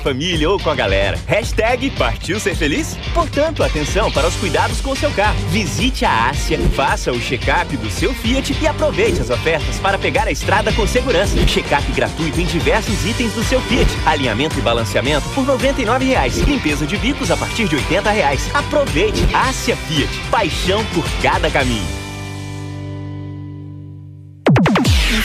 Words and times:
família 0.00 0.50
ou 0.50 0.58
com 0.58 0.70
a 0.70 0.74
galera. 0.74 1.18
Hashtag 1.26 1.90
partiu 1.90 2.40
ser 2.40 2.56
feliz? 2.56 2.96
Portanto, 3.14 3.62
atenção 3.62 4.10
para 4.10 4.26
os 4.26 4.34
cuidados 4.36 4.80
com 4.80 4.90
o 4.90 4.96
seu 4.96 5.10
carro. 5.12 5.38
Visite 5.48 6.04
a 6.04 6.30
Ásia, 6.30 6.58
faça 6.74 7.12
o 7.12 7.20
check-up 7.20 7.76
do 7.76 7.90
seu 7.90 8.12
Fiat 8.14 8.56
e 8.60 8.66
aproveite 8.66 9.20
as 9.20 9.30
ofertas 9.30 9.78
para 9.78 9.98
pegar 9.98 10.26
a 10.26 10.32
estrada 10.32 10.72
com 10.72 10.86
segurança. 10.86 11.36
Check-up 11.46 11.92
gratuito 11.92 12.40
em 12.40 12.46
diversos 12.46 13.06
itens 13.06 13.32
do 13.34 13.44
seu 13.44 13.60
Fiat. 13.62 13.90
Alinhamento 14.06 14.58
e 14.58 14.62
balanceamento 14.62 15.28
por 15.30 15.44
R$ 15.44 15.72
99,00. 15.72 16.44
Limpeza 16.46 16.86
de 16.86 16.96
bicos 16.96 17.30
a 17.30 17.36
partir 17.36 17.68
de 17.68 17.76
R$ 17.76 17.82
80,00. 18.00 18.54
Aproveite 18.54 19.20
Ásia 19.34 19.76
Fiat. 19.76 20.10
Paixão 20.30 20.84
por 20.86 21.04
cada 21.22 21.50
caminho. 21.50 21.99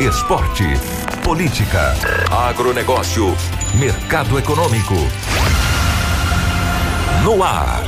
Esporte. 0.00 0.64
Política. 1.22 1.94
Agronegócio. 2.30 3.34
Mercado 3.78 4.38
econômico. 4.38 4.94
No 7.22 7.42
ar. 7.42 7.84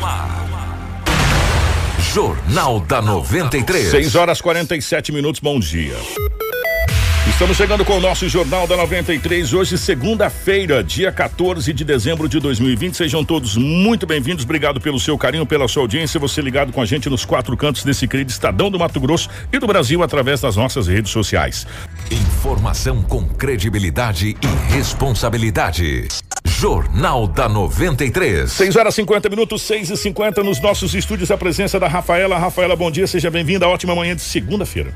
Jornal 2.15 2.81
da 2.81 3.03
93. 3.03 3.91
6 3.91 4.15
horas 4.15 4.41
47 4.41 5.13
minutos, 5.13 5.41
bom 5.41 5.59
dia. 5.59 5.97
Estamos 7.29 7.57
chegando 7.57 7.85
com 7.85 7.99
o 7.99 8.01
nosso 8.01 8.27
Jornal 8.29 8.67
da 8.67 8.77
93, 8.77 9.53
hoje, 9.53 9.77
segunda-feira, 9.77 10.83
dia 10.83 11.13
14 11.13 11.71
de 11.73 11.85
dezembro 11.85 12.29
de 12.29 12.41
2020. 12.41 12.97
Sejam 12.97 13.25
todos 13.25 13.57
muito 13.57 14.07
bem-vindos. 14.07 14.45
Obrigado 14.45 14.81
pelo 14.81 14.99
seu 14.99 15.19
carinho, 15.19 15.45
pela 15.45 15.69
sua 15.69 15.83
audiência. 15.83 16.19
Você 16.21 16.41
ligado 16.41 16.73
com 16.73 16.81
a 16.81 16.87
gente 16.87 17.11
nos 17.11 17.25
quatro 17.25 17.55
cantos 17.57 17.85
desse 17.85 18.09
querido 18.09 18.31
Estadão 18.31 18.71
do 18.71 18.79
Mato 18.79 18.99
Grosso 19.01 19.29
e 19.53 19.59
do 19.59 19.67
Brasil 19.67 20.03
através 20.03 20.41
das 20.41 20.57
nossas 20.57 20.87
redes 20.87 21.11
sociais. 21.11 21.67
Informação 22.11 23.03
com 23.03 23.29
credibilidade 23.29 24.37
e 24.41 24.75
responsabilidade. 24.75 26.09
Jornal 26.47 27.27
da 27.27 27.49
93. 27.49 28.51
6 28.51 28.77
horas 28.77 28.95
50 28.95 29.29
minutos, 29.29 29.61
6 29.63 29.91
e 29.91 29.97
50 29.97 30.43
nos 30.43 30.59
nossos 30.59 30.95
estúdios. 30.95 31.31
A 31.31 31.37
presença 31.37 31.79
da 31.79 31.89
Rafaela. 31.89 32.39
Rafaela, 32.39 32.75
bom 32.75 32.91
dia, 32.91 33.07
seja 33.07 33.31
bem-vinda. 33.31 33.69
Ótima 33.69 33.95
manhã 33.95 34.17
de 34.17 34.23
segunda-feira. 34.23 34.95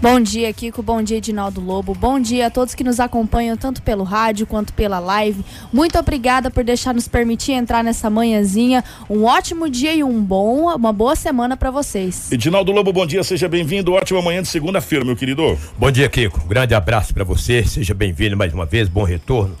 Bom 0.00 0.18
dia, 0.18 0.50
Kiko. 0.50 0.82
Bom 0.82 1.02
dia, 1.02 1.18
Edinaldo 1.18 1.60
Lobo. 1.60 1.94
Bom 1.94 2.18
dia 2.18 2.46
a 2.46 2.50
todos 2.50 2.74
que 2.74 2.82
nos 2.82 2.98
acompanham, 2.98 3.54
tanto 3.54 3.82
pelo 3.82 4.02
rádio 4.02 4.46
quanto 4.46 4.72
pela 4.72 4.98
live. 4.98 5.44
Muito 5.70 5.98
obrigada 5.98 6.50
por 6.50 6.64
deixar 6.64 6.94
nos 6.94 7.06
permitir 7.06 7.52
entrar 7.52 7.84
nessa 7.84 8.08
manhãzinha. 8.08 8.82
Um 9.10 9.24
ótimo 9.24 9.68
dia 9.68 9.92
e 9.92 10.02
um 10.02 10.22
bom, 10.22 10.74
uma 10.74 10.90
boa 10.90 11.14
semana 11.14 11.54
para 11.54 11.70
vocês. 11.70 12.32
Edinaldo 12.32 12.72
Lobo, 12.72 12.94
bom 12.94 13.04
dia, 13.04 13.22
seja 13.22 13.46
bem-vindo. 13.46 13.92
Ótima 13.92 14.22
manhã 14.22 14.40
de 14.40 14.48
segunda-feira, 14.48 15.04
meu 15.04 15.14
querido. 15.14 15.58
Bom 15.76 15.90
dia, 15.90 16.08
Kiko. 16.08 16.48
Grande 16.48 16.74
abraço 16.74 17.12
para 17.12 17.22
você. 17.22 17.62
Seja 17.62 17.92
bem-vindo 17.92 18.38
mais 18.38 18.54
uma 18.54 18.64
vez. 18.64 18.88
Bom 18.88 19.04
retorno. 19.04 19.54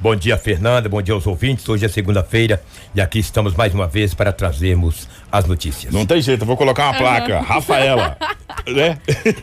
Bom 0.00 0.14
dia, 0.14 0.36
Fernanda. 0.36 0.88
Bom 0.88 1.00
dia 1.00 1.14
aos 1.14 1.26
ouvintes. 1.26 1.66
Hoje 1.68 1.84
é 1.84 1.88
segunda-feira 1.88 2.62
e 2.94 3.00
aqui 3.00 3.18
estamos 3.18 3.54
mais 3.54 3.72
uma 3.72 3.86
vez 3.86 4.12
para 4.12 4.32
trazermos 4.32 5.08
as 5.30 5.46
notícias. 5.46 5.92
Não 5.92 6.04
tem 6.04 6.20
jeito, 6.20 6.42
eu 6.42 6.46
vou 6.46 6.56
colocar 6.56 6.90
uma 6.90 6.98
placa. 6.98 7.40
Rafaela. 7.40 8.16
né? 8.66 8.98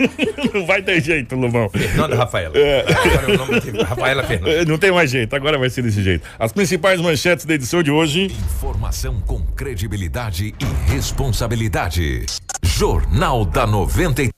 Não 0.53 0.66
vai 0.66 0.81
ter 0.81 1.01
jeito, 1.01 1.35
Lobão. 1.35 1.69
Fernanda 1.69 2.16
Rafaela. 2.16 2.57
É. 2.57 2.81
Agora 2.81 3.34
o 3.34 3.38
nome 3.38 3.79
é 3.79 3.84
Rafaela 3.84 4.23
Fernanda. 4.23 4.66
Não 4.66 4.78
tem 4.78 4.91
mais 4.91 5.09
jeito, 5.09 5.35
agora 5.35 5.57
vai 5.57 5.69
ser 5.69 5.81
desse 5.81 6.03
jeito. 6.03 6.28
As 6.38 6.51
principais 6.51 7.00
manchetes 7.01 7.45
da 7.45 7.53
edição 7.53 7.81
de 7.81 7.89
hoje. 7.89 8.25
Informação 8.25 9.19
com 9.22 9.41
credibilidade 9.41 10.53
e 10.59 10.91
responsabilidade. 10.91 12.25
Jornal 12.62 13.45
da 13.45 13.66
93. 13.66 14.31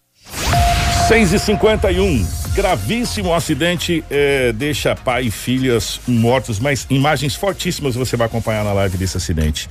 6 1.07 1.33
e 1.33 1.39
51 1.39 2.42
Gravíssimo 2.53 3.33
acidente 3.33 4.03
eh, 4.11 4.53
deixa 4.53 4.95
pai 4.95 5.23
e 5.25 5.31
filhas 5.31 5.99
mortos, 6.07 6.59
mas 6.59 6.85
imagens 6.87 7.33
fortíssimas 7.33 7.95
você 7.95 8.15
vai 8.15 8.27
acompanhar 8.27 8.63
na 8.63 8.71
live 8.73 8.95
desse 8.95 9.17
acidente. 9.17 9.67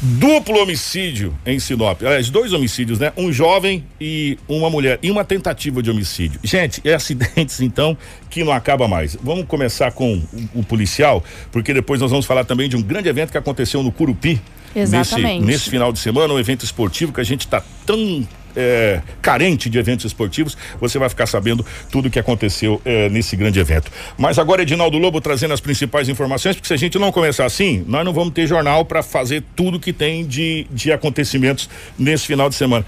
Duplo 0.00 0.62
homicídio 0.62 1.36
em 1.44 1.58
Sinop. 1.58 2.00
Aliás, 2.02 2.30
dois 2.30 2.52
homicídios, 2.52 3.00
né? 3.00 3.12
Um 3.16 3.32
jovem 3.32 3.84
e 4.00 4.38
uma 4.48 4.70
mulher. 4.70 5.00
E 5.02 5.10
uma 5.10 5.24
tentativa 5.24 5.82
de 5.82 5.90
homicídio. 5.90 6.38
Gente, 6.44 6.80
é 6.84 6.94
acidentes, 6.94 7.60
então, 7.60 7.96
que 8.30 8.44
não 8.44 8.52
acaba 8.52 8.86
mais. 8.86 9.16
Vamos 9.20 9.44
começar 9.46 9.90
com 9.90 10.14
o, 10.14 10.60
o 10.60 10.64
policial, 10.64 11.24
porque 11.50 11.74
depois 11.74 12.00
nós 12.00 12.10
vamos 12.10 12.26
falar 12.26 12.44
também 12.44 12.68
de 12.68 12.76
um 12.76 12.82
grande 12.82 13.08
evento 13.08 13.32
que 13.32 13.38
aconteceu 13.38 13.82
no 13.82 13.90
Curupi. 13.90 14.40
Exatamente. 14.74 15.40
Nesse, 15.40 15.46
nesse 15.46 15.70
final 15.70 15.92
de 15.92 15.98
semana, 15.98 16.32
um 16.32 16.38
evento 16.38 16.64
esportivo 16.64 17.12
que 17.12 17.20
a 17.20 17.24
gente 17.24 17.40
está 17.40 17.62
tão 17.84 18.26
é, 18.56 19.00
carente 19.20 19.68
de 19.68 19.78
eventos 19.78 20.04
esportivos, 20.04 20.56
você 20.80 20.98
vai 20.98 21.08
ficar 21.08 21.26
sabendo 21.26 21.64
tudo 21.90 22.06
o 22.06 22.10
que 22.10 22.18
aconteceu 22.18 22.80
é, 22.84 23.08
nesse 23.08 23.36
grande 23.36 23.58
evento. 23.58 23.90
Mas 24.16 24.38
agora, 24.38 24.62
Edinaldo 24.62 24.98
Lobo 24.98 25.20
trazendo 25.20 25.54
as 25.54 25.60
principais 25.60 26.08
informações, 26.08 26.56
porque 26.56 26.68
se 26.68 26.74
a 26.74 26.76
gente 26.76 26.98
não 26.98 27.12
começar 27.12 27.44
assim, 27.44 27.84
nós 27.86 28.04
não 28.04 28.12
vamos 28.12 28.34
ter 28.34 28.46
jornal 28.46 28.84
para 28.84 29.02
fazer 29.02 29.42
tudo 29.54 29.78
que 29.78 29.92
tem 29.92 30.26
de, 30.26 30.66
de 30.70 30.92
acontecimentos 30.92 31.68
nesse 31.98 32.26
final 32.26 32.48
de 32.48 32.54
semana. 32.54 32.84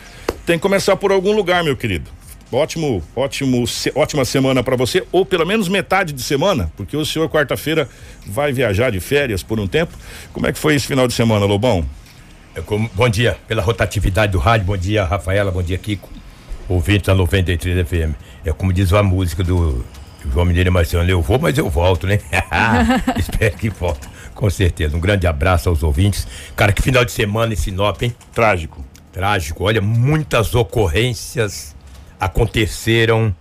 Tem 0.46 0.58
que 0.58 0.62
começar 0.62 0.96
por 0.96 1.10
algum 1.12 1.32
lugar, 1.32 1.64
meu 1.64 1.76
querido. 1.76 2.10
Ótimo, 2.52 3.02
ótimo, 3.16 3.66
se, 3.66 3.90
ótima 3.96 4.24
semana 4.24 4.62
para 4.62 4.76
você, 4.76 5.04
ou 5.10 5.26
pelo 5.26 5.44
menos 5.44 5.68
metade 5.68 6.12
de 6.12 6.22
semana, 6.22 6.70
porque 6.76 6.96
o 6.96 7.04
senhor 7.04 7.28
quarta-feira 7.28 7.88
vai 8.26 8.52
viajar 8.52 8.90
de 8.90 9.00
férias 9.00 9.42
por 9.42 9.58
um 9.58 9.66
tempo. 9.66 9.92
Como 10.32 10.46
é 10.46 10.52
que 10.52 10.58
foi 10.58 10.74
esse 10.76 10.86
final 10.86 11.08
de 11.08 11.14
semana, 11.14 11.46
Lobão? 11.46 11.84
É 12.54 12.60
como- 12.60 12.88
bom 12.94 13.08
dia 13.08 13.36
pela 13.48 13.62
rotatividade 13.62 14.32
do 14.32 14.38
rádio. 14.38 14.66
Bom 14.66 14.76
dia, 14.76 15.04
Rafaela. 15.04 15.50
Bom 15.50 15.62
dia, 15.62 15.76
Kiko. 15.78 16.08
Ouvinte 16.68 17.04
da 17.06 17.14
93 17.14 17.86
FM. 17.86 18.14
É 18.44 18.52
como 18.52 18.72
diz 18.72 18.92
a 18.92 19.02
música 19.02 19.42
do 19.42 19.84
João 20.32 20.44
Mineiro 20.46 20.72
Marciano. 20.72 21.08
Eu 21.10 21.20
vou, 21.20 21.38
mas 21.38 21.58
eu 21.58 21.68
volto, 21.68 22.06
né? 22.06 22.20
Espero 23.18 23.56
que 23.56 23.68
volte. 23.70 24.08
Com 24.34 24.48
certeza. 24.48 24.96
Um 24.96 25.00
grande 25.00 25.26
abraço 25.26 25.68
aos 25.68 25.82
ouvintes. 25.82 26.26
Cara, 26.56 26.72
que 26.72 26.80
final 26.82 27.04
de 27.04 27.12
semana 27.12 27.52
em 27.52 27.56
Sinop, 27.56 28.00
hein? 28.02 28.14
Trágico. 28.32 28.84
Trágico. 29.12 29.64
Olha, 29.64 29.80
muitas 29.80 30.54
ocorrências 30.54 31.74
aconteceram 32.18 33.34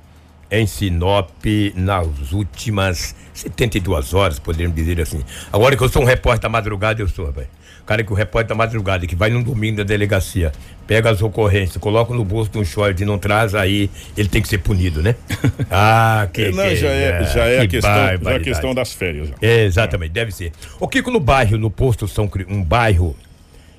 em 0.51 0.67
Sinop 0.67 1.29
nas 1.75 2.31
últimas 2.31 3.15
72 3.33 4.13
horas, 4.13 4.39
poderíamos 4.39 4.75
dizer 4.75 4.99
assim. 5.01 5.23
Agora 5.51 5.75
que 5.75 5.83
eu 5.83 5.89
sou 5.89 6.01
um 6.01 6.05
repórter 6.05 6.41
da 6.43 6.49
madrugada, 6.49 7.01
eu 7.01 7.07
sou, 7.07 7.25
rapaz. 7.25 7.47
Cara 7.85 8.01
que 8.01 8.13
o 8.13 8.15
repórter 8.15 8.47
da 8.49 8.55
madrugada, 8.55 9.05
que 9.05 9.15
vai 9.15 9.29
num 9.29 9.43
domingo 9.43 9.77
da 9.77 9.83
delegacia, 9.83 10.53
pega 10.87 11.09
as 11.09 11.21
ocorrências, 11.21 11.75
coloca 11.77 12.13
no 12.13 12.23
bolso 12.23 12.49
de 12.49 12.57
um 12.57 12.63
short 12.63 13.01
e 13.01 13.05
não 13.05 13.17
traz, 13.17 13.53
aí 13.53 13.89
ele 14.15 14.29
tem 14.29 14.41
que 14.41 14.47
ser 14.47 14.59
punido, 14.59 15.01
né? 15.01 15.15
Ah, 15.69 16.29
que. 16.31 16.49
não, 16.51 16.63
que- 16.63 16.75
já 16.77 16.87
é, 16.87 17.23
já 17.25 17.45
é 17.45 17.57
a 17.57 17.61
que 17.61 17.67
questão, 17.67 17.91
já 17.93 18.31
é 18.31 18.35
a 18.35 18.39
questão 18.39 18.73
das 18.73 18.93
férias. 18.93 19.29
É, 19.41 19.65
exatamente, 19.65 20.11
deve 20.11 20.31
ser. 20.31 20.53
O 20.79 20.87
Kiko, 20.87 21.11
no 21.11 21.19
bairro, 21.19 21.57
no 21.57 21.69
posto 21.69 22.07
São 22.07 22.29
um 22.47 22.63
bairro 22.63 23.15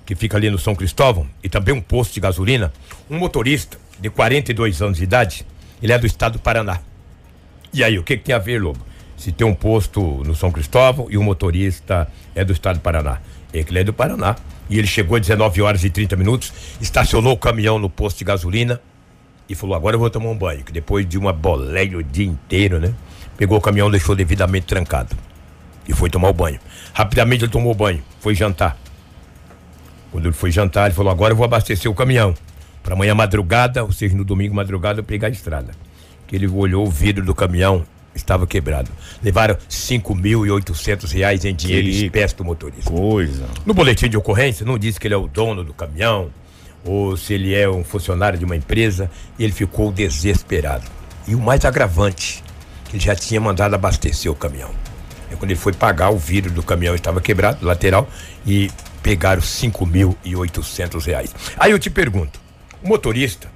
que 0.05 0.15
fica 0.15 0.37
ali 0.37 0.51
no 0.51 0.59
São 0.59 0.75
Cristóvão, 0.75 1.27
e 1.43 1.49
também 1.49 1.75
um 1.75 1.81
posto 1.81 2.13
de 2.13 2.21
gasolina, 2.21 2.71
um 3.09 3.17
motorista 3.17 3.79
de 3.99 4.11
42 4.11 4.83
anos 4.83 4.99
de 4.99 5.05
idade, 5.05 5.47
ele 5.83 5.93
é 5.93 5.99
do 5.99 6.07
estado 6.07 6.35
do 6.35 6.39
Paraná. 6.41 6.79
E 7.73 7.83
aí, 7.83 7.99
o 7.99 8.03
que, 8.03 8.19
que 8.19 8.25
tem 8.25 8.35
a 8.35 8.39
ver, 8.39 8.61
Lobo? 8.61 8.81
Se 9.25 9.33
tem 9.33 9.47
um 9.47 9.55
posto 9.55 10.23
no 10.23 10.35
São 10.35 10.53
Cristóvão 10.53 11.07
e 11.09 11.17
o 11.17 11.23
motorista 11.23 12.07
é 12.35 12.45
do 12.45 12.53
estado 12.53 12.77
do 12.77 12.83
Paraná. 12.83 13.23
É 13.55 13.61
ele 13.61 13.79
é 13.79 13.83
do 13.83 13.91
Paraná. 13.91 14.37
E 14.69 14.79
ele 14.79 14.87
chegou 14.87 15.17
às 15.17 15.23
19 15.23 15.63
horas 15.63 15.83
e 15.83 15.89
30 15.89 16.15
minutos, 16.15 16.53
estacionou 16.79 17.33
o 17.33 17.37
caminhão 17.39 17.79
no 17.79 17.89
posto 17.89 18.19
de 18.19 18.25
gasolina 18.27 18.83
e 19.49 19.55
falou: 19.55 19.75
Agora 19.75 19.97
eu 19.97 19.99
vou 19.99 20.11
tomar 20.11 20.29
um 20.29 20.37
banho. 20.37 20.63
Que 20.63 20.71
depois 20.71 21.09
de 21.09 21.17
uma 21.17 21.33
boleia 21.33 21.97
o 21.97 22.03
dia 22.03 22.27
inteiro, 22.27 22.79
né? 22.79 22.93
Pegou 23.35 23.57
o 23.57 23.63
caminhão, 23.63 23.91
deixou 23.91 24.15
devidamente 24.15 24.67
trancado 24.67 25.17
e 25.89 25.95
foi 25.95 26.11
tomar 26.11 26.29
o 26.29 26.35
banho. 26.35 26.61
Rapidamente 26.93 27.45
ele 27.45 27.51
tomou 27.51 27.73
o 27.73 27.75
banho, 27.75 28.03
foi 28.21 28.35
jantar. 28.35 28.77
Quando 30.13 30.27
ele 30.27 30.35
foi 30.35 30.51
jantar, 30.51 30.85
ele 30.85 30.95
falou: 30.95 31.11
Agora 31.11 31.33
eu 31.33 31.37
vou 31.39 31.47
abastecer 31.47 31.91
o 31.91 31.95
caminhão. 31.95 32.35
Para 32.83 32.93
amanhã 32.93 33.15
madrugada, 33.15 33.85
ou 33.85 33.91
seja, 33.91 34.15
no 34.15 34.23
domingo 34.23 34.55
madrugada, 34.55 35.01
eu 35.01 35.05
pegar 35.05 35.29
a 35.29 35.31
estrada. 35.31 35.73
Que 36.27 36.37
ele 36.37 36.47
olhou 36.47 36.87
o 36.87 36.91
vidro 36.91 37.25
do 37.25 37.35
caminhão, 37.35 37.87
estava 38.15 38.47
quebrado. 38.47 38.91
Levaram 39.23 39.57
5.800 39.69 41.11
reais 41.13 41.45
em 41.45 41.55
dinheiro 41.55 41.87
Que 41.87 42.05
espécie 42.07 42.37
do 42.37 42.45
motorista. 42.45 42.91
Coisa. 42.91 43.47
No 43.65 43.75
boletim 43.75 44.09
de 44.09 44.17
ocorrência, 44.17 44.65
não 44.65 44.79
diz 44.79 44.99
que 44.99 45.07
ele 45.07 45.15
é 45.15 45.17
o 45.17 45.27
dono 45.27 45.65
do 45.65 45.73
caminhão 45.73 46.31
ou 46.85 47.17
se 47.17 47.33
ele 47.33 47.55
é 47.55 47.69
um 47.69 47.83
funcionário 47.83 48.39
de 48.39 48.45
uma 48.45 48.57
empresa. 48.57 49.11
E 49.39 49.45
ele 49.45 49.53
ficou 49.53 49.91
desesperado. 49.91 50.85
E 51.27 51.35
o 51.35 51.41
mais 51.41 51.65
agravante, 51.65 52.43
que 52.85 52.97
ele 52.97 53.05
já 53.05 53.15
tinha 53.15 53.41
mandado 53.41 53.75
abastecer 53.75 54.31
o 54.31 54.35
caminhão. 54.35 54.71
É 55.31 55.37
quando 55.37 55.51
ele 55.51 55.59
foi 55.59 55.73
pagar, 55.73 56.11
o 56.11 56.19
vidro 56.19 56.53
do 56.53 56.63
caminhão 56.63 56.95
estava 56.95 57.21
quebrado, 57.21 57.65
lateral, 57.65 58.09
e 58.47 58.71
pegaram 59.03 59.41
5.800 59.41 61.05
reais. 61.07 61.35
Aí 61.59 61.71
eu 61.71 61.79
te 61.79 61.91
pergunto, 61.91 62.39
o 62.83 62.89
motorista 62.89 63.49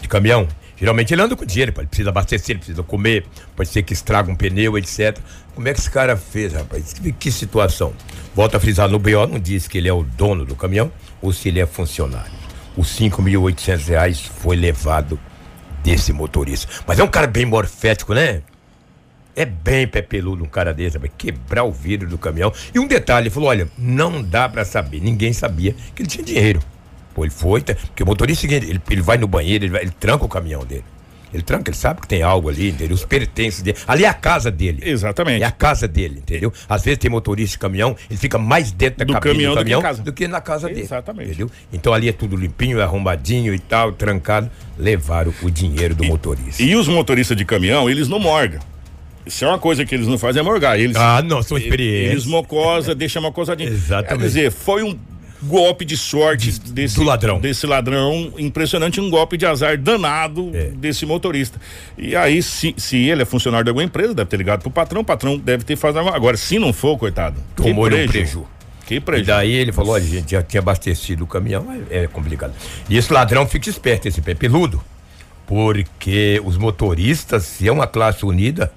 de 0.00 0.08
caminhão, 0.08 0.48
geralmente 0.78 1.12
ele 1.12 1.22
anda 1.22 1.36
com 1.36 1.44
dinheiro, 1.44 1.72
ele 1.76 1.86
precisa 1.86 2.10
abastecer, 2.10 2.50
ele 2.50 2.58
precisa 2.58 2.82
comer, 2.82 3.26
pode 3.56 3.68
ser 3.68 3.82
que 3.82 3.92
estraga 3.92 4.30
um 4.30 4.34
pneu, 4.34 4.78
etc. 4.78 5.18
Como 5.54 5.66
é 5.66 5.72
que 5.72 5.80
esse 5.80 5.90
cara 5.90 6.16
fez, 6.16 6.52
rapaz? 6.52 6.94
Que, 7.18 7.32
situação? 7.32 7.92
Volta 8.34 8.56
a 8.56 8.60
frisar, 8.60 8.88
no 8.88 8.98
BO 8.98 9.26
não 9.26 9.38
diz 9.38 9.66
que 9.66 9.78
ele 9.78 9.88
é 9.88 9.92
o 9.92 10.02
dono 10.02 10.44
do 10.44 10.54
caminhão 10.54 10.92
ou 11.20 11.32
se 11.32 11.48
ele 11.48 11.60
é 11.60 11.66
funcionário. 11.66 12.32
Os 12.76 12.96
5.800 12.96 13.88
reais 13.88 14.20
foi 14.20 14.56
levado 14.56 15.18
desse 15.82 16.12
motorista. 16.12 16.70
Mas 16.86 16.98
é 16.98 17.04
um 17.04 17.08
cara 17.08 17.26
bem 17.26 17.44
morfético, 17.44 18.14
né? 18.14 18.42
É 19.34 19.44
bem 19.44 19.86
pé 19.86 20.02
peludo 20.02 20.42
um 20.42 20.48
cara 20.48 20.74
desse, 20.74 20.98
vai 20.98 21.08
quebrar 21.08 21.62
o 21.62 21.72
vidro 21.72 22.08
do 22.08 22.18
caminhão. 22.18 22.52
E 22.74 22.78
um 22.78 22.86
detalhe, 22.86 23.26
ele 23.26 23.30
falou: 23.30 23.48
olha, 23.48 23.68
não 23.78 24.22
dá 24.22 24.48
pra 24.48 24.64
saber, 24.64 25.00
ninguém 25.00 25.32
sabia 25.32 25.74
que 25.94 26.02
ele 26.02 26.08
tinha 26.08 26.24
dinheiro. 26.24 26.60
Pô, 27.18 27.24
ele 27.24 27.32
foi, 27.32 27.60
tá- 27.62 27.74
porque 27.74 28.04
o 28.04 28.06
motorista 28.06 28.46
é 28.46 28.52
ele, 28.54 28.80
ele 28.88 29.02
vai 29.02 29.18
no 29.18 29.26
banheiro, 29.26 29.64
ele, 29.64 29.72
vai- 29.72 29.82
ele 29.82 29.90
tranca 29.90 30.24
o 30.24 30.28
caminhão 30.28 30.64
dele. 30.64 30.84
Ele 31.34 31.42
tranca, 31.42 31.68
ele 31.68 31.76
sabe 31.76 32.00
que 32.00 32.06
tem 32.06 32.22
algo 32.22 32.48
ali, 32.48 32.68
entendeu? 32.70 32.94
Os 32.94 33.04
pertences 33.04 33.60
dele. 33.60 33.76
Ali 33.88 34.04
é 34.04 34.08
a 34.08 34.14
casa 34.14 34.50
dele. 34.52 34.80
Exatamente. 34.88 35.42
É 35.42 35.46
a 35.46 35.50
casa 35.50 35.88
dele, 35.88 36.20
entendeu? 36.20 36.52
Às 36.68 36.82
vezes 36.84 36.98
tem 36.98 37.10
motorista 37.10 37.54
de 37.54 37.58
caminhão, 37.58 37.96
ele 38.08 38.16
fica 38.18 38.38
mais 38.38 38.70
dentro 38.70 39.00
da 39.00 39.04
Do 39.04 39.12
cabine 39.14 39.32
caminhão 39.32 39.50
do 39.50 39.56
do 39.56 39.58
que 39.58 39.64
caminhão 39.64 39.82
casa. 39.82 40.02
do 40.02 40.12
que 40.12 40.28
na 40.28 40.40
casa 40.40 40.68
dele. 40.68 40.82
Exatamente. 40.82 41.28
Entendeu? 41.30 41.50
Então 41.72 41.92
ali 41.92 42.08
é 42.08 42.12
tudo 42.12 42.36
limpinho, 42.36 42.80
arrumadinho 42.80 43.52
e 43.52 43.58
tal, 43.58 43.90
trancado. 43.92 44.48
Levaram 44.78 45.34
o 45.42 45.50
dinheiro 45.50 45.94
do 45.94 46.04
motorista. 46.04 46.62
E 46.62 46.76
os 46.76 46.86
motoristas 46.86 47.36
de 47.36 47.44
caminhão, 47.44 47.90
eles 47.90 48.06
não 48.08 48.20
morgam. 48.20 48.60
Se 49.26 49.44
é 49.44 49.48
uma 49.48 49.58
coisa 49.58 49.84
que 49.84 49.94
eles 49.94 50.06
não 50.06 50.16
fazem 50.16 50.40
é 50.40 50.42
morgar. 50.42 50.78
Eles, 50.78 50.96
Ah, 50.96 51.20
não, 51.20 51.42
são 51.42 51.58
experientes. 51.58 52.12
eles 52.12 52.24
mocosa, 52.26 52.94
deixam 52.96 53.20
uma 53.20 53.32
cosadinha. 53.32 53.68
Exatamente. 53.68 54.18
Quer 54.20 54.26
dizer, 54.26 54.50
foi 54.52 54.82
um 54.82 54.96
golpe 55.42 55.84
de 55.84 55.96
sorte 55.96 56.50
desse 56.60 56.96
do 56.96 57.02
ladrão. 57.04 57.38
Desse 57.40 57.66
ladrão 57.66 58.32
impressionante, 58.38 59.00
um 59.00 59.08
golpe 59.08 59.36
de 59.36 59.46
azar 59.46 59.78
danado 59.78 60.50
É. 60.54 60.70
desse 60.70 61.06
motorista. 61.06 61.60
E 61.96 62.16
aí, 62.16 62.42
se, 62.42 62.74
se 62.76 62.96
ele 62.96 63.22
é 63.22 63.24
funcionário 63.24 63.64
de 63.64 63.70
alguma 63.70 63.84
empresa, 63.84 64.14
deve 64.14 64.28
ter 64.30 64.36
ligado 64.36 64.62
pro 64.62 64.70
patrão, 64.70 65.02
o 65.02 65.04
patrão 65.04 65.38
deve 65.38 65.64
ter 65.64 65.76
feito 65.76 65.96
alguma- 65.98 66.16
Agora, 66.16 66.36
se 66.36 66.58
não 66.58 66.72
for, 66.72 66.98
coitado, 66.98 67.40
Tomou 67.54 67.72
que 67.88 67.94
um 67.94 67.96
preju. 68.06 68.08
preju. 68.12 68.46
Que 68.86 68.94
E 68.96 69.00
prejuízo. 69.00 69.26
daí 69.28 69.52
ele 69.52 69.70
falou, 69.70 69.92
olha, 69.94 70.02
gente, 70.04 70.30
já 70.32 70.42
tinha 70.42 70.60
abastecido 70.60 71.22
o 71.22 71.26
caminhão, 71.26 71.62
mas 71.62 71.82
é 71.90 72.06
complicado. 72.06 72.54
E 72.88 72.96
esse 72.96 73.12
ladrão 73.12 73.46
fica 73.46 73.68
esperto, 73.68 74.08
esse 74.08 74.20
pé 74.22 74.34
peludo, 74.34 74.82
porque 75.46 76.40
os 76.44 76.56
motoristas, 76.56 77.44
se 77.44 77.68
é 77.68 77.72
uma 77.72 77.86
classe 77.86 78.24
unida, 78.24 78.72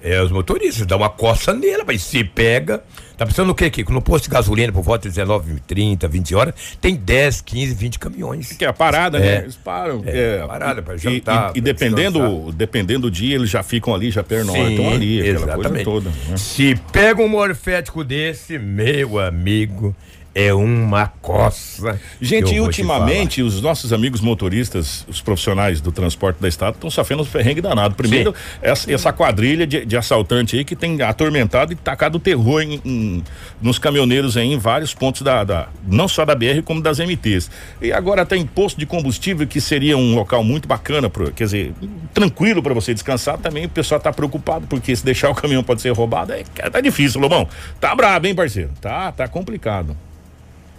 é 0.00 0.20
os 0.22 0.30
motoristas, 0.32 0.86
dá 0.86 0.96
uma 0.96 1.08
coça 1.08 1.52
nele, 1.52 1.82
mas 1.86 2.02
se 2.02 2.24
pega. 2.24 2.82
Tá 3.16 3.26
pensando 3.26 3.48
no 3.48 3.54
quê, 3.54 3.70
Kiko? 3.70 3.92
No 3.92 4.00
posto 4.02 4.24
de 4.24 4.30
gasolina, 4.30 4.72
por 4.72 4.82
volta 4.82 5.02
de 5.08 5.14
19, 5.14 5.60
30, 5.66 6.08
20 6.08 6.34
horas, 6.34 6.54
tem 6.80 6.94
10, 6.96 7.40
15, 7.40 7.74
20 7.74 7.98
caminhões. 7.98 8.52
Que 8.52 8.64
é 8.64 8.68
a 8.68 8.72
parada, 8.72 9.18
É. 9.18 9.20
né? 9.20 9.38
Eles 9.42 9.56
param. 9.56 10.02
É, 10.06 10.44
parada 10.46 10.82
pra 10.82 10.96
jantar, 10.96 11.52
E, 11.54 11.58
e 11.58 11.62
pra 11.62 11.72
dependendo, 11.72 12.18
descansar. 12.20 12.52
dependendo 12.54 13.00
do 13.02 13.10
dia, 13.10 13.34
eles 13.36 13.50
já 13.50 13.62
ficam 13.62 13.94
ali, 13.94 14.10
já 14.10 14.22
pernoitam 14.22 14.90
ali, 14.90 15.20
aquela 15.20 15.38
coisa 15.38 15.52
exatamente. 15.54 15.84
toda. 15.84 16.10
né? 16.28 16.36
Se 16.36 16.74
pega 16.92 17.22
um 17.22 17.28
morfético 17.28 18.02
desse, 18.02 18.58
meu 18.58 19.18
amigo, 19.18 19.94
é 20.34 20.52
uma 20.54 21.08
coça. 21.20 22.00
Gente, 22.20 22.54
ultimamente 22.60 23.42
os 23.42 23.60
nossos 23.60 23.92
amigos 23.92 24.20
motoristas, 24.20 25.04
os 25.08 25.20
profissionais 25.20 25.80
do 25.80 25.92
transporte 25.92 26.38
da 26.40 26.48
estado, 26.48 26.74
estão 26.74 26.90
sofrendo 26.90 27.22
um 27.22 27.26
perrengue 27.26 27.60
danado. 27.60 27.94
Primeiro, 27.94 28.34
essa, 28.62 28.90
essa 28.92 29.12
quadrilha 29.12 29.66
de, 29.66 29.84
de 29.84 29.96
assaltante 29.96 30.56
aí 30.56 30.64
que 30.64 30.74
tem 30.74 31.00
atormentado 31.02 31.72
e 31.72 31.76
tacado 31.76 32.18
terror 32.18 32.62
em, 32.62 32.80
em- 32.84 33.24
nos 33.60 33.78
caminhoneiros 33.78 34.36
aí 34.36 34.52
em 34.52 34.58
vários 34.58 34.94
pontos 34.94 35.22
da, 35.22 35.44
da- 35.44 35.68
não 35.86 36.08
só 36.08 36.24
da 36.24 36.34
BR 36.34 36.62
como 36.64 36.80
das 36.80 36.98
MTs. 36.98 37.50
E 37.80 37.92
agora 37.92 38.24
tem 38.24 38.46
posto 38.46 38.78
de 38.78 38.86
combustível 38.86 39.46
que 39.46 39.60
seria 39.60 39.96
um 39.98 40.14
local 40.14 40.42
muito 40.42 40.66
bacana, 40.66 41.10
pro, 41.10 41.30
quer 41.32 41.44
dizer, 41.44 41.72
tranquilo 42.14 42.62
para 42.62 42.72
você 42.72 42.94
descansar. 42.94 43.36
Também 43.38 43.66
o 43.66 43.68
pessoal 43.68 44.00
tá 44.00 44.12
preocupado 44.12 44.66
porque 44.66 44.94
se 44.96 45.04
deixar 45.04 45.28
o 45.30 45.34
caminhão 45.34 45.62
pode 45.62 45.82
ser 45.82 45.90
roubado, 45.92 46.32
é, 46.32 46.42
tá 46.70 46.80
difícil, 46.80 47.20
Lobão. 47.20 47.46
Tá 47.78 47.94
brabo, 47.94 48.26
hein, 48.26 48.34
parceiro? 48.34 48.70
Tá, 48.80 49.12
tá 49.12 49.28
complicado. 49.28 49.94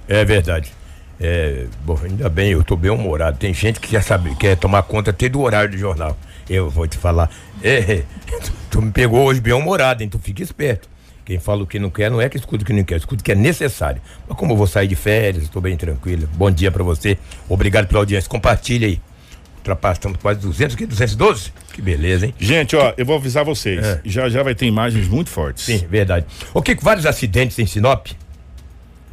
É 0.07 0.23
verdade. 0.25 0.71
É, 1.19 1.65
bom, 1.85 1.97
ainda 2.03 2.27
bem, 2.29 2.51
eu 2.51 2.63
tô 2.63 2.75
bem 2.75 2.91
humorado. 2.91 3.38
Tem 3.38 3.53
gente 3.53 3.79
que 3.79 3.89
quer 3.89 4.03
saber, 4.03 4.35
quer 4.35 4.57
tomar 4.57 4.83
conta 4.83 5.11
até 5.11 5.29
do 5.29 5.41
horário 5.41 5.71
do 5.71 5.77
jornal. 5.77 6.17
Eu 6.50 6.69
vou 6.69 6.88
te 6.88 6.97
falar. 6.97 7.29
É, 7.65 8.03
tu, 8.44 8.51
tu 8.71 8.81
me 8.81 8.91
pegou 8.91 9.23
hoje 9.23 9.39
bem 9.39 9.53
humorado, 9.53 10.03
hein? 10.03 10.09
Tu 10.09 10.19
fica 10.19 10.44
esperto. 10.44 10.89
Quem 11.23 11.39
fala 11.39 11.63
o 11.63 11.67
que 11.67 11.79
não 11.79 11.89
quer, 11.89 12.11
não 12.11 12.19
é 12.19 12.27
que 12.27 12.35
escuta 12.35 12.61
o 12.63 12.67
que 12.67 12.73
não 12.73 12.83
quer, 12.83 12.97
escuta 12.97 13.21
o 13.21 13.23
que 13.23 13.31
é 13.31 13.35
necessário. 13.35 14.01
Mas 14.27 14.38
como 14.38 14.51
eu 14.51 14.57
vou 14.57 14.67
sair 14.67 14.88
de 14.88 14.95
férias, 14.95 15.44
estou 15.44 15.61
bem 15.61 15.77
tranquilo. 15.77 16.27
Bom 16.33 16.51
dia 16.51 16.69
pra 16.69 16.83
você. 16.83 17.17
Obrigado 17.47 17.88
pela 17.88 18.01
audiência. 18.01 18.29
Compartilha 18.29 18.88
aí. 18.88 19.00
Ultrapassamos 19.59 20.17
quase 20.21 20.41
200, 20.41 20.75
que 20.75 20.85
212? 20.85 21.53
Que 21.71 21.81
beleza, 21.81 22.25
hein? 22.25 22.35
Gente, 22.38 22.75
ó, 22.75 22.94
eu 22.97 23.05
vou 23.05 23.15
avisar 23.15 23.45
vocês. 23.45 23.81
É. 23.81 24.01
Já 24.03 24.27
já 24.27 24.44
vai 24.44 24.53
ter 24.53 24.65
imagens 24.65 25.07
muito 25.07 25.29
fortes. 25.29 25.63
Sim, 25.63 25.85
verdade. 25.89 26.25
O 26.53 26.61
que 26.61 26.75
vários 26.75 27.05
acidentes 27.05 27.57
em 27.57 27.65
Sinop? 27.65 28.07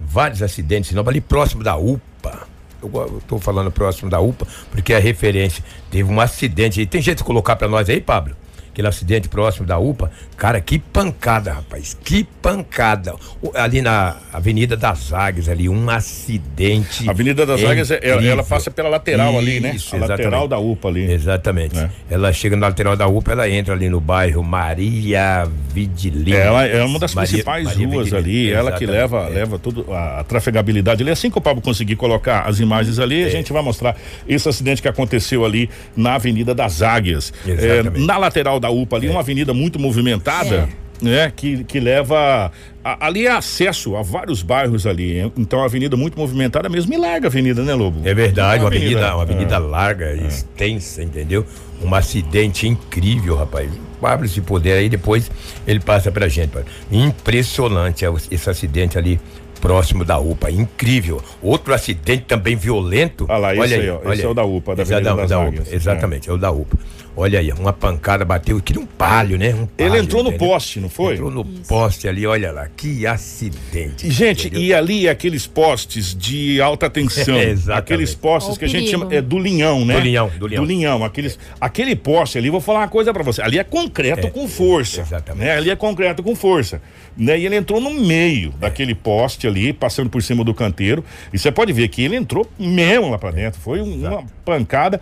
Vários 0.00 0.42
acidentes 0.42 0.92
em 0.92 0.98
ali 0.98 1.20
próximo 1.20 1.62
da 1.62 1.76
UPA. 1.76 2.48
Eu, 2.82 3.22
tô 3.28 3.38
falando 3.38 3.70
próximo 3.70 4.10
da 4.10 4.20
UPA, 4.20 4.46
porque 4.70 4.92
é 4.92 4.98
referência. 4.98 5.62
Teve 5.90 6.10
um 6.10 6.20
acidente 6.20 6.80
aí. 6.80 6.86
Tem 6.86 7.02
jeito 7.02 7.18
de 7.18 7.24
colocar 7.24 7.56
pra 7.56 7.68
nós 7.68 7.88
aí, 7.88 8.00
Pablo? 8.00 8.34
Aquele 8.80 8.88
acidente 8.88 9.28
próximo 9.28 9.66
da 9.66 9.78
UPA. 9.78 10.10
Cara, 10.38 10.58
que 10.58 10.78
pancada, 10.78 11.52
rapaz. 11.52 11.94
Que 12.02 12.24
pancada. 12.40 13.14
Ali 13.54 13.82
na 13.82 14.16
Avenida 14.32 14.74
das 14.74 15.12
Águias, 15.12 15.50
ali, 15.50 15.68
um 15.68 15.90
acidente. 15.90 17.06
A 17.06 17.10
Avenida 17.12 17.44
das 17.44 17.62
Águias, 17.62 17.90
é- 17.90 18.00
ela, 18.02 18.24
ela 18.24 18.42
passa 18.42 18.70
pela 18.70 18.88
lateral 18.88 19.36
ali, 19.38 19.60
né? 19.60 19.72
Isso, 19.74 19.94
A 19.94 19.98
lateral 19.98 20.18
exatamente. 20.46 20.48
da 20.48 20.58
UPA 20.58 20.88
ali. 20.88 21.12
Exatamente. 21.12 21.78
É. 21.78 21.90
Ela 22.10 22.32
chega 22.32 22.56
na 22.56 22.68
lateral 22.68 22.96
da 22.96 23.06
UPA, 23.06 23.32
ela 23.32 23.50
entra 23.50 23.74
ali 23.74 23.90
no 23.90 24.00
bairro 24.00 24.42
Maria 24.42 25.46
Vidilina. 25.74 26.38
Ela 26.38 26.66
é 26.66 26.82
uma 26.82 26.98
das 26.98 27.14
Maria- 27.14 27.28
principais 27.28 27.64
Maria 27.66 27.86
ruas 27.86 28.12
ali, 28.14 28.50
ela 28.50 28.72
que 28.72 28.84
Exatamente. 28.84 28.90
leva, 29.12 29.26
É. 29.26 29.28
leva 29.34 29.58
tudo 29.58 29.92
a, 29.92 30.20
a 30.20 30.24
trafegabilidade 30.24 31.02
ali. 31.02 31.10
Assim 31.10 31.30
que 31.30 31.36
o 31.36 31.40
Pablo 31.40 31.60
conseguir 31.60 31.96
colocar 31.96 32.42
as 32.48 32.60
imagens 32.60 32.98
ali, 32.98 33.24
a 33.24 33.26
É. 33.26 33.30
gente 33.30 33.52
vai 33.52 33.62
mostrar 33.62 33.94
esse 34.26 34.48
acidente 34.48 34.80
que 34.80 34.88
aconteceu 34.88 35.44
ali 35.44 35.68
na 35.94 36.14
Avenida 36.14 36.54
das 36.54 36.80
Águias. 36.80 37.30
Exatamente. 37.46 38.02
É, 38.02 38.06
na 38.06 38.16
lateral 38.16 38.58
da 38.58 38.69
UPA 38.70 38.96
ali, 38.96 39.08
uma 39.08 39.20
avenida 39.20 39.52
muito 39.54 39.78
movimentada. 39.78 40.68
Né, 41.02 41.32
que, 41.34 41.64
que 41.64 41.80
leva. 41.80 42.52
a- 42.84 43.06
ali 43.06 43.26
é 43.26 43.30
acesso 43.30 43.96
a 43.96 44.02
vários 44.02 44.42
bairros 44.42 44.86
ali. 44.86 45.18
Então, 45.34 45.62
a 45.62 45.64
avenida 45.64 45.96
muito 45.96 46.18
movimentada 46.18 46.68
mesmo. 46.68 46.92
E 46.92 46.98
larga 46.98 47.26
a 47.26 47.30
avenida, 47.30 47.62
né, 47.62 47.72
Lobo? 47.72 48.06
É 48.06 48.12
verdade, 48.12 48.62
uma 48.62 48.68
avenida, 48.68 49.14
uma 49.14 49.22
é. 49.22 49.24
avenida 49.24 49.56
larga, 49.56 50.12
extensa, 50.12 51.02
entendeu? 51.02 51.46
Um 51.82 51.94
acidente 51.94 52.68
incrível, 52.68 53.34
rapaz. 53.34 53.70
Pablo, 53.98 54.28
se 54.28 54.42
puder, 54.42 54.78
aí 54.78 54.90
depois 54.90 55.30
ele 55.66 55.80
passa 55.80 56.10
pra 56.12 56.28
gente. 56.28 56.52
Impressionante 56.90 58.04
é, 58.04 58.12
esse 58.30 58.50
acidente 58.50 58.98
ali 58.98 59.20
próximo 59.60 60.04
da 60.04 60.18
UPA, 60.18 60.50
incrível. 60.50 61.22
Outro 61.42 61.74
acidente 61.74 62.24
também 62.24 62.56
violento. 62.56 63.26
Ah 63.28 63.36
lá, 63.36 63.52
esse 63.52 63.60
olha 63.60 63.76
aí, 63.76 63.90
ó, 63.90 64.00
olha 64.04 64.14
esse 64.14 64.24
é 64.24 64.28
o 64.28 64.34
da 64.34 64.44
UPA, 64.44 64.74
da 64.74 64.82
Esse 64.82 64.92
é 64.92 64.96
Avenida 64.96 65.26
da 65.26 65.42
Águias. 65.42 65.72
Exatamente, 65.72 66.30
é. 66.30 66.32
o 66.32 66.38
da 66.38 66.50
UPA. 66.50 66.78
Olha 67.20 67.38
aí, 67.38 67.52
uma 67.52 67.72
pancada 67.72 68.24
bateu, 68.24 68.58
queria 68.62 68.80
um 68.80 68.86
palho, 68.86 69.36
né? 69.36 69.54
Um 69.54 69.68
Ele 69.76 69.98
entrou 69.98 70.22
no 70.22 70.30
entendeu? 70.30 70.48
poste, 70.48 70.80
não 70.80 70.88
foi? 70.88 71.14
Entrou 71.14 71.30
no 71.30 71.44
poste 71.44 72.08
ali, 72.08 72.26
olha 72.26 72.50
lá, 72.50 72.66
que 72.74 73.06
acidente. 73.06 74.10
Gente, 74.10 74.46
entendeu? 74.46 74.62
e 74.66 74.72
ali 74.74 75.08
aqueles 75.08 75.46
postes 75.46 76.14
de 76.16 76.60
alta 76.62 76.88
tensão. 76.88 77.36
Exatamente. 77.40 77.78
aqueles 77.78 78.14
postes 78.14 78.56
que 78.56 78.64
a 78.64 78.68
gente 78.68 78.88
chama 78.90 79.06
é 79.14 79.20
do 79.20 79.38
linhão, 79.38 79.84
né? 79.84 79.94
Do 79.94 80.00
linhão, 80.00 80.30
do 80.38 80.64
linhão. 80.64 81.04
aqueles, 81.04 81.38
aquele 81.60 81.94
poste 81.94 82.38
ali, 82.38 82.48
vou 82.48 82.60
falar 82.60 82.80
uma 82.80 82.88
coisa 82.88 83.12
pra 83.12 83.22
você. 83.22 83.42
Ali 83.42 83.58
é 83.58 83.64
concreto 83.64 84.26
É, 84.26 84.30
com 84.30 84.48
força. 84.48 85.02
exatamente. 85.02 85.44
Né? 85.44 85.56
Ali 85.56 85.68
é 85.70 85.76
concreto 85.76 86.22
com 86.22 86.34
força. 86.34 86.80
Né? 87.16 87.38
E 87.38 87.44
ele 87.44 87.56
entrou 87.56 87.80
no 87.82 87.90
meio 87.92 88.54
É. 88.56 88.60
daquele 88.62 88.94
poste 88.94 89.46
ali, 89.46 89.72
passando 89.74 90.08
por 90.08 90.22
cima 90.22 90.42
do 90.42 90.54
canteiro. 90.54 91.04
E 91.32 91.38
você 91.38 91.52
pode 91.52 91.70
ver 91.72 91.88
que 91.88 92.02
ele 92.02 92.16
entrou 92.16 92.48
mesmo 92.58 93.10
lá 93.10 93.18
pra 93.18 93.30
dentro. 93.30 93.60
Foi 93.60 93.80
um- 93.82 94.06
uma 94.08 94.24
pancada. 94.44 95.00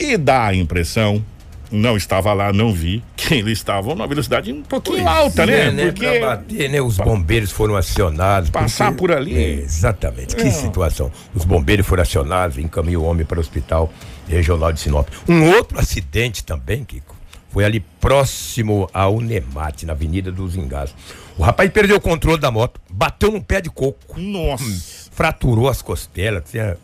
E 0.00 0.16
dá 0.16 0.46
a 0.46 0.54
impressão. 0.54 1.24
Não 1.74 1.96
estava 1.96 2.32
lá, 2.32 2.52
não 2.52 2.72
vi, 2.72 3.02
que 3.16 3.34
eles 3.34 3.58
estavam 3.58 3.94
numa 3.96 4.06
velocidade 4.06 4.52
um 4.52 4.62
pouquinho 4.62 5.08
alta, 5.08 5.44
né? 5.44 5.66
É, 5.68 5.70
né? 5.72 5.84
Porque 5.86 6.18
Pra 6.20 6.36
bater, 6.36 6.70
né? 6.70 6.80
Os 6.80 6.96
bombeiros 6.98 7.50
foram 7.50 7.74
acionados. 7.74 8.48
Passar 8.50 8.92
por 8.92 9.10
ali. 9.10 9.36
É, 9.36 9.50
exatamente. 9.54 10.36
Que 10.36 10.42
É. 10.42 10.50
situação. 10.50 11.10
Os 11.34 11.44
bombeiros 11.44 11.84
foram 11.86 12.02
acionados, 12.02 12.58
encaminhou 12.58 13.04
o 13.04 13.06
homem 13.08 13.26
para 13.26 13.38
o 13.38 13.40
hospital 13.40 13.92
regional 14.28 14.72
de 14.72 14.80
Sinop. 14.80 15.08
Um 15.28 15.50
outro 15.50 15.78
acidente 15.80 16.44
também, 16.44 16.84
Kiko, 16.84 17.16
foi 17.50 17.64
ali 17.64 17.80
próximo 18.00 18.88
à 18.94 19.08
Unemate, 19.08 19.84
na 19.84 19.92
Avenida 19.94 20.30
dos 20.30 20.54
Engás. 20.56 20.94
O 21.36 21.42
rapaz 21.42 21.68
perdeu 21.70 21.96
o 21.96 22.00
controle 22.00 22.40
da 22.40 22.50
moto, 22.52 22.80
bateu 22.88 23.32
num 23.32 23.40
pé 23.40 23.60
de 23.60 23.68
coco, 23.68 24.20
Nossa. 24.20 25.10
fraturou 25.10 25.68
as 25.68 25.82
costelas, 25.82 26.44
tinha 26.48 26.76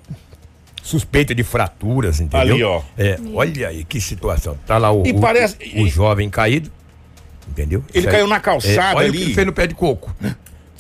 suspeita 0.83 1.35
de 1.35 1.43
fraturas, 1.43 2.21
entendeu? 2.21 2.55
Ali, 2.55 2.63
ó. 2.65 2.83
É, 2.99 3.19
olha 3.35 3.69
aí 3.69 3.85
que 3.85 4.01
situação. 4.01 4.57
Tá 4.67 4.79
lá 4.79 4.91
o, 4.93 5.07
E 5.07 5.13
o- 5.13 5.21
parece- 5.21 5.57
o, 5.77 5.83
o 5.83 5.89
jovem 5.89 6.29
caído 6.31 6.71
Entendeu? 7.49 7.83
Ele 7.93 7.99
Isso 7.99 8.09
aí- 8.09 8.13
caiu 8.15 8.27
na 8.29 8.39
calçada 8.39 8.75
É, 8.93 8.95
olha 8.95 9.07
o 9.07 9.09
ali. 9.11 9.19
que 9.19 9.25
ele 9.25 9.35
fez 9.35 9.47
no 9.47 9.53
pé 9.53 9.67
de 9.67 9.75
coco. 9.75 10.15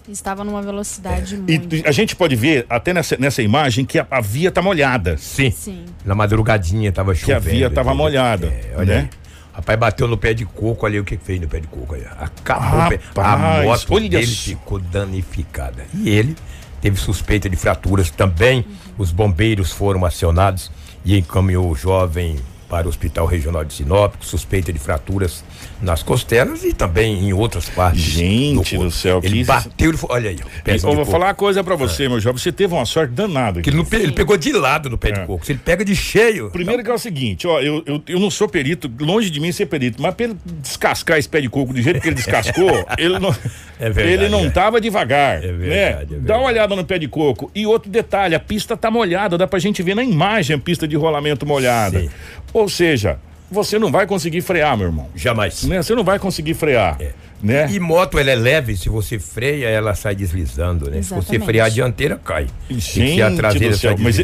Estava 0.08 0.44
numa 0.44 0.62
velocidade 0.62 1.34
E 1.34 1.38
muito. 1.58 1.88
a 1.88 1.90
gente 1.92 2.14
pode 2.14 2.36
ver 2.36 2.64
até 2.68 2.92
nessa, 2.94 3.16
nessa 3.16 3.42
imagem 3.42 3.84
que 3.84 3.98
a, 3.98 4.06
a 4.08 4.20
via 4.20 4.50
tá 4.52 4.62
molhada. 4.62 5.16
Sim. 5.16 5.50
Sim. 5.50 5.84
Na 6.04 6.14
madrugadinha 6.14 6.92
tava 6.92 7.12
Que 7.14 7.32
a 7.32 7.36
chovendo. 7.36 7.56
via 7.56 7.70
tava 7.70 7.90
entendeu? 7.90 8.04
molhada, 8.04 8.46
É, 8.46 8.72
olha 8.76 8.94
né? 8.94 9.00
aí. 9.12 9.20
Rapaz, 9.52 9.78
bateu 9.80 10.06
no 10.06 10.16
pé 10.16 10.32
de 10.32 10.44
coco 10.44 10.86
ali, 10.86 10.98
o 11.00 11.04
que 11.04 11.16
fez 11.18 11.40
no 11.40 11.48
pé 11.48 11.58
de 11.60 11.66
coco 11.66 11.94
aí? 11.96 12.04
Acabou 12.18 12.86
o 12.86 12.88
pé. 12.88 13.00
A 13.16 13.22
Rapaz, 13.36 13.64
moto 13.64 13.94
olha 13.94 14.08
dele 14.08 14.26
ficou 14.26 14.78
danificada. 14.78 15.84
E 15.92 16.08
ele 16.08 16.36
teve 16.80 16.98
suspeita 16.98 17.48
de 17.48 17.56
fraturas 17.56 18.10
também. 18.10 18.64
Os 18.98 19.10
bombeiros 19.10 19.72
foram 19.72 20.04
acionados 20.04 20.70
e 21.04 21.16
encaminhou 21.16 21.70
o 21.70 21.74
jovem 21.74 22.36
para 22.70 22.86
o 22.86 22.88
Hospital 22.88 23.26
Regional 23.26 23.64
de 23.64 23.74
Sinop, 23.74 24.14
suspeita 24.20 24.72
de 24.72 24.78
fraturas 24.78 25.44
nas 25.82 26.02
costelas 26.04 26.62
e 26.64 26.72
também 26.72 27.24
em 27.28 27.32
outras 27.32 27.68
partes. 27.68 28.00
Gente 28.00 28.76
corpo. 28.76 28.84
do 28.84 28.90
céu, 28.92 29.20
que 29.20 29.26
Ele 29.26 29.40
isso- 29.40 29.48
bateu, 29.52 29.88
ele 29.90 29.98
foi, 29.98 30.08
olha 30.12 30.30
aí, 30.30 30.38
eu 30.64 30.74
de 30.76 30.80
vou 30.80 30.96
coco. 30.96 31.10
falar 31.10 31.26
uma 31.26 31.34
coisa 31.34 31.64
pra 31.64 31.74
você, 31.74 32.08
meu 32.08 32.20
jovem. 32.20 32.38
Você 32.40 32.52
teve 32.52 32.72
uma 32.72 32.84
sorte 32.86 33.12
danada. 33.12 33.60
Que 33.60 33.70
ele, 33.70 33.84
pe- 33.84 33.96
ele 33.96 34.12
pegou 34.12 34.36
de 34.36 34.52
lado 34.52 34.88
no 34.88 34.96
pé 34.96 35.10
de 35.10 35.20
É. 35.20 35.26
coco. 35.26 35.44
Se 35.44 35.52
ele 35.52 35.60
pega 35.64 35.84
de 35.84 35.96
cheio. 35.96 36.50
Primeiro 36.50 36.84
que 36.84 36.90
é 36.90 36.94
o 36.94 36.98
seguinte, 36.98 37.46
ó, 37.46 37.60
eu, 37.60 37.82
eu, 37.84 38.00
eu 38.06 38.20
não 38.20 38.30
sou 38.30 38.48
perito, 38.48 38.88
longe 39.00 39.28
de 39.30 39.40
mim 39.40 39.50
ser 39.50 39.66
perito, 39.66 40.00
mas 40.00 40.14
pra 40.14 40.26
ele 40.26 40.36
descascar 40.62 41.18
esse 41.18 41.28
pé 41.28 41.40
de 41.40 41.48
coco 41.48 41.72
do 41.72 41.82
jeito 41.82 42.00
que 42.00 42.06
ele 42.08 42.14
descascou, 42.14 42.86
ele 42.96 43.18
não, 43.18 43.34
É 43.80 43.90
verdade, 43.90 44.08
ele 44.24 44.28
não 44.28 44.44
é. 44.46 44.50
tava 44.50 44.80
devagar, 44.80 45.42
É 45.42 45.48
né? 45.48 45.52
verdade, 45.52 45.74
é 45.74 46.04
Dá 46.04 46.06
verdade. 46.16 46.40
uma 46.40 46.48
olhada 46.48 46.76
no 46.76 46.84
pé 46.84 46.98
de 46.98 47.08
coco. 47.08 47.50
E 47.54 47.66
outro 47.66 47.90
detalhe, 47.90 48.34
a 48.34 48.40
pista 48.40 48.76
tá 48.76 48.90
molhada, 48.90 49.36
dá 49.36 49.46
pra 49.46 49.58
gente 49.58 49.82
ver 49.82 49.94
na 49.96 50.04
imagem 50.04 50.54
a 50.54 50.58
pista 50.58 50.86
de 50.86 50.94
rolamento 50.96 51.44
molhada. 51.46 52.00
Sim. 52.00 52.10
Ou 52.52 52.68
seja, 52.68 53.18
você 53.50 53.78
não 53.78 53.90
vai 53.90 54.06
conseguir 54.06 54.40
frear, 54.42 54.76
meu 54.76 54.86
irmão. 54.86 55.08
Jamais. 55.14 55.62
Né? 55.64 55.82
Você 55.82 55.94
não 55.94 56.04
vai 56.04 56.18
conseguir 56.18 56.54
frear, 56.54 56.98
né? 57.42 57.68
E 57.72 57.80
moto, 57.80 58.18
ela 58.18 58.30
é 58.30 58.34
leve, 58.34 58.76
se 58.76 58.88
você 58.88 59.18
freia, 59.18 59.66
ela 59.66 59.94
sai 59.94 60.14
deslizando, 60.14 60.90
né? 60.90 61.02
Se 61.02 61.08
você 61.08 61.14
Exatamente. 61.18 61.44
frear 61.46 61.66
a 61.66 61.68
dianteira, 61.70 62.16
cai. 62.22 62.46
Ser 62.80 63.22
a 63.22 63.30
traseira 63.34 63.70
do 63.70 63.78
céu, 63.78 63.96
mas 63.98 64.16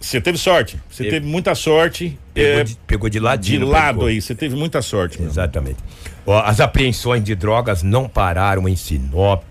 você 0.00 0.20
teve 0.20 0.36
sorte, 0.36 0.76
você 0.90 1.04
Teve. 1.04 1.16
teve 1.16 1.26
muita 1.26 1.54
sorte. 1.54 2.18
pegou, 2.34 2.60
é, 2.60 2.64
de, 2.64 2.76
pegou 2.86 3.08
de 3.08 3.18
de 3.18 3.24
ladinho. 3.24 3.60
no 3.60 3.68
lado 3.68 3.86
pescoço. 3.98 4.06
aí, 4.08 4.20
você 4.20 4.34
teve 4.34 4.56
muita 4.56 4.82
sorte. 4.82 5.20
meu. 5.20 5.30
Exatamente. 5.30 5.78
Ó, 6.26 6.38
as 6.40 6.60
apreensões 6.60 7.22
de 7.24 7.34
drogas 7.34 7.82
não 7.82 8.06
pararam 8.08 8.68
em 8.68 8.76
Sinop 8.76 9.42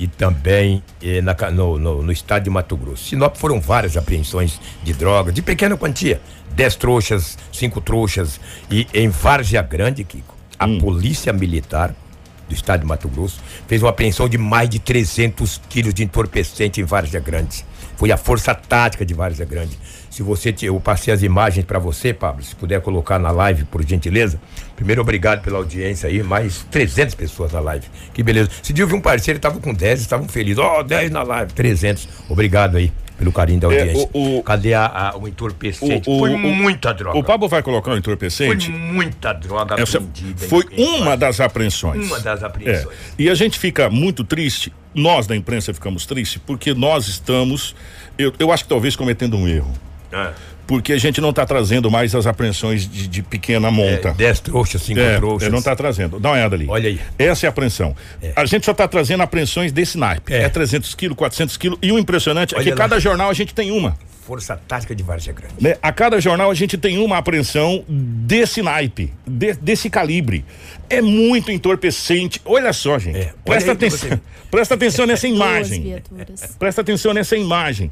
e 0.00 0.08
também 0.08 0.82
eh, 1.02 1.20
na 1.20 1.36
no, 1.52 1.78
no- 1.78 2.02
no 2.02 2.10
estado 2.10 2.44
de 2.44 2.50
Mato 2.50 2.74
Grosso. 2.74 3.04
Sinop 3.04 3.36
foram 3.36 3.60
várias 3.60 3.98
apreensões 3.98 4.58
de 4.82 4.94
drogas, 4.94 5.34
de 5.34 5.42
pequena 5.42 5.76
quantia. 5.76 6.20
Dez 6.52 6.74
trouxas, 6.74 7.36
cinco 7.52 7.82
trouxas. 7.82 8.40
E 8.70 8.86
em 8.94 9.08
Várzea 9.10 9.60
Grande, 9.60 10.02
Kiko, 10.02 10.34
a 10.58 10.66
Hum. 10.66 10.78
polícia 10.78 11.32
militar 11.34 11.94
do 12.48 12.54
estado 12.54 12.80
de 12.80 12.86
Mato 12.86 13.08
Grosso 13.08 13.40
fez 13.68 13.82
uma 13.82 13.90
apreensão 13.90 14.26
de 14.26 14.38
mais 14.38 14.68
de 14.70 14.78
300 14.78 15.60
quilos 15.68 15.92
de 15.92 16.02
entorpecente 16.02 16.80
em 16.80 16.84
Várzea 16.84 17.20
Grande. 17.20 17.64
Foi 17.96 18.10
a 18.10 18.16
força 18.16 18.54
tática 18.54 19.04
de 19.04 19.12
Várzea 19.12 19.44
Grande. 19.44 19.78
Se 20.10 20.24
você, 20.24 20.52
te- 20.52 20.66
eu 20.66 20.78
passei 20.80 21.14
as 21.14 21.22
imagens 21.22 21.64
para 21.64 21.78
você, 21.78 22.12
Pablo, 22.12 22.42
se 22.42 22.54
puder 22.56 22.80
colocar 22.80 23.16
na 23.18 23.30
live, 23.30 23.64
por 23.64 23.82
gentileza. 23.86 24.40
Primeiro, 24.74 25.00
obrigado 25.02 25.40
pela 25.40 25.56
audiência 25.58 26.08
aí, 26.08 26.20
mais 26.22 26.66
300 26.68 27.14
pessoas 27.14 27.52
na 27.52 27.60
live. 27.60 27.86
Que 28.12 28.20
beleza. 28.22 28.50
Esse 28.62 28.72
dia 28.72 28.82
eu 28.82 28.88
vi 28.88 28.94
um 28.94 29.00
parceiro, 29.00 29.38
estava 29.38 29.60
com 29.60 29.72
10, 29.72 30.00
estavam 30.00 30.26
felizes. 30.28 30.58
Ó, 30.58 30.82
10 30.82 31.12
na 31.12 31.22
live, 31.22 31.52
300. 31.52 32.08
Obrigado 32.28 32.76
aí 32.76 32.90
pelo 33.16 33.30
carinho 33.30 33.60
da 33.60 33.72
É, 33.72 33.78
audiência. 33.82 34.08
o- 34.12 34.38
o- 34.38 34.42
Cadê 34.42 34.74
a, 34.74 34.86
a- 34.86 35.16
o 35.16 35.28
entorpecente? 35.28 36.10
O- 36.10 36.16
o- 36.16 36.18
Foi 36.18 36.34
o- 36.34 36.38
muita 36.38 36.92
droga. 36.92 37.16
O 37.16 37.22
Pablo 37.22 37.48
vai 37.48 37.62
colocar 37.62 37.90
o 37.90 37.92
Foi 37.92 37.98
entorpecente. 38.00 38.68
muita 38.68 39.32
droga 39.32 39.80
Essa 39.80 39.98
apreendida. 39.98 40.48
foi 40.48 40.64
em 40.72 41.02
uma 41.02 41.16
das 41.16 41.38
apreensões. 41.38 42.04
Uma 42.06 42.18
das 42.18 42.42
É. 42.42 42.46
apreensões. 42.46 42.96
E 43.16 43.30
a 43.30 43.34
gente 43.36 43.60
fica 43.60 43.88
muito 43.88 44.24
triste, 44.24 44.72
nós 44.92 45.28
da 45.28 45.36
imprensa 45.36 45.72
ficamos 45.72 46.04
tristes, 46.04 46.42
porque 46.44 46.74
nós 46.74 47.06
estamos, 47.06 47.76
eu, 48.18 48.32
eu 48.40 48.50
acho 48.50 48.64
que 48.64 48.68
talvez 48.70 48.96
cometendo 48.96 49.36
um 49.36 49.46
erro. 49.46 49.70
É. 50.12 50.30
Porque 50.66 50.92
a 50.92 50.98
gente 50.98 51.20
não 51.20 51.30
está 51.30 51.44
trazendo 51.44 51.90
mais 51.90 52.14
as 52.14 52.28
apreensões 52.28 52.88
de, 52.88 53.08
de 53.08 53.22
pequena 53.24 53.72
monta. 53.72 54.10
É, 54.10 54.12
10 54.14 54.40
trouxas, 54.40 54.80
5 54.82 55.00
É, 55.00 55.16
trouxas. 55.16 55.48
é, 55.48 55.50
não 55.50 55.58
está 55.58 55.74
trazendo. 55.74 56.20
Dá 56.20 56.28
uma 56.28 56.36
olhada 56.36 56.54
ali. 56.54 56.66
Olha 56.68 56.88
aí. 56.88 57.00
Essa 57.18 57.46
é 57.46 57.48
a 57.48 57.50
apreensão. 57.50 57.96
A 58.36 58.44
gente 58.44 58.64
só 58.64 58.70
está 58.70 58.86
trazendo 58.86 59.20
apreensões 59.22 59.72
desse 59.72 59.98
naipe. 59.98 60.32
É. 60.32 60.42
É, 60.44 60.48
300 60.48 60.94
quilos, 60.94 61.16
400 61.16 61.56
quilos. 61.56 61.76
E 61.82 61.90
o 61.90 61.98
impressionante 61.98 62.54
é 62.54 62.58
Olha 62.58 62.64
que 62.64 62.70
lá. 62.70 62.76
cada 62.76 63.00
jornal 63.00 63.28
a 63.30 63.34
gente 63.34 63.52
tem 63.52 63.72
uma. 63.72 63.96
Força 64.24 64.54
tática 64.68 64.94
de 64.94 65.02
Várzea 65.02 65.32
Grande. 65.32 65.54
né? 65.60 65.74
A 65.82 65.90
cada 65.90 66.20
jornal 66.20 66.52
a 66.52 66.54
gente 66.54 66.78
tem 66.78 66.98
uma 66.98 67.18
apreensão 67.18 67.84
desse 67.88 68.62
naipe, 68.62 69.12
de- 69.26 69.54
desse 69.54 69.90
calibre. 69.90 70.44
É 70.88 71.02
muito 71.02 71.50
entorpecente. 71.50 72.40
Olha 72.44 72.72
só, 72.72 72.96
gente. 72.96 73.16
É, 73.18 73.22
olha 73.22 73.34
Presta 73.44 73.72
atenção. 73.72 74.20
Presta 74.52 74.74
atenção 74.74 75.04
nessa 75.06 75.26
imagem. 75.26 76.00
Presta 76.60 76.80
atenção 76.80 77.12
nessa 77.12 77.36
imagem. 77.36 77.90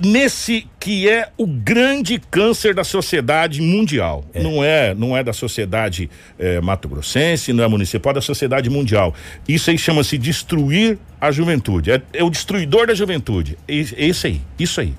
Nesse 0.00 0.66
que 0.78 1.08
é 1.08 1.28
o 1.36 1.46
grande 1.46 2.20
câncer 2.30 2.74
da 2.74 2.84
sociedade 2.84 3.60
mundial. 3.60 4.24
Não 4.34 4.62
é, 4.62 4.94
não 4.94 5.16
é 5.16 5.22
da 5.24 5.32
sociedade 5.32 6.08
eh, 6.38 6.60
mato-grossense, 6.60 7.52
não 7.52 7.64
é 7.64 7.68
municipal, 7.68 8.12
é 8.12 8.14
da 8.14 8.20
sociedade 8.20 8.70
mundial. 8.70 9.14
Isso 9.46 9.70
aí 9.70 9.78
chama-se 9.78 10.16
destruir 10.16 10.98
a 11.20 11.30
juventude. 11.30 11.90
É, 11.90 12.02
é 12.12 12.24
o 12.24 12.30
destruidor 12.30 12.86
da 12.86 12.94
juventude. 12.94 13.58
É, 13.66 13.72
é 13.74 14.06
isso 14.06 14.26
aí, 14.26 14.40
isso 14.58 14.80
aí. 14.80 14.94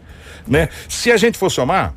Né? 0.48 0.70
Se 0.88 1.12
a 1.12 1.18
gente 1.18 1.38
for 1.38 1.50
somar, 1.50 1.94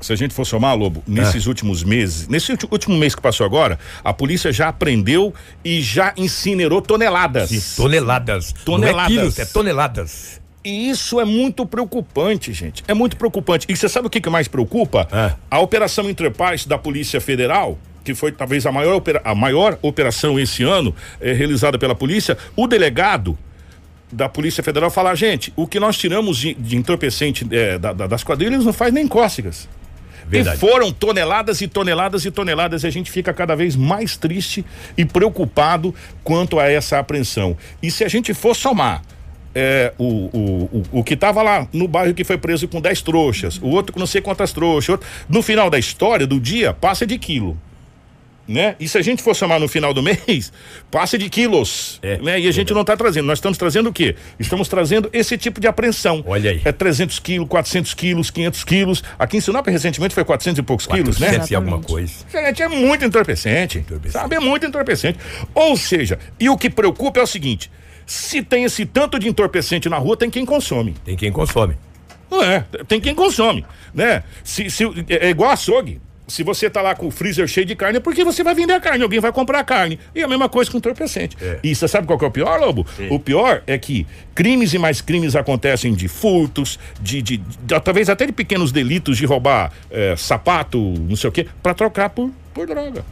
se 0.00 0.12
a 0.12 0.16
gente 0.16 0.34
for 0.34 0.44
somar, 0.44 0.76
Lobo, 0.76 1.02
nesses 1.06 1.46
últimos 1.46 1.82
meses, 1.82 2.28
nesse 2.28 2.52
último 2.70 2.96
mês 2.96 3.14
que 3.14 3.22
passou 3.22 3.46
agora, 3.46 3.78
a 4.04 4.12
polícia 4.12 4.52
já 4.52 4.68
apreendeu 4.68 5.32
e 5.64 5.80
já 5.80 6.12
incinerou 6.16 6.82
toneladas. 6.82 7.74
Toneladas. 7.74 8.52
Toneladas. 8.64 8.96
Não 8.96 9.02
é 9.02 9.06
quilos, 9.06 9.38
é 9.38 9.44
toneladas. 9.46 10.43
E 10.64 10.88
isso 10.88 11.20
é 11.20 11.24
muito 11.24 11.66
preocupante, 11.66 12.52
gente. 12.52 12.82
É 12.88 12.94
muito 12.94 13.16
preocupante. 13.16 13.66
E 13.68 13.76
você 13.76 13.88
sabe 13.88 14.06
o 14.06 14.10
que, 14.10 14.20
que 14.20 14.30
mais 14.30 14.48
preocupa? 14.48 15.06
É. 15.12 15.34
A 15.50 15.60
Operação 15.60 16.08
Interpaz 16.08 16.64
da 16.64 16.78
Polícia 16.78 17.20
Federal, 17.20 17.78
que 18.02 18.14
foi 18.14 18.32
talvez 18.32 18.64
a 18.64 18.72
maior, 18.72 18.94
opera- 18.94 19.20
a 19.24 19.34
maior 19.34 19.78
operação 19.82 20.40
esse 20.40 20.62
ano 20.62 20.94
eh, 21.20 21.32
realizada 21.34 21.78
pela 21.78 21.94
polícia, 21.94 22.38
o 22.56 22.66
delegado 22.66 23.36
da 24.10 24.28
Polícia 24.28 24.62
Federal 24.62 24.90
fala, 24.90 25.14
gente, 25.14 25.52
o 25.56 25.66
que 25.66 25.78
nós 25.80 25.98
tiramos 25.98 26.38
de, 26.38 26.54
de 26.54 26.76
entorpecente 26.76 27.46
eh, 27.50 27.78
da- 27.78 27.92
da- 27.92 28.06
das 28.06 28.24
quadrilhas 28.24 28.64
não 28.64 28.72
faz 28.72 28.92
nem 28.92 29.06
cócegas. 29.06 29.68
Verdade. 30.26 30.56
E 30.56 30.60
foram 30.60 30.90
toneladas 30.90 31.60
e 31.60 31.68
toneladas 31.68 32.24
e 32.24 32.30
toneladas 32.30 32.84
e 32.84 32.86
a 32.86 32.90
gente 32.90 33.10
fica 33.10 33.34
cada 33.34 33.54
vez 33.54 33.76
mais 33.76 34.16
triste 34.16 34.64
e 34.96 35.04
preocupado 35.04 35.94
quanto 36.22 36.58
a 36.58 36.66
essa 36.70 36.98
apreensão. 36.98 37.54
E 37.82 37.90
se 37.90 38.02
a 38.02 38.08
gente 38.08 38.32
for 38.32 38.56
somar 38.56 39.02
é, 39.54 39.92
o, 39.98 40.04
o, 40.04 40.64
o, 40.92 40.98
o 41.00 41.04
que 41.04 41.14
estava 41.14 41.42
lá 41.42 41.66
no 41.72 41.86
bairro 41.88 42.12
que 42.14 42.24
foi 42.24 42.36
preso 42.38 42.66
com 42.68 42.80
10 42.80 43.02
trouxas, 43.02 43.58
o 43.62 43.68
outro 43.68 43.92
com 43.92 44.00
não 44.00 44.06
sei 44.06 44.20
quantas 44.20 44.52
trouxas, 44.52 44.88
outro- 44.90 45.06
no 45.28 45.42
final 45.42 45.70
da 45.70 45.78
história, 45.78 46.26
do 46.26 46.40
dia, 46.40 46.72
passa 46.72 47.06
de 47.06 47.18
quilo. 47.18 47.56
Né? 48.46 48.76
E 48.78 48.86
se 48.86 48.98
a 48.98 49.00
gente 49.00 49.22
for 49.22 49.34
somar 49.34 49.58
no 49.58 49.66
final 49.66 49.94
do 49.94 50.02
mês, 50.04 50.52
passa 50.90 51.16
de 51.16 51.30
quilos. 51.30 51.98
É, 52.02 52.18
né? 52.18 52.38
E 52.38 52.46
a 52.46 52.52
gente 52.52 52.74
não 52.74 52.82
está 52.82 52.94
trazendo. 52.94 53.24
Nós 53.24 53.38
estamos 53.38 53.56
trazendo 53.56 53.88
o 53.88 53.92
quê? 53.92 54.16
Estamos 54.38 54.68
trazendo 54.68 55.08
esse 55.14 55.38
tipo 55.38 55.58
de 55.62 55.66
apreensão. 55.66 56.22
Olha 56.26 56.50
aí. 56.50 56.60
É 56.62 56.70
300 56.70 57.18
quilos, 57.20 57.48
400 57.48 57.94
quilos, 57.94 58.30
500 58.30 58.64
quilos. 58.64 59.02
Aqui 59.18 59.38
em 59.38 59.40
Sinop, 59.40 59.66
recentemente, 59.66 60.14
foi 60.14 60.24
400 60.26 60.58
e 60.58 60.62
poucos 60.62 60.86
quilos, 60.86 61.18
né? 61.18 61.28
400 61.28 61.50
e 61.52 61.54
alguma 61.54 61.80
coisa. 61.80 62.12
Gente, 62.30 62.62
é 62.62 62.68
muito 62.68 63.02
entorpecente, 63.02 63.78
Entorpecente. 63.78 64.12
Sabe? 64.12 64.36
É 64.36 64.40
muito 64.40 64.66
entorpecente. 64.66 65.18
Ou 65.54 65.74
seja, 65.74 66.18
e 66.38 66.50
o 66.50 66.58
que 66.58 66.68
preocupa 66.68 67.20
é 67.20 67.22
o 67.22 67.26
seguinte: 67.26 67.70
se 68.06 68.42
tem 68.42 68.64
esse 68.64 68.84
tanto 68.86 69.18
de 69.18 69.28
entorpecente 69.28 69.88
na 69.88 69.96
rua, 69.98 70.16
tem 70.16 70.30
quem 70.30 70.44
consome. 70.44 70.94
Tem 71.04 71.16
quem 71.16 71.32
consome. 71.32 71.76
É, 72.42 72.60
tem 72.88 73.00
quem 73.00 73.14
consome, 73.14 73.64
né? 73.94 74.24
Se, 74.42 74.68
se, 74.68 74.84
é 75.08 75.26
é 75.26 75.30
igual 75.30 75.50
açougue. 75.50 76.00
Se 76.26 76.42
você 76.42 76.70
tá 76.70 76.80
lá 76.80 76.94
com 76.94 77.06
o 77.06 77.10
freezer 77.10 77.46
cheio 77.46 77.66
de 77.66 77.76
carne, 77.76 77.98
é 77.98 78.00
porque 78.00 78.24
você 78.24 78.42
vai 78.42 78.54
vender 78.54 78.72
a 78.72 78.80
carne, 78.80 79.02
alguém 79.02 79.20
vai 79.20 79.30
comprar 79.30 79.58
a 79.60 79.64
carne. 79.64 80.00
E 80.14 80.22
a 80.22 80.26
mesma 80.26 80.48
coisa 80.48 80.70
com 80.70 80.78
entorpecente. 80.78 81.36
É. 81.38 81.58
E 81.62 81.74
você 81.74 81.86
sabe 81.86 82.06
qual 82.06 82.18
que 82.18 82.24
é 82.24 82.28
o 82.28 82.30
pior, 82.30 82.58
Lobo? 82.58 82.86
O 83.10 83.18
pior 83.20 83.62
é 83.66 83.76
que 83.76 84.06
crimes 84.34 84.72
e 84.72 84.78
mais 84.78 85.02
crimes 85.02 85.36
acontecem 85.36 85.92
de 85.92 86.08
furtos, 86.08 86.78
de, 86.98 87.20
de, 87.20 87.36
de- 87.36 87.80
talvez 87.84 88.08
até 88.08 88.24
de 88.24 88.32
pequenos 88.32 88.72
delitos 88.72 89.18
de 89.18 89.26
roubar 89.26 89.70
eh, 89.90 90.14
sapato, 90.16 90.78
não 90.80 91.14
sei 91.14 91.28
o 91.28 91.32
quê, 91.32 91.46
pra 91.62 91.74
trocar 91.74 92.08
por, 92.08 92.30
por 92.54 92.66
droga. 92.66 93.04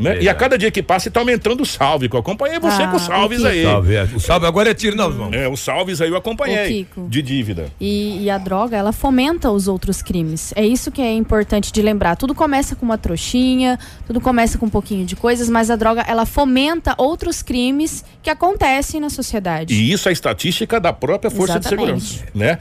Né? 0.00 0.22
E 0.22 0.28
a 0.28 0.34
cada 0.34 0.56
dia 0.56 0.70
que 0.70 0.82
passa 0.82 1.10
tá 1.10 1.20
aumentando 1.20 1.62
o 1.62 1.66
salve, 1.66 2.08
que 2.08 2.16
eu 2.16 2.20
acompanhei 2.20 2.58
você 2.58 2.82
Ah, 2.82 2.88
com 2.88 2.96
os 2.96 3.02
salves 3.02 3.42
o 3.42 3.46
aí. 3.46 3.62
Salve, 3.62 3.94
é. 3.94 4.02
O 4.14 4.20
salve 4.20 4.46
agora 4.46 4.70
é 4.70 4.74
tiro 4.74 4.96
nas 4.96 5.14
mãos. 5.14 5.32
É, 5.32 5.48
os 5.48 5.60
salves 5.60 6.00
aí 6.00 6.08
eu 6.08 6.16
acompanhei. 6.16 6.86
De 7.08 7.22
dívida. 7.22 7.66
E, 7.80 8.22
e 8.24 8.30
a 8.30 8.38
droga, 8.38 8.76
ela 8.76 8.92
fomenta 8.92 9.50
os 9.50 9.68
outros 9.68 10.02
crimes. 10.02 10.52
É 10.56 10.64
isso 10.66 10.90
que 10.90 11.02
é 11.02 11.12
importante 11.14 11.72
de 11.72 11.82
lembrar. 11.82 12.16
Tudo 12.16 12.34
começa 12.34 12.74
com 12.74 12.84
uma 12.86 12.96
trouxinha, 12.96 13.78
tudo 14.06 14.20
começa 14.20 14.56
com 14.56 14.66
um 14.66 14.70
pouquinho 14.70 15.04
de 15.04 15.16
coisas, 15.16 15.48
mas 15.50 15.70
a 15.70 15.76
droga, 15.76 16.02
ela 16.08 16.24
fomenta 16.24 16.94
outros 16.96 17.42
crimes 17.42 18.04
que 18.22 18.30
acontecem 18.30 19.00
na 19.00 19.10
sociedade. 19.10 19.74
E 19.74 19.92
isso 19.92 20.08
é 20.08 20.12
estatística 20.12 20.80
da 20.80 20.92
própria 20.92 21.30
Força 21.30 21.58
Exatamente. 21.58 21.94
de 21.94 22.02
Segurança. 22.02 22.24
Né? 22.34 22.58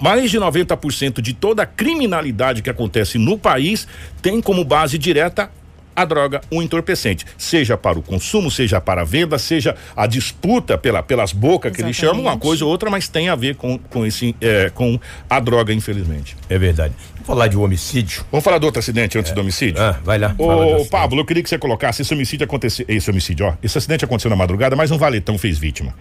Mais 0.00 0.30
de 0.30 0.38
90% 0.38 1.20
de 1.20 1.34
toda 1.34 1.62
a 1.62 1.66
criminalidade 1.66 2.62
que 2.62 2.70
acontece 2.70 3.18
no 3.18 3.38
país 3.38 3.86
tem 4.20 4.40
como 4.40 4.64
base 4.64 4.98
direta 4.98 5.50
a 6.00 6.04
droga, 6.04 6.40
um 6.50 6.62
entorpecente, 6.62 7.24
seja 7.36 7.76
para 7.76 7.98
o 7.98 8.02
consumo, 8.02 8.50
seja 8.50 8.80
para 8.80 9.02
a 9.02 9.04
venda, 9.04 9.38
seja 9.38 9.76
a 9.96 10.06
disputa 10.06 10.76
pela, 10.78 11.02
pelas 11.02 11.32
bocas 11.32 11.72
que 11.72 11.82
eles 11.82 11.96
chamam, 11.96 12.22
uma 12.22 12.36
coisa 12.36 12.64
ou 12.64 12.70
outra, 12.70 12.90
mas 12.90 13.08
tem 13.08 13.28
a 13.28 13.34
ver 13.34 13.56
com, 13.56 13.78
com, 13.78 14.06
esse, 14.06 14.34
é, 14.40 14.70
com 14.70 14.98
a 15.28 15.40
droga, 15.40 15.72
infelizmente. 15.72 16.36
É 16.48 16.58
verdade. 16.58 16.94
Vamos 17.14 17.26
falar 17.26 17.48
de 17.48 17.56
um 17.56 17.62
homicídio. 17.62 18.24
Vamos 18.30 18.44
falar 18.44 18.58
do 18.58 18.64
outro 18.64 18.78
acidente 18.78 19.18
antes 19.18 19.32
do 19.32 19.40
homicídio? 19.40 19.80
Ah, 19.80 19.98
vai 20.02 20.18
lá. 20.18 20.34
Ô. 20.38 20.84
Pablo, 20.86 21.20
eu 21.20 21.24
queria 21.24 21.42
que 21.42 21.48
você 21.48 21.58
colocasse 21.58 22.02
esse 22.02 22.12
homicídio 22.12 22.44
aconteceu. 22.44 22.84
Esse 22.88 23.10
homicídio, 23.10 23.46
ó. 23.46 23.54
Esse 23.62 23.78
acidente 23.78 24.04
aconteceu 24.04 24.30
na 24.30 24.36
madrugada, 24.36 24.74
mas 24.74 24.90
um 24.90 24.98
valetão 24.98 25.36
fez 25.38 25.58
vítima. 25.58 25.94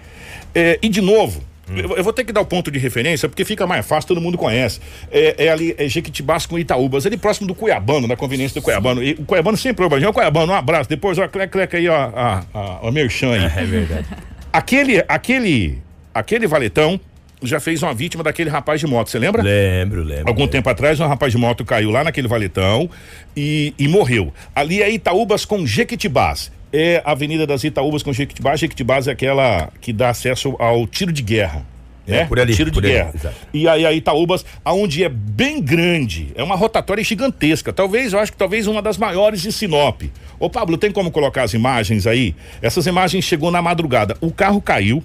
É, 0.55 0.79
e 0.81 0.89
de 0.89 1.01
novo. 1.01 1.43
Eu, 1.75 1.97
eu 1.97 2.03
vou 2.03 2.13
ter 2.13 2.23
que 2.23 2.31
dar 2.31 2.41
o 2.41 2.45
ponto 2.45 2.71
de 2.71 2.79
referência, 2.79 3.29
porque 3.29 3.45
fica 3.45 3.65
mais 3.67 3.85
fácil, 3.85 4.07
todo 4.09 4.21
mundo 4.21 4.38
conhece. 4.38 4.79
É, 5.11 5.45
é 5.45 5.49
ali, 5.49 5.75
é 5.77 5.88
Jequitibás 5.88 6.45
com 6.45 6.57
Itaúbas, 6.57 7.05
ali 7.05 7.17
próximo 7.17 7.47
do 7.47 7.55
Cuiabano, 7.55 8.07
na 8.07 8.15
conveniência 8.15 8.59
do 8.59 8.63
Cuiabano. 8.63 9.03
E 9.03 9.13
o 9.13 9.25
Cuiabano 9.25 9.57
sempre 9.57 9.83
ouve, 9.83 10.05
o 10.05 10.13
Cuiabano, 10.13 10.51
um 10.51 10.55
abraço. 10.55 10.89
Depois, 10.89 11.17
ó, 11.17 11.27
cleca, 11.27 11.51
cleca 11.51 11.77
aí, 11.77 11.88
ó, 11.88 11.95
a, 11.95 12.43
a, 12.53 12.88
a 12.88 12.91
Merchan 12.91 13.33
aí. 13.33 13.45
É 13.45 13.65
verdade. 13.65 14.05
Aquele, 14.51 15.03
aquele, 15.07 15.79
aquele 16.11 16.47
valetão 16.47 16.99
já 17.41 17.59
fez 17.59 17.81
uma 17.83 17.93
vítima 17.93 18.23
daquele 18.23 18.49
rapaz 18.49 18.79
de 18.79 18.88
moto, 18.88 19.09
você 19.09 19.19
lembra? 19.19 19.41
Lembro, 19.41 20.03
lembro. 20.03 20.27
Algum 20.27 20.41
lembro. 20.41 20.51
tempo 20.51 20.69
atrás, 20.69 20.99
um 20.99 21.07
rapaz 21.07 21.31
de 21.31 21.38
moto 21.38 21.63
caiu 21.63 21.89
lá 21.89 22.03
naquele 22.03 22.27
valetão 22.27 22.89
e, 23.35 23.73
e 23.77 23.88
morreu. 23.88 24.33
Ali 24.55 24.81
é 24.81 24.89
Itaúbas 24.89 25.45
com 25.45 25.65
Jequitibás. 25.65 26.51
É 26.71 27.01
a 27.03 27.11
Avenida 27.11 27.47
das 27.47 27.63
Itaúbas 27.63 28.03
com 28.03 28.13
Jequitibás. 28.13 28.59
Jequitibás 28.59 29.07
é 29.07 29.11
aquela 29.11 29.71
que 29.81 29.91
dá 29.91 30.09
acesso 30.09 30.55
ao 30.59 30.85
tiro 30.85 31.11
de 31.11 31.21
guerra. 31.21 31.65
É, 32.07 32.11
né? 32.21 32.25
por 32.25 32.39
ali, 32.39 32.55
Tiro 32.55 32.71
de 32.71 32.75
por 32.75 32.83
ali, 32.83 32.93
guerra. 32.93 33.11
exato. 33.13 33.35
E 33.53 33.67
aí 33.67 33.85
a 33.85 33.93
Itaúbas, 33.93 34.43
aonde 34.65 35.03
é 35.03 35.09
bem 35.09 35.61
grande, 35.61 36.31
é 36.33 36.41
uma 36.43 36.55
rotatória 36.55 37.03
gigantesca. 37.03 37.71
Talvez, 37.71 38.13
eu 38.13 38.19
acho 38.19 38.31
que 38.31 38.38
talvez 38.38 38.65
uma 38.65 38.81
das 38.81 38.97
maiores 38.97 39.41
de 39.41 39.51
Sinop. 39.51 40.01
Ô 40.39 40.49
Pablo, 40.49 40.75
tem 40.77 40.91
como 40.91 41.11
colocar 41.11 41.43
as 41.43 41.53
imagens 41.53 42.07
aí? 42.07 42.35
Essas 42.63 42.88
imagens 42.88 43.23
chegou 43.25 43.51
na 43.51 43.61
madrugada. 43.61 44.17
O 44.21 44.31
carro 44.31 44.59
caiu 44.59 45.03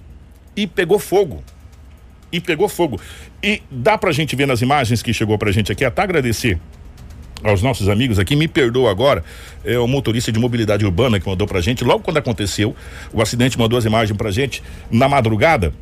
e 0.57 0.67
pegou 0.67 0.99
fogo 0.99 1.43
e 2.33 2.41
pegou 2.41 2.69
fogo. 2.69 2.99
E 3.43 3.63
dá 3.71 3.97
pra 3.99 4.11
gente 4.11 4.35
ver 4.35 4.47
nas 4.47 4.63
imagens 4.63 5.03
que 5.03 5.13
chegou 5.13 5.37
pra 5.39 5.53
gente 5.53 5.71
aqui, 5.71 5.85
até 5.85 6.03
agradecer 6.03 6.59
aos 7.45 7.63
nossos 7.63 7.89
amigos 7.89 8.19
aqui, 8.19 8.35
me 8.35 8.49
perdoa 8.49 8.91
agora, 8.91 9.23
é 9.65 9.79
o 9.79 9.87
motorista 9.87 10.33
de 10.33 10.39
mobilidade 10.41 10.85
urbana 10.85 11.21
que 11.21 11.29
mandou 11.29 11.47
pra 11.47 11.61
gente, 11.61 11.85
logo 11.85 12.03
quando 12.03 12.17
aconteceu, 12.17 12.75
o 13.13 13.21
acidente 13.21 13.59
mandou 13.59 13.79
as 13.79 13.85
imagens 13.85 14.17
pra 14.17 14.31
gente 14.31 14.63
na 14.91 15.09
madrugada. 15.09 15.73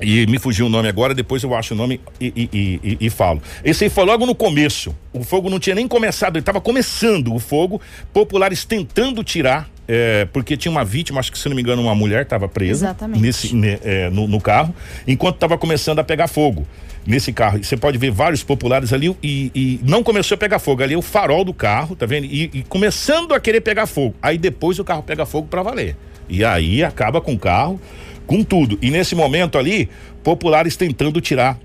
E 0.00 0.26
me 0.26 0.38
fugiu 0.38 0.66
o 0.66 0.68
nome 0.68 0.88
agora, 0.88 1.14
depois 1.14 1.42
eu 1.42 1.54
acho 1.54 1.72
o 1.72 1.76
nome 1.76 1.98
e, 2.20 2.26
e- 2.52 2.80
e- 2.84 2.96
e- 3.06 3.10
falo. 3.10 3.40
Esse 3.64 3.84
aí 3.84 3.90
foi 3.90 4.04
logo 4.04 4.26
no 4.26 4.34
começo. 4.34 4.94
O 5.10 5.24
fogo 5.24 5.48
não 5.48 5.58
tinha 5.58 5.74
nem 5.74 5.88
começado, 5.88 6.36
ele 6.36 6.40
estava 6.42 6.60
começando 6.60 7.34
o 7.34 7.38
fogo. 7.38 7.80
Populares 8.12 8.62
tentando 8.66 9.24
tirar, 9.24 9.70
é, 9.88 10.26
porque 10.34 10.54
tinha 10.54 10.70
uma 10.70 10.84
vítima, 10.84 11.18
acho 11.18 11.32
que 11.32 11.38
se 11.38 11.48
não 11.48 11.56
me 11.56 11.62
engano, 11.62 11.80
uma 11.80 11.94
mulher 11.94 12.24
estava 12.24 12.46
presa 12.46 12.88
nesse, 13.18 13.56
ne- 13.56 13.78
é, 13.82 14.10
no, 14.10 14.28
no 14.28 14.38
carro, 14.38 14.74
enquanto 15.08 15.36
estava 15.36 15.56
começando 15.56 15.98
a 15.98 16.04
pegar 16.04 16.28
fogo 16.28 16.66
nesse 17.06 17.32
carro. 17.32 17.62
Você 17.62 17.76
pode 17.76 17.96
ver 17.98 18.10
vários 18.10 18.42
populares 18.42 18.92
ali 18.92 19.16
e, 19.22 19.50
e 19.54 19.80
não 19.82 20.02
começou 20.02 20.34
a 20.34 20.38
pegar 20.38 20.58
fogo. 20.58 20.82
Ali 20.82 20.94
é 20.94 20.98
o 20.98 21.02
farol 21.02 21.44
do 21.44 21.54
carro, 21.54 21.94
tá 21.94 22.06
vendo? 22.06 22.24
E, 22.24 22.50
e 22.52 22.62
começando 22.64 23.32
a 23.32 23.40
querer 23.40 23.60
pegar 23.60 23.86
fogo. 23.86 24.14
Aí 24.20 24.36
depois 24.36 24.78
o 24.78 24.84
carro 24.84 25.02
pega 25.02 25.24
fogo 25.24 25.48
para 25.48 25.62
valer. 25.62 25.96
E 26.28 26.44
aí 26.44 26.82
acaba 26.82 27.20
com 27.20 27.34
o 27.34 27.38
carro, 27.38 27.80
com 28.26 28.42
tudo. 28.42 28.78
E 28.82 28.90
nesse 28.90 29.14
momento 29.14 29.58
ali, 29.58 29.88
populares 30.24 30.76
tentando 30.76 31.20
tirar 31.20 31.58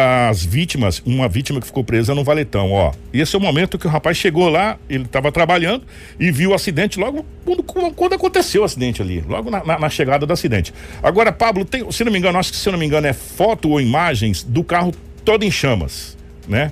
as 0.00 0.44
vítimas, 0.44 1.02
uma 1.04 1.28
vítima 1.28 1.60
que 1.60 1.66
ficou 1.66 1.82
presa 1.82 2.14
no 2.14 2.22
valetão, 2.22 2.70
ó. 2.72 2.92
Esse 3.12 3.34
é 3.34 3.38
o 3.38 3.42
momento 3.42 3.78
que 3.78 3.86
o 3.86 3.90
rapaz 3.90 4.16
chegou 4.16 4.48
lá, 4.48 4.78
ele 4.88 5.04
estava 5.04 5.32
trabalhando 5.32 5.84
e 6.20 6.30
viu 6.30 6.50
o 6.50 6.54
acidente 6.54 6.98
logo 7.00 7.26
quando, 7.44 7.62
quando 7.94 8.12
aconteceu 8.14 8.62
o 8.62 8.64
acidente 8.64 9.02
ali, 9.02 9.24
logo 9.26 9.50
na, 9.50 9.64
na- 9.64 9.78
na 9.78 9.90
chegada 9.90 10.24
do 10.24 10.32
acidente. 10.32 10.72
Agora, 11.02 11.32
Pablo, 11.32 11.64
tem, 11.64 11.90
se 11.90 12.04
não 12.04 12.12
me 12.12 12.18
engano, 12.18 12.38
acho 12.38 12.50
que 12.52 12.56
se 12.56 12.70
não 12.70 12.78
me 12.78 12.86
engano 12.86 13.06
é 13.06 13.12
foto 13.12 13.70
ou 13.70 13.80
imagens 13.80 14.42
do 14.44 14.62
carro 14.62 14.92
todo 15.24 15.44
em 15.44 15.50
chamas, 15.50 16.16
né? 16.46 16.70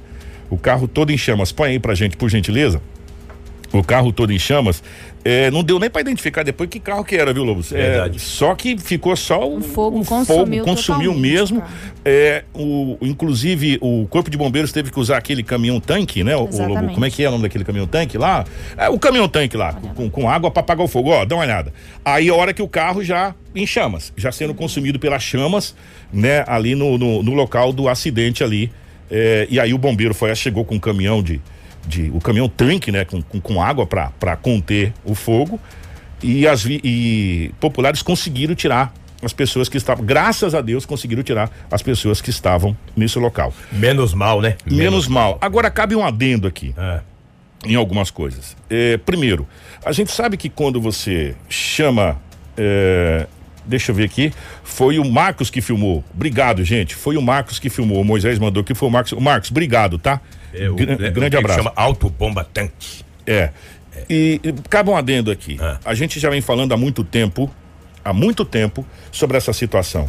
O 0.49 0.57
carro 0.57 0.87
todo 0.87 1.11
em 1.11 1.19
chamas. 1.19 1.51
Põe 1.51 1.71
aí 1.71 1.79
pra 1.81 1.95
gente, 1.95 2.17
por 2.17 2.29
gentileza. 2.31 2.81
O 3.73 3.83
carro 3.83 4.13
todo 4.13 4.33
em 4.33 4.39
chamas. 4.39 4.83
É, 5.29 5.51
não 5.51 5.65
deu 5.65 5.81
nem 5.81 5.91
pra 5.91 6.01
identificar 6.01 6.45
depois 6.45 6.71
que 6.71 6.79
carro 6.79 7.05
que 7.05 7.17
era, 7.17 7.33
viu, 7.33 7.43
Lobos? 7.43 7.73
É, 7.73 7.77
Verdade. 7.77 8.21
só 8.21 8.55
que 8.55 8.79
ficou 8.79 9.17
só 9.17 9.45
o, 9.45 9.57
O 9.59 9.61
fogo 9.61 10.01
o 10.01 10.05
consumiu 10.05 10.65
consumiu 10.65 11.11
totalmente 11.11 11.21
mesmo. 11.21 11.63
É, 12.05 12.45
o, 12.55 12.97
inclusive, 13.03 13.77
o 13.81 14.07
Corpo 14.09 14.31
de 14.31 14.39
Bombeiros 14.39 14.71
teve 14.71 14.93
que 14.93 15.01
usar 15.01 15.17
aquele 15.17 15.43
caminhão 15.43 15.81
tanque, 15.81 16.23
né? 16.23 16.37
O, 16.37 16.45
o 16.45 16.69
Lobo, 16.69 16.95
como 16.95 17.05
é 17.05 17.11
que 17.11 17.25
é 17.25 17.29
o 17.29 17.33
nome 17.33 17.43
daquele 17.43 17.65
caminhão 17.65 17.89
tanque 17.89 18.17
lá? 18.17 18.45
É, 18.77 18.89
o 18.89 19.01
caminhão 19.01 19.29
tanque 19.29 19.57
lá, 19.57 19.73
com, 19.97 20.09
com 20.09 20.31
água 20.31 20.49
para 20.49 20.61
apagar 20.61 20.85
o 20.85 20.89
fogo. 20.89 21.11
Ó, 21.11 21.25
dá 21.25 21.35
uma 21.35 21.43
olhada. 21.43 21.73
Aí 22.05 22.29
a 22.29 22.35
hora 22.35 22.55
que 22.55 22.63
o 22.63 22.69
carro 22.69 23.03
já 23.03 23.35
em 23.53 23.67
chamas, 23.67 24.13
já 24.17 24.31
sendo 24.31 24.55
consumido 24.55 24.97
pelas 25.01 25.25
chamas, 25.25 25.75
né? 26.13 26.45
Ali 26.47 26.77
no, 26.77 26.97
no, 26.97 27.25
no 27.25 27.35
local 27.35 27.73
do 27.73 27.89
acidente 27.89 28.45
ali. 28.45 28.71
É, 29.11 29.49
e 29.51 29.59
aí 29.59 29.75
o 29.75 29.79
bombeiro 29.79 30.15
foi, 30.15 30.33
chegou 30.37 30.65
com 30.65 30.77
um 30.77 30.81
caminhão 30.81 31.21
de, 31.21 31.41
de 31.87 32.11
o 32.14 32.20
caminhão 32.20 32.49
tanque, 32.49 32.90
né? 32.90 33.05
Com, 33.05 33.22
com, 33.22 33.40
com 33.40 33.62
água 33.62 33.87
para 33.87 34.37
conter 34.37 34.92
o 35.05 35.14
fogo. 35.14 35.61
E 36.22 36.46
as 36.49 36.62
vi- 36.64 36.81
e 36.83 37.51
populares 37.61 38.03
conseguiram 38.03 38.55
tirar 38.55 38.92
as 39.22 39.33
pessoas 39.33 39.68
que 39.68 39.77
estavam, 39.77 40.05
graças 40.05 40.55
a 40.55 40.61
Deus, 40.61 40.85
conseguiram 40.85 41.22
tirar 41.22 41.51
as 41.70 41.83
pessoas 41.83 42.20
que 42.20 42.31
estavam 42.31 42.77
nesse 42.96 43.18
local. 43.18 43.53
Menos 43.72 44.12
mal, 44.14 44.40
né? 44.40 44.57
Menos 44.66 45.09
mal. 45.09 45.38
Agora 45.40 45.70
cabe 45.70 45.94
um 45.96 46.05
adendo 46.05 46.46
aqui 46.46 46.75
Ah, 46.77 47.01
em 47.64 47.75
algumas 47.75 48.11
coisas. 48.11 48.57
É, 48.68 48.96
primeiro, 48.99 49.46
a 49.85 49.92
gente 49.92 50.11
sabe 50.12 50.37
que 50.37 50.49
quando 50.49 50.81
você 50.81 51.35
chama. 51.49 52.20
é, 52.57 53.27
deixa 53.64 53.90
eu 53.90 53.96
ver 53.96 54.05
aqui. 54.05 54.33
Foi 54.62 54.99
o 54.99 55.05
Marcos 55.11 55.51
que 55.51 55.61
filmou. 55.61 56.05
Obrigado, 56.14 56.62
gente. 56.64 56.94
Foi 56.94 57.16
o 57.16 57.22
Marcos 57.22 57.59
que 57.59 57.68
filmou. 57.68 58.01
O 58.01 58.05
Moisés 58.05 58.38
mandou 58.38 58.62
que 58.62 58.75
foi 58.75 58.88
o 58.88 58.92
Marcos. 58.92 59.12
O 59.12 59.20
Marcos, 59.20 59.51
obrigado, 59.51 59.99
tá? 59.99 60.20
É, 60.57 60.71
o, 60.71 60.75
Gra- 60.75 60.92
é, 60.92 61.09
o 61.09 61.12
grande 61.12 61.37
abraço. 61.37 61.59
chama 61.59 61.73
autobomba 61.77 62.45
tanque. 62.45 63.05
É. 63.27 63.51
E, 64.09 64.40
e 64.42 64.53
cabe 64.69 64.90
um 64.90 64.97
adendo 64.97 65.31
aqui. 65.31 65.57
Ah. 65.61 65.79
A 65.85 65.95
gente 65.95 66.21
já 66.21 66.31
vem 66.31 66.40
falando 66.40 66.73
há 66.73 66.77
muito 66.77 67.03
tempo, 67.03 67.51
há 68.05 68.12
muito 68.12 68.45
tempo, 68.45 68.87
sobre 69.11 69.37
essa 69.37 69.53
situação. 69.53 70.09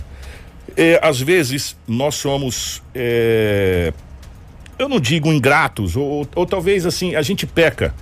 É, 0.76 1.00
às 1.02 1.20
vezes 1.20 1.76
nós 1.88 2.16
somos, 2.16 2.84
é, 2.94 3.92
eu 4.78 4.88
não 4.88 5.00
digo 5.00 5.32
ingratos, 5.32 5.96
ou, 5.96 6.28
ou 6.36 6.46
talvez 6.46 6.86
assim, 6.86 7.16
a 7.16 7.22
gente 7.22 7.48
peca 7.48 7.96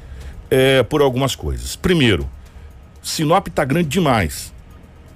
é, 0.49 0.83
por 0.83 1.01
algumas 1.01 1.35
coisas. 1.35 1.75
Primeiro, 1.75 2.29
Sinop 3.01 3.47
tá 3.49 3.63
grande 3.63 3.87
demais. 3.87 4.51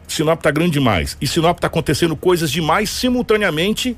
Sinop 0.08 0.42
tá 0.42 0.52
grande 0.52 0.72
demais. 0.72 1.18
E 1.20 1.28
Sinop 1.28 1.60
tá 1.60 1.68
acontecendo 1.68 2.16
coisas 2.16 2.52
demais 2.52 2.90
simultaneamente 2.90 3.98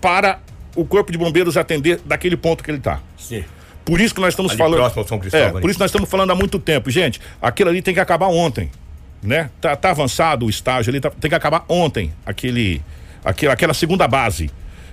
para 0.00 0.38
o 0.76 0.84
Corpo 0.84 1.10
de 1.12 1.18
Bombeiros 1.18 1.56
atender 1.56 2.00
daquele 2.04 2.36
ponto 2.36 2.62
que 2.64 2.70
ele 2.70 2.80
tá. 2.80 3.00
Sim. 3.18 3.44
Por 3.84 4.00
isso 4.00 4.14
que 4.14 4.20
nós 4.20 4.32
estamos 4.32 4.52
Ali 4.52 4.58
falando. 4.58 4.76
próximo 4.78 5.02
ao 5.02 5.08
São 5.08 5.18
Cristóvão, 5.18 5.58
É, 5.58 5.60
por 5.60 5.68
isso 5.70 5.78
nós 5.78 5.90
estamos 5.90 6.08
falando 6.08 6.30
há 6.30 6.34
muito 6.34 6.58
tempo. 6.58 6.90
Gente, 6.90 7.20
aquilo 7.40 7.68
ali 7.70 7.82
tem 7.82 7.92
que 7.92 8.00
acabar 8.00 8.28
ontem. 8.28 8.70
Né? 9.22 9.50
Tá, 9.60 9.76
tá 9.76 9.90
avançado 9.90 10.46
o 10.46 10.50
estágio 10.50 10.90
ali, 10.90 11.00
tá- 11.00 11.10
tem 11.10 11.28
que 11.28 11.34
acabar 11.34 11.64
ontem. 11.68 12.12
Aquele, 12.26 12.82
aquele, 13.24 13.52
aquela 13.52 13.72
segunda 13.74 14.06
base 14.08 14.50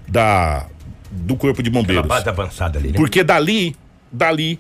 da, 0.08 0.68
do 1.12 1.36
Corpo 1.36 1.64
de 1.64 1.70
Aquela 1.70 1.82
Bombeiros. 1.84 2.08
base 2.08 2.30
avançada 2.30 2.78
ali, 2.78 2.90
né? 2.90 2.94
Porque 2.96 3.24
dali, 3.24 3.76
dali, 4.12 4.60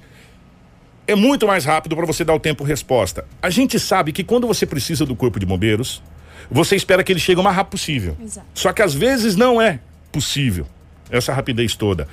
é 1.08 1.15
muito 1.15 1.45
mais 1.45 1.65
rápido 1.65 1.95
para 1.95 2.05
você 2.05 2.23
dar 2.23 2.34
o 2.34 2.39
tempo 2.39 2.63
resposta. 2.63 3.25
A 3.41 3.49
gente 3.51 3.79
sabe 3.79 4.12
que 4.12 4.23
quando 4.23 4.47
você 4.47 4.65
precisa 4.65 5.05
do 5.05 5.15
Corpo 5.15 5.39
de 5.39 5.45
Bombeiros, 5.45 6.01
você 6.49 6.75
espera 6.75 7.03
que 7.03 7.12
ele 7.12 7.19
chegue 7.19 7.39
o 7.39 7.43
mais 7.43 7.55
rápido 7.55 7.71
possível. 7.71 8.17
Exato. 8.23 8.47
Só 8.55 8.73
que 8.73 8.82
às 8.82 8.93
vezes 8.93 9.36
não 9.36 9.62
é 9.62 9.79
possível 10.12 10.65
essa 11.10 11.34
rapidez 11.34 11.76
toda. 11.76 12.08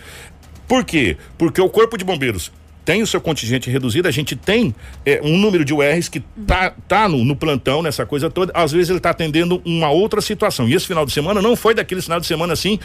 Por 0.67 0.85
quê? 0.85 1.17
Porque 1.39 1.61
o 1.61 1.69
Corpo 1.69 1.97
de 1.97 2.05
Bombeiros 2.05 2.51
tem 2.87 3.03
o 3.03 3.07
seu 3.07 3.21
contingente 3.21 3.69
reduzido, 3.69 4.07
a 4.07 4.13
gente 4.13 4.37
tem 4.37 4.73
é, 5.05 5.21
um 5.21 5.37
número 5.37 5.65
de 5.65 5.75
URs 5.75 6.09
que 6.09 6.21
tá, 6.47 6.73
tá 6.87 7.09
no, 7.09 7.25
no 7.25 7.35
plantão, 7.35 7.83
nessa 7.83 8.07
coisa 8.07 8.31
toda. 8.31 8.53
Às 8.55 8.71
vezes 8.71 8.91
ele 8.91 9.01
tá 9.01 9.11
atendendo 9.11 9.61
uma 9.65 9.91
outra 9.91 10.21
situação. 10.21 10.69
E 10.69 10.75
esse 10.75 10.87
final 10.87 11.05
de 11.05 11.13
semana 11.13 11.43
não 11.43 11.57
foi 11.57 11.75
daquele 11.75 12.01
final 12.01 12.21
de 12.21 12.27
semana 12.29 12.53
assim, 12.53 12.79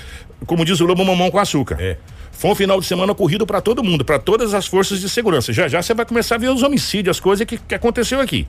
como 0.48 0.66
diz 0.66 0.80
o 0.80 0.86
Lobo 0.88 1.06
Mamão 1.06 1.30
com 1.30 1.38
açúcar. 1.38 1.78
É. 1.80 1.98
Foi 2.32 2.50
um 2.50 2.56
final 2.56 2.82
de 2.82 2.88
semana 2.88 3.14
corrido 3.14 3.46
para 3.46 3.62
todo 3.62 3.84
mundo, 3.84 4.04
para 4.04 4.18
todas 4.18 4.56
as 4.56 4.66
forças 4.66 5.00
de 5.00 5.08
segurança. 5.08 5.54
Já 5.54 5.68
já 5.68 5.80
você 5.84 5.94
vai 5.94 6.06
começar 6.06 6.34
a 6.34 6.38
ver 6.40 6.50
os 6.50 6.64
homicídios, 6.64 7.18
as 7.18 7.20
coisas 7.20 7.46
que, 7.46 7.60
que 7.60 7.76
aconteceu 7.76 8.20
aqui. 8.20 8.48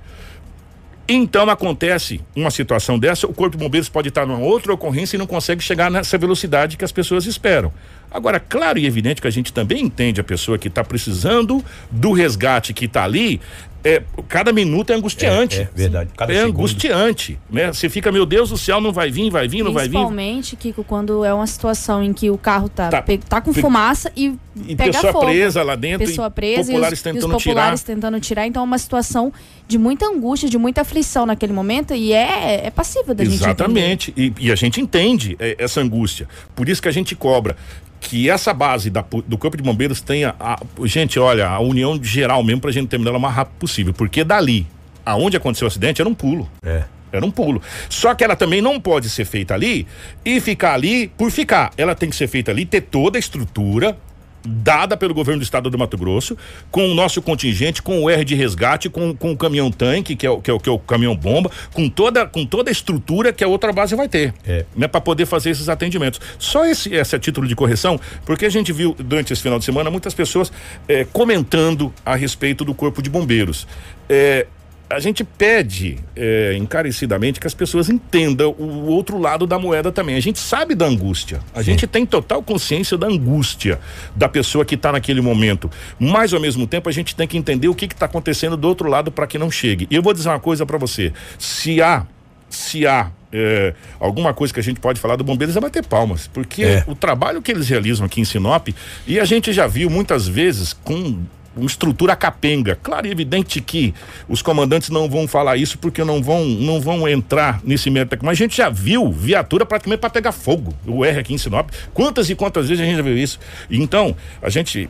Então 1.08 1.50
acontece 1.50 2.20
uma 2.34 2.50
situação 2.50 2.98
dessa, 2.98 3.26
o 3.26 3.34
Corpo 3.34 3.56
de 3.56 3.62
Bombeiros 3.62 3.88
pode 3.88 4.08
estar 4.08 4.24
numa 4.24 4.38
outra 4.38 4.72
ocorrência 4.72 5.16
e 5.16 5.18
não 5.18 5.26
consegue 5.26 5.62
chegar 5.62 5.90
nessa 5.90 6.16
velocidade 6.16 6.76
que 6.76 6.84
as 6.84 6.92
pessoas 6.92 7.26
esperam. 7.26 7.72
Agora, 8.10 8.38
claro 8.38 8.78
e 8.78 8.86
evidente 8.86 9.20
que 9.20 9.26
a 9.26 9.30
gente 9.30 9.52
também 9.52 9.84
entende 9.84 10.20
a 10.20 10.24
pessoa 10.24 10.58
que 10.58 10.68
está 10.68 10.84
precisando 10.84 11.64
do 11.90 12.12
resgate 12.12 12.72
que 12.72 12.84
está 12.84 13.04
ali, 13.04 13.40
é, 13.85 14.03
cada 14.29 14.53
minuto 14.53 14.90
é 14.92 14.95
angustiante. 14.97 15.59
É, 15.59 15.62
é 15.62 15.68
verdade. 15.75 16.11
Cada 16.16 16.33
é 16.33 16.37
segundo. 16.37 16.55
angustiante, 16.59 17.38
né? 17.51 17.73
Você 17.73 17.88
fica, 17.88 18.12
meu 18.12 18.25
Deus 18.25 18.51
do 18.51 18.57
céu, 18.59 18.81
não 18.81 18.92
vai 18.92 19.11
vir, 19.11 19.31
vai 19.31 19.49
vir, 19.49 19.62
não 19.62 19.73
vai 19.73 19.85
vir. 19.85 19.90
Principalmente, 19.92 20.57
Kiko, 20.57 20.85
quando 20.85 21.25
é 21.25 21.33
uma 21.35 21.47
situação 21.47 22.03
em 22.03 22.12
que 22.12 22.31
o 22.31 22.38
carro 22.38 22.68
tá, 22.68 22.88
Tá. 22.88 23.03
pe- 23.03 23.18
tá, 23.18 23.40
com 23.40 23.53
fumaça 23.53 24.11
e, 24.16 24.35
E 24.66 24.77
pega 24.77 24.92
pessoa 24.92 25.12
fogo. 25.12 25.27
presa 25.27 25.62
lá 25.62 25.75
dentro, 25.75 26.07
Pessoa 26.07 26.29
e 26.29 26.31
presa 26.31 26.73
populares 26.73 26.73
e 26.73 26.75
os, 26.75 26.90
e 26.90 26.95
os 26.95 27.03
tentando 27.03 27.33
populares 27.33 27.83
tentando 27.83 28.21
tirar. 28.21 28.47
Então 28.47 28.62
é 28.62 28.64
uma 28.64 28.79
situação 28.79 29.33
de 29.66 29.79
muita 29.79 30.07
angústia, 30.07 30.49
de 30.49 30.59
muita 30.59 30.83
aflição 30.83 31.27
naquele 31.27 31.53
momento 31.53 31.95
e 31.95 32.12
é, 32.12 32.66
é 32.66 32.71
passível 32.71 33.14
da 33.14 33.25
gente 33.25 33.35
entender. 33.35 33.49
Exatamente. 33.51 34.14
E, 34.16 34.33
e 34.38 34.53
a 34.53 34.55
gente 34.55 34.81
entende 34.81 35.37
é, 35.40 35.57
essa 35.59 35.81
angústia. 35.81 36.29
Por 36.55 36.68
isso 36.68 36.81
que 36.81 36.88
a 36.88 36.92
gente 36.92 37.14
cobra 37.16 37.57
que 38.02 38.28
essa 38.28 38.52
base 38.52 38.90
da 38.90 39.04
do 39.26 39.38
Corpo 39.38 39.56
de 39.56 39.62
Bombeiros 39.62 40.00
tenha. 40.00 40.34
A, 40.38 40.58
gente, 40.84 41.18
olha, 41.18 41.48
a 41.48 41.60
união 41.60 41.98
geral 42.02 42.42
mesmo 42.42 42.60
pra 42.60 42.72
gente 42.72 42.88
terminar 42.88 43.10
ela 43.10 43.18
o 43.18 43.22
mais 43.22 43.34
rápido 43.34 43.54
possível. 43.58 43.94
Porque 43.94 44.24
dali, 44.24 44.66
aonde 45.06 45.36
aconteceu 45.36 45.66
o 45.66 45.68
acidente, 45.68 46.02
era 46.02 46.08
um 46.08 46.14
pulo. 46.14 46.50
É. 46.64 46.84
Era 47.12 47.24
um 47.24 47.30
pulo. 47.30 47.62
Só 47.88 48.14
que 48.14 48.24
ela 48.24 48.34
também 48.34 48.60
não 48.60 48.80
pode 48.80 49.08
ser 49.08 49.24
feita 49.24 49.54
ali 49.54 49.86
e 50.24 50.40
ficar 50.40 50.74
ali 50.74 51.08
por 51.08 51.30
ficar. 51.30 51.70
Ela 51.76 51.94
tem 51.94 52.08
que 52.10 52.16
ser 52.16 52.26
feita 52.26 52.50
ali, 52.50 52.64
ter 52.64 52.80
toda 52.80 53.18
a 53.18 53.20
estrutura 53.20 53.96
dada 54.44 54.96
pelo 54.96 55.14
governo 55.14 55.40
do 55.40 55.44
estado 55.44 55.70
do 55.70 55.78
Mato 55.78 55.96
Grosso, 55.96 56.37
com 56.70 56.90
o 56.90 56.94
nosso 56.94 57.20
contingente, 57.22 57.83
com 57.83 58.02
o 58.02 58.11
R 58.11 58.24
de 58.24 58.35
resgate, 58.35 58.88
com, 58.88 59.14
com 59.14 59.33
o 59.33 59.37
caminhão 59.37 59.70
tanque, 59.70 60.16
que 60.16 60.26
é 60.26 60.31
o, 60.31 60.40
que 60.40 60.50
é 60.50 60.55
o, 60.55 60.59
que 60.61 60.68
é 60.68 60.72
o 60.72 60.78
caminhão 60.78 61.16
bomba, 61.16 61.50
com 61.72 61.88
toda, 61.88 62.26
com 62.26 62.44
toda 62.44 62.70
a 62.70 62.72
estrutura 62.72 63.33
que 63.33 63.44
a 63.44 63.48
outra 63.48 63.72
base 63.72 63.94
vai 63.94 64.09
ter, 64.09 64.35
É. 64.46 64.64
né, 64.76 64.88
para 64.88 65.00
poder 65.00 65.26
fazer 65.26 65.50
esses 65.50 65.68
atendimentos. 65.68 66.20
Só 66.38 66.64
esse, 66.66 66.92
esse 66.94 67.16
é 67.16 67.18
título 67.18 67.46
de 67.46 67.55
correção, 67.55 67.98
porque 68.24 68.46
a 68.46 68.50
gente 68.50 68.72
viu 68.72 68.94
durante 68.98 69.33
esse 69.33 69.42
final 69.42 69.59
de 69.59 69.64
semana 69.64 69.90
muitas 69.90 70.14
pessoas 70.14 70.52
eh, 70.88 71.07
comentando 71.12 71.92
a 72.05 72.14
respeito 72.14 72.64
do 72.64 72.74
corpo 72.74 73.00
de 73.02 73.09
bombeiros. 73.11 73.66
Eh, 74.09 74.46
a 74.92 75.00
gente 75.00 75.24
pede 75.24 75.96
eh, 76.14 76.55
encarecidamente 76.59 77.40
que 77.40 77.46
as 77.46 77.55
pessoas 77.55 77.88
entendam 77.88 78.55
o 78.59 78.87
outro 78.87 79.18
lado 79.18 79.46
da 79.46 79.59
moeda 79.59 79.90
também. 79.90 80.16
A 80.16 80.20
gente 80.20 80.38
sabe 80.38 80.74
da 80.74 80.85
angústia. 80.87 81.40
A 81.55 81.62
gente 81.62 81.87
tem 81.87 82.05
total 82.05 82.42
consciência 82.42 82.96
da 82.98 83.07
angústia 83.07 83.81
da 84.14 84.28
pessoa 84.28 84.64
que 84.64 84.74
está 84.74 84.92
naquele 84.92 85.20
momento. 85.20 85.70
Mas, 85.98 86.35
ao 86.35 86.40
mesmo 86.40 86.66
tempo, 86.66 86.88
a 86.88 86.92
gente 86.92 87.16
tem 87.16 87.26
que 87.26 87.37
entender 87.38 87.68
o 87.68 87.74
que 87.74 87.87
está 87.87 88.07
acontecendo 88.07 88.57
do 88.57 88.68
outro 88.68 88.88
lado 88.88 89.11
para 89.11 89.26
que 89.26 89.38
não 89.38 89.50
chegue. 89.50 89.87
E 89.90 89.94
eu 89.96 90.02
vou 90.02 90.12
dizer 90.12 90.28
uma 90.28 90.40
coisa 90.40 90.66
para 90.66 90.78
você. 90.78 91.12
Se 91.38 91.81
há 91.81 92.07
se 92.50 92.87
há 92.87 93.11
eh, 93.33 93.72
alguma 93.98 94.35
coisa 94.35 94.52
que 94.52 94.61
a 94.61 94.62
gente 94.62 94.78
pode 94.78 95.00
falar 95.00 95.16
do 95.16 95.24
Bombeiros 95.24 95.57
é 95.57 95.61
bater 95.61 95.83
palmas, 95.87 96.26
porque 96.26 96.62
É. 96.64 96.85
o 96.87 96.94
trabalho 96.94 97.40
que 97.40 97.50
eles 97.50 97.66
realizam 97.66 98.05
aqui 98.05 98.20
em 98.20 98.26
Sinop, 98.26 98.68
e 99.07 99.18
a 99.18 99.24
gente 99.24 99.55
já 99.55 99.66
viu 99.66 99.88
muitas 99.88 100.28
vezes 100.28 100.74
com 100.74 101.18
uma 101.56 101.66
estrutura 101.66 102.16
capenga. 102.16 102.78
Claro 102.82 103.06
e 103.06 103.10
evidente 103.10 103.60
que 103.60 103.94
os 104.28 104.42
comandantes 104.42 104.90
não 104.90 105.08
vão 105.08 105.28
falar 105.28 105.56
isso 105.56 105.78
porque 105.78 106.02
não 106.04 106.22
vão 106.22 106.44
não 106.44 106.80
vão 106.80 107.08
entrar 107.08 107.60
nesse 107.64 107.90
mérito 107.90 108.14
aqui, 108.14 108.24
mas 108.24 108.38
a 108.38 108.42
gente 108.42 108.56
já 108.56 108.68
viu 108.68 109.10
viatura 109.10 109.66
praticamente 109.66 110.00
para 110.00 110.10
pegar 110.10 110.32
fogo, 110.32 110.74
o 110.86 111.04
R 111.04 111.18
aqui 111.18 111.34
em 111.34 111.38
Sinop. 111.38 111.70
Quantas 111.92 112.30
e 112.30 112.34
quantas 112.34 112.68
vezes 112.68 112.82
a 112.82 112.86
gente 112.86 112.96
já 112.96 113.02
viu 113.02 113.16
isso? 113.16 113.38
Então, 113.70 114.16
a 114.40 114.48
gente 114.48 114.88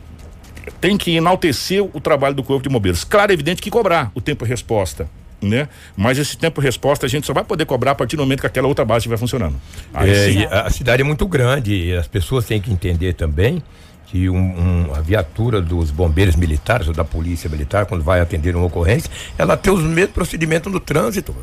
tem 0.79 0.97
que 0.97 1.15
enaltecer 1.15 1.83
o 1.83 1.99
trabalho 1.99 2.35
do 2.35 2.43
Corpo 2.43 2.63
de 2.63 2.69
Bombeiros. 2.69 3.03
Claro, 3.03 3.31
é 3.31 3.33
evidente 3.33 3.61
que 3.61 3.69
cobrar 3.69 4.11
o 4.15 4.21
tempo 4.21 4.45
resposta, 4.45 5.07
né? 5.41 5.67
Mas 5.95 6.17
esse 6.17 6.37
tempo 6.37 6.61
resposta 6.61 7.05
a 7.05 7.09
gente 7.09 7.27
só 7.27 7.33
vai 7.33 7.43
poder 7.43 7.65
cobrar 7.65 7.91
a 7.91 7.95
partir 7.95 8.15
do 8.15 8.23
momento 8.23 8.41
que 8.41 8.47
aquela 8.47 8.67
outra 8.67 8.85
base 8.85 8.99
estiver 8.99 9.17
funcionando. 9.17 9.55
É, 9.93 10.31
e 10.31 10.45
a 10.45 10.69
cidade 10.69 11.01
é 11.01 11.05
muito 11.05 11.27
grande 11.27 11.73
e 11.73 11.95
as 11.95 12.07
pessoas 12.07 12.45
têm 12.45 12.61
que 12.61 12.71
entender 12.71 13.13
também 13.13 13.61
que 14.13 14.29
um, 14.29 14.37
um- 14.37 14.93
a 14.95 15.01
viatura 15.01 15.59
dos 15.59 15.89
bombeiros 15.89 16.35
militares 16.35 16.87
ou 16.87 16.93
da 16.93 17.03
polícia 17.03 17.49
militar, 17.49 17.87
quando 17.87 18.03
vai 18.03 18.21
atender 18.21 18.55
uma 18.55 18.67
ocorrência, 18.67 19.09
ela 19.39 19.57
tem 19.57 19.73
os 19.73 19.81
mesmos 19.83 20.13
procedimentos 20.13 20.71
no 20.71 20.79
trânsito. 20.79 21.35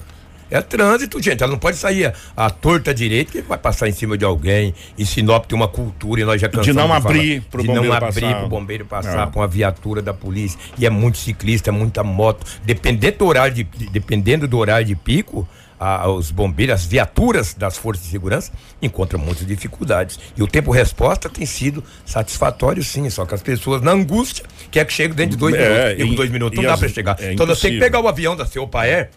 É 0.49 0.61
trânsito, 0.61 1.21
gente. 1.21 1.43
Ela 1.43 1.51
não 1.53 1.59
pode 1.59 1.77
sair 1.77 2.07
a, 2.07 2.13
a 2.47 2.51
torta 2.51 2.93
direita 2.95 3.33
que 3.33 3.43
vai 3.43 3.59
passar 3.59 3.89
em 3.89 3.93
cima 3.93 4.17
de 4.17 4.25
alguém. 4.25 4.73
Em 4.97 5.05
Sinop 5.05 5.47
tem 5.47 5.57
uma 5.57 5.67
cultura 5.69 6.21
e 6.21 6.25
nós 6.25 6.41
já 6.41 6.49
cansamos 6.49 6.77
não 6.77 6.83
falar, 6.89 6.97
abrir 6.99 7.41
pro 7.43 7.63
de 7.63 7.69
não 7.69 7.75
bombeiro 7.77 7.95
abrir 8.05 8.21
passar. 8.21 8.39
pro 8.41 8.49
bombeiro 8.49 8.85
passar 8.85 9.29
É. 9.29 9.31
com 9.33 9.43
a 9.43 9.47
viatura 9.49 10.01
da 10.03 10.15
polícia. 10.15 10.59
E 10.79 10.87
é 10.87 10.91
muito 10.91 11.19
ciclista, 11.19 11.71
é 11.71 11.73
muita 11.73 12.03
moto. 12.05 12.45
Dependendo 12.65 13.19
do 13.19 13.27
horário 13.27 13.55
de, 13.55 13.63
de- 13.65 13.91
dependendo 13.91 14.47
do 14.49 14.59
horário 14.59 14.87
de 14.87 14.95
pico, 14.97 15.47
a- 15.81 16.09
os 16.11 16.31
bombeiros, 16.31 16.75
as 16.75 16.85
viaturas 16.87 17.55
das 17.55 17.77
forças 17.79 18.05
de 18.05 18.11
segurança 18.11 18.53
encontram 18.83 19.19
muitas 19.19 19.47
dificuldades. 19.47 20.19
E 20.37 20.43
o 20.43 20.47
tempo 20.47 20.71
resposta 20.71 21.29
tem 21.29 21.47
sido 21.47 21.83
satisfatório, 22.05 22.85
sim. 22.85 23.09
Só 23.09 23.25
que 23.25 23.35
as 23.35 23.43
pessoas, 23.43 23.81
na 23.81 23.93
angústia, 23.93 24.45
quer 24.71 24.85
que 24.85 24.93
chegue 24.93 25.15
dentro 25.15 25.33
de 25.33 25.37
dois 25.39 25.55
É, 25.55 25.95
minutos. 25.95 26.13
E 26.13 26.17
dois 26.17 26.31
minutos 26.31 26.57
não 26.57 26.65
dá 26.71 26.77
para 26.77 26.89
chegar. 26.89 27.17
é 27.21 27.33
então 27.33 27.47
nós 27.47 27.59
temos 27.61 27.77
que 27.79 27.81
pegar 27.83 28.01
o 28.01 28.07
avião 28.09 28.37
da 28.37 28.45
seu 28.47 28.67
Paer. 28.69 29.11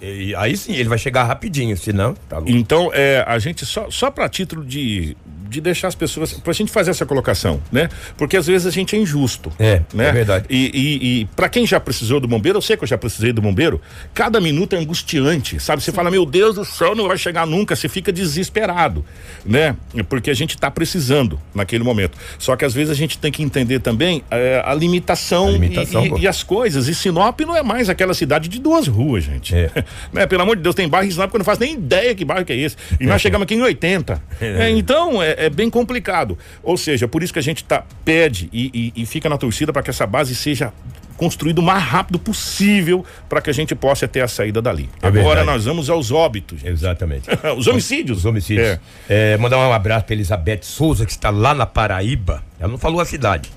E 0.00 0.32
aí 0.36 0.56
sim, 0.56 0.74
ele 0.74 0.88
vai 0.88 0.96
chegar 0.96 1.24
rapidinho, 1.24 1.76
senão 1.76 2.14
tá. 2.28 2.40
Então, 2.46 2.88
é, 2.94 3.24
a 3.26 3.36
gente 3.40 3.66
só, 3.66 3.90
só 3.90 4.10
para 4.12 4.28
título 4.28 4.64
de, 4.64 5.16
de 5.48 5.60
deixar 5.60 5.88
as 5.88 5.94
pessoas. 5.94 6.32
Pra 6.34 6.52
gente 6.52 6.70
fazer 6.70 6.90
essa 6.90 7.06
colocação, 7.06 7.60
né? 7.72 7.88
Porque 8.16 8.36
às 8.36 8.46
vezes 8.46 8.66
a 8.66 8.70
gente 8.70 8.94
é 8.94 8.98
injusto. 8.98 9.52
É, 9.58 9.82
né? 9.92 10.08
é 10.08 10.12
verdade. 10.12 10.46
E, 10.50 10.70
e, 10.74 11.20
e 11.20 11.24
para 11.36 11.48
quem 11.48 11.66
já 11.66 11.80
precisou 11.80 12.20
do 12.20 12.28
bombeiro, 12.28 12.58
eu 12.58 12.62
sei 12.62 12.76
que 12.76 12.84
eu 12.84 12.88
já 12.88 12.98
precisei 12.98 13.32
do 13.32 13.40
bombeiro, 13.40 13.80
cada 14.12 14.40
minuto 14.40 14.74
é 14.74 14.78
angustiante, 14.78 15.58
sabe? 15.60 15.82
Você 15.82 15.92
fala, 15.92 16.10
meu 16.10 16.26
Deus 16.26 16.54
do 16.56 16.64
céu, 16.64 16.94
não 16.94 17.08
vai 17.08 17.16
chegar 17.16 17.46
nunca, 17.46 17.74
você 17.74 17.88
fica 17.88 18.12
desesperado, 18.12 19.04
né? 19.44 19.76
Porque 20.08 20.30
a 20.30 20.34
gente 20.34 20.56
tá 20.56 20.70
precisando 20.70 21.40
naquele 21.54 21.84
momento. 21.84 22.16
Só 22.38 22.56
que 22.56 22.64
às 22.64 22.74
vezes 22.74 22.90
a 22.90 22.94
gente 22.94 23.18
tem 23.18 23.32
que 23.32 23.42
entender 23.42 23.80
também 23.80 24.22
é, 24.30 24.62
a 24.64 24.74
limitação, 24.74 25.48
A 25.48 25.50
limitação, 25.52 26.04
e- 26.04 26.20
e, 26.20 26.22
e 26.22 26.28
as 26.28 26.42
coisas. 26.42 26.88
E 26.88 26.94
Sinop 26.94 27.40
não 27.40 27.56
é 27.56 27.62
mais 27.62 27.88
aquela 27.88 28.14
cidade 28.14 28.48
de 28.48 28.58
duas 28.60 28.86
ruas, 28.86 29.24
gente. 29.24 29.54
É. 29.54 29.70
né? 30.12 30.26
Pelo 30.26 30.42
amor 30.42 30.56
de 30.56 30.62
Deus, 30.62 30.74
tem 30.74 30.88
bairro 30.88 31.06
em 31.08 31.10
Sinop 31.10 31.30
que 31.30 31.36
eu 31.36 31.38
não 31.38 31.44
faço 31.44 31.60
nem 31.60 31.74
ideia 31.74 32.14
que 32.14 32.24
bairro 32.24 32.44
que 32.44 32.52
é 32.52 32.56
esse. 32.56 32.76
E 33.00 33.06
nós 33.06 33.20
chegamos 33.20 33.44
aqui 33.44 33.54
em 33.54 33.62
80. 33.62 34.22
É, 34.40 34.70
então, 34.70 35.22
é, 35.22 35.34
é 35.46 35.50
bem 35.50 35.70
complicado. 35.70 36.36
Ou 36.62 36.76
seja, 36.76 37.06
por 37.08 37.22
isso 37.22 37.32
que 37.32 37.38
a 37.38 37.42
gente 37.42 37.64
tá, 37.64 37.84
pede 38.04 38.48
e, 38.52 38.92
e- 38.96 39.02
e 39.02 39.06
fica 39.06 39.28
na 39.28 39.38
torcida 39.38 39.72
para 39.72 39.82
que 39.82 39.90
essa 39.90 40.06
base 40.06 40.34
seja 40.34 40.72
construída 41.16 41.60
o 41.60 41.64
mais 41.64 41.82
rápido 41.82 42.16
possível 42.18 43.04
para 43.28 43.40
que 43.40 43.50
a 43.50 43.52
gente 43.52 43.74
possa 43.74 44.06
ter 44.06 44.20
a 44.20 44.28
saída 44.28 44.62
dali. 44.62 44.88
É 45.02 45.06
Agora 45.08 45.22
verdade. 45.22 45.46
nós 45.46 45.64
vamos 45.64 45.90
aos 45.90 46.12
óbitos. 46.12 46.60
gente. 46.60 46.70
Exatamente. 46.70 47.28
Os 47.58 47.66
homicídios. 47.66 48.18
Os 48.18 48.24
homicídios. 48.24 48.66
É. 48.68 48.80
É, 49.08 49.36
mandar 49.36 49.58
um 49.58 49.72
abraço 49.72 50.04
para 50.04 50.14
Elizabeth 50.14 50.60
Souza, 50.62 51.04
que 51.04 51.10
está 51.10 51.30
lá 51.30 51.54
na 51.54 51.66
Paraíba. 51.66 52.44
Ela 52.60 52.70
não 52.70 52.78
falou 52.78 53.00
a 53.00 53.04
cidade. 53.04 53.50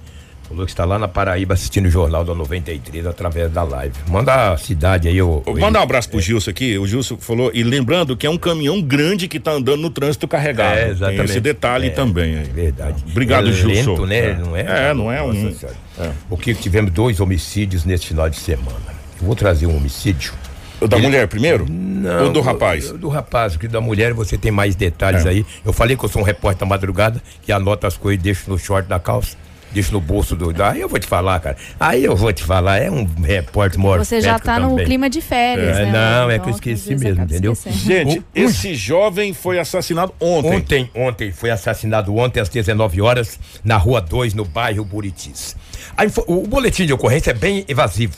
Falou 0.51 0.65
que 0.65 0.71
está 0.73 0.83
lá 0.83 0.99
na 0.99 1.07
Paraíba 1.07 1.53
assistindo 1.53 1.85
o 1.85 1.89
Jornal 1.89 2.25
da 2.25 2.35
93 2.35 3.07
através 3.07 3.49
da 3.51 3.63
live. 3.63 3.95
Manda 4.09 4.51
a 4.51 4.57
cidade 4.57 5.07
aí, 5.07 5.21
ô. 5.21 5.41
Ô 5.45 5.53
mandar 5.57 5.79
um 5.79 5.83
abraço 5.83 6.09
pro 6.09 6.19
Gilson 6.19 6.51
aqui. 6.51 6.77
O 6.77 6.85
Gilson 6.85 7.15
falou, 7.17 7.49
e 7.53 7.63
lembrando 7.63 8.17
que 8.17 8.27
é 8.27 8.29
um 8.29 8.37
caminhão 8.37 8.81
grande 8.81 9.29
que 9.29 9.39
tá 9.39 9.51
andando 9.51 9.81
no 9.81 9.89
trânsito 9.89 10.27
carregado. 10.27 10.77
É, 10.77 10.81
Tem 10.83 10.91
exatamente. 10.91 11.23
esse 11.31 11.39
detalhe 11.39 11.87
É, 11.87 11.89
também 11.91 12.37
aí. 12.37 12.43
Verdade. 12.43 13.01
Obrigado, 13.09 13.47
é 13.47 13.53
Gilson. 13.53 13.91
Lento, 13.91 14.05
né? 14.05 14.17
É. 14.19 14.33
Não 14.35 14.55
é? 14.57 14.89
É, 14.89 14.93
não 14.93 15.11
é 15.11 15.23
um- 15.23 15.31
Nossa 15.33 15.67
é. 15.99 16.11
O 16.29 16.35
que 16.35 16.53
tivemos 16.53 16.91
dois 16.91 17.21
homicídios 17.21 17.85
nesse 17.85 18.07
final 18.07 18.29
de 18.29 18.37
semana. 18.37 18.75
Eu 19.21 19.25
vou 19.27 19.35
trazer 19.35 19.67
um 19.67 19.77
homicídio. 19.77 20.33
O 20.81 20.87
da 20.87 20.97
Ele- 20.97 21.05
mulher 21.07 21.27
primeiro? 21.29 21.65
Não, 21.69 22.25
Ou 22.25 22.29
do 22.33 22.41
rapaz? 22.41 22.89
Do, 22.91 22.97
do 22.97 23.07
rapaz, 23.07 23.55
que 23.55 23.67
da 23.69 23.79
mulher 23.79 24.13
você 24.13 24.37
tem 24.37 24.51
mais 24.51 24.75
detalhes 24.75 25.25
É. 25.25 25.29
aí. 25.29 25.45
Eu 25.63 25.71
falei 25.71 25.95
que 25.95 26.03
eu 26.03 26.09
sou 26.09 26.21
um 26.21 26.25
repórter 26.25 26.59
da 26.59 26.65
madrugada, 26.65 27.21
que 27.41 27.51
anota 27.53 27.87
as 27.87 27.95
coisas 27.95 28.19
e 28.19 28.23
deixa 28.23 28.49
no 28.51 28.57
short 28.57 28.89
da 28.89 28.99
calça. 28.99 29.37
Deixa 29.73 29.91
no 29.93 30.01
bolso 30.01 30.35
do. 30.35 30.51
Aí 30.63 30.81
eu 30.81 30.89
vou 30.89 30.99
te 30.99 31.07
falar, 31.07 31.39
cara. 31.39 31.55
Aí 31.79 32.03
eu 32.03 32.15
vou 32.15 32.33
te 32.33 32.43
falar, 32.43 32.79
é 32.79 32.91
um 32.91 33.05
repórter 33.23 33.79
maior. 33.79 33.99
Você 33.99 34.19
já 34.19 34.37
tá 34.37 34.59
no 34.59 34.75
clima 34.75 35.09
de 35.09 35.21
férias, 35.21 35.77
É, 35.77 35.85
né? 35.85 35.91
não, 35.91 36.29
é 36.29 36.39
que 36.39 36.47
eu 36.49 36.51
esqueci 36.53 36.95
mesmo, 36.95 37.23
entendeu? 37.23 37.53
esquecendo. 37.53 37.77
Gente, 38.11 38.19
Um- 38.19 38.23
esse 38.35 38.75
jovem 38.75 39.33
foi 39.33 39.59
assassinado 39.59 40.13
ontem. 40.19 40.51
Ontem, 40.57 40.89
ontem, 40.93 41.31
foi 41.31 41.51
assassinado 41.51 42.13
ontem 42.15 42.41
às 42.41 42.49
19 42.49 43.01
horas 43.01 43.39
na 43.63 43.77
Rua 43.77 44.01
2, 44.01 44.33
no 44.33 44.43
bairro 44.43 44.83
Buritis. 44.83 45.55
A 45.95 46.05
info- 46.05 46.25
o, 46.27 46.45
boletim 46.47 46.85
de 46.85 46.91
ocorrência 46.93 47.31
é 47.31 47.33
bem 47.33 47.63
evasivo. 47.67 48.15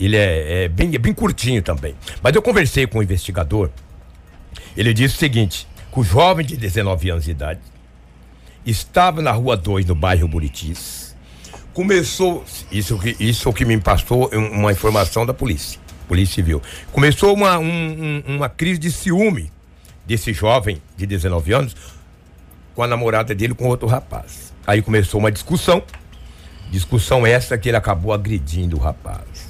Ele 0.00 0.16
é, 0.16 0.64
é 0.64 0.68
bem, 0.68 0.94
é 0.94 0.98
bem 0.98 1.12
curtinho 1.12 1.62
também. 1.62 1.94
Mas 2.22 2.34
eu 2.34 2.40
conversei 2.42 2.86
com 2.86 2.98
o 2.98 3.02
investigador. 3.02 3.70
Ele 4.76 4.92
disse 4.94 5.16
o 5.16 5.18
seguinte: 5.18 5.66
que 5.92 6.00
o 6.00 6.02
jovem 6.02 6.44
de 6.44 6.56
19 6.56 7.10
anos 7.10 7.24
de 7.24 7.30
idade 7.30 7.60
estava 8.64 9.20
na 9.22 9.30
Rua 9.32 9.56
2, 9.56 9.86
no 9.86 9.94
bairro 9.94 10.26
Buritis. 10.28 11.14
Começou. 11.72 12.44
Isso, 12.70 12.98
que- 12.98 13.16
isso 13.18 13.48
é 13.48 13.52
que 13.52 13.64
me 13.64 13.78
passou 13.80 14.30
um- 14.32 14.60
uma 14.60 14.72
informação 14.72 15.26
da 15.26 15.34
polícia. 15.34 15.80
Polícia 16.06 16.36
Civil. 16.36 16.62
Começou 16.92 17.34
uma, 17.34 17.58
um- 17.58 18.22
um- 18.26 18.36
uma 18.36 18.48
crise 18.48 18.78
de 18.78 18.92
ciúme 18.92 19.50
desse 20.06 20.32
jovem 20.32 20.80
de 20.96 21.06
19 21.06 21.52
anos 21.52 21.74
com 22.74 22.82
a 22.82 22.86
namorada 22.86 23.34
dele 23.34 23.54
com 23.54 23.66
outro 23.68 23.88
rapaz. 23.88 24.52
Aí 24.66 24.82
começou 24.82 25.18
uma 25.18 25.32
discussão. 25.32 25.82
Discussão 26.70 27.26
essa 27.26 27.56
que 27.58 27.68
ele 27.68 27.76
acabou 27.76 28.12
agredindo 28.12 28.76
o 28.76 28.80
rapaz. 28.80 29.48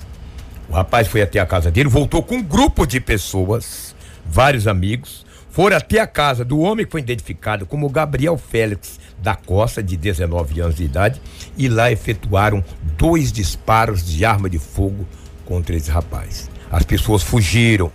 O 0.68 0.72
rapaz 0.72 1.09
foi 1.09 1.22
até 1.22 1.38
a 1.38 1.46
casa 1.46 1.70
dele, 1.70 1.88
voltou 1.88 2.22
com 2.22 2.37
um 2.37 2.42
grupo 2.42 2.87
de 2.87 3.00
pessoas, 3.00 3.94
vários 4.24 4.66
amigos, 4.66 5.24
foram 5.55 5.77
até 5.77 6.01
a 6.01 6.07
casa 6.09 6.45
do 6.45 6.59
homem 6.59 6.85
que 6.85 6.90
foi 6.90 7.01
identificado 7.01 7.64
como 7.64 7.88
Gabriel 7.88 8.37
Félix 8.37 8.99
da 9.23 9.37
Costa, 9.37 9.81
de 9.81 9.97
19 9.97 10.61
anos 10.61 10.75
de 10.75 10.83
idade, 10.83 11.23
e 11.57 11.69
lá 11.69 11.93
efetuaram 11.93 12.62
dois 12.99 13.31
disparos 13.31 14.05
de 14.05 14.25
arma 14.25 14.51
de 14.51 14.59
fogo 14.59 15.07
contra 15.47 15.77
esse 15.77 15.88
rapaz. 15.93 16.51
As 16.73 16.83
pessoas 16.83 17.23
fugiram. 17.23 17.93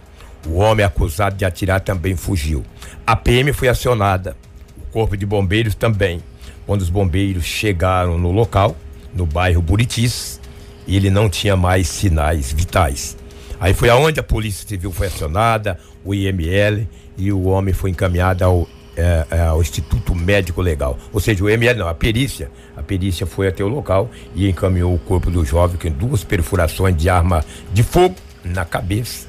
O 0.48 0.60
homem 0.60 0.86
acusado 0.86 1.36
de 1.36 1.44
atirar 1.44 1.82
também 1.82 2.16
fugiu. 2.16 2.64
A 3.06 3.14
PM 3.14 3.52
foi 3.52 3.68
acionada. 3.68 4.38
O 4.78 4.92
corpo 4.94 5.18
de 5.18 5.26
bombeiros 5.26 5.76
também. 5.76 6.24
Quando 6.66 6.80
os 6.80 6.90
bombeiros 6.90 7.44
chegaram 7.44 8.18
no 8.18 8.32
local, 8.32 8.74
no 9.14 9.26
bairro 9.26 9.62
Buritis, 9.62 10.40
ele 10.88 11.10
não 11.10 11.30
tinha 11.30 11.58
mais 11.58 11.90
sinais 11.90 12.54
vitais. 12.54 13.18
Aí 13.60 13.74
foi 13.74 13.90
aonde 13.90 14.22
a 14.22 14.24
Polícia 14.24 14.66
Civil 14.66 14.94
foi 14.94 15.08
acionada, 15.08 15.78
o 16.06 16.16
IML, 16.16 16.88
e 17.20 17.32
o 17.32 17.44
homem 17.44 17.74
foi 17.74 17.92
encaminhado 17.92 18.44
ao, 18.44 18.68
é, 18.96 19.26
é, 19.30 19.42
ao 19.42 19.62
Instituto 19.62 20.16
Médico 20.16 20.62
Legal. 20.62 20.98
Ou 21.14 21.20
seja, 21.20 21.44
o 21.44 21.50
IML 21.50 21.78
não, 21.78 21.88
a 21.88 21.94
perícia. 21.94 22.50
A 22.76 22.82
perícia 22.82 23.28
foi 23.28 23.48
até 23.48 23.64
o 23.64 23.68
local 23.68 24.10
e 24.34 24.50
encaminhou 24.50 24.94
o 24.94 24.98
corpo 24.98 25.30
do 25.30 25.46
jovem 25.46 25.78
com 25.78 25.90
duas 25.96 26.24
perfurações 26.24 26.96
de 26.96 27.10
arma 27.10 27.44
de 27.74 27.84
fogo 27.84 28.16
na 28.44 28.64
cabeça, 28.64 29.28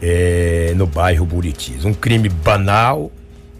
é, 0.00 0.72
no 0.76 0.86
bairro 0.86 1.24
Buritis. 1.24 1.84
Um 1.84 1.94
crime 1.94 2.28
banal, 2.28 3.10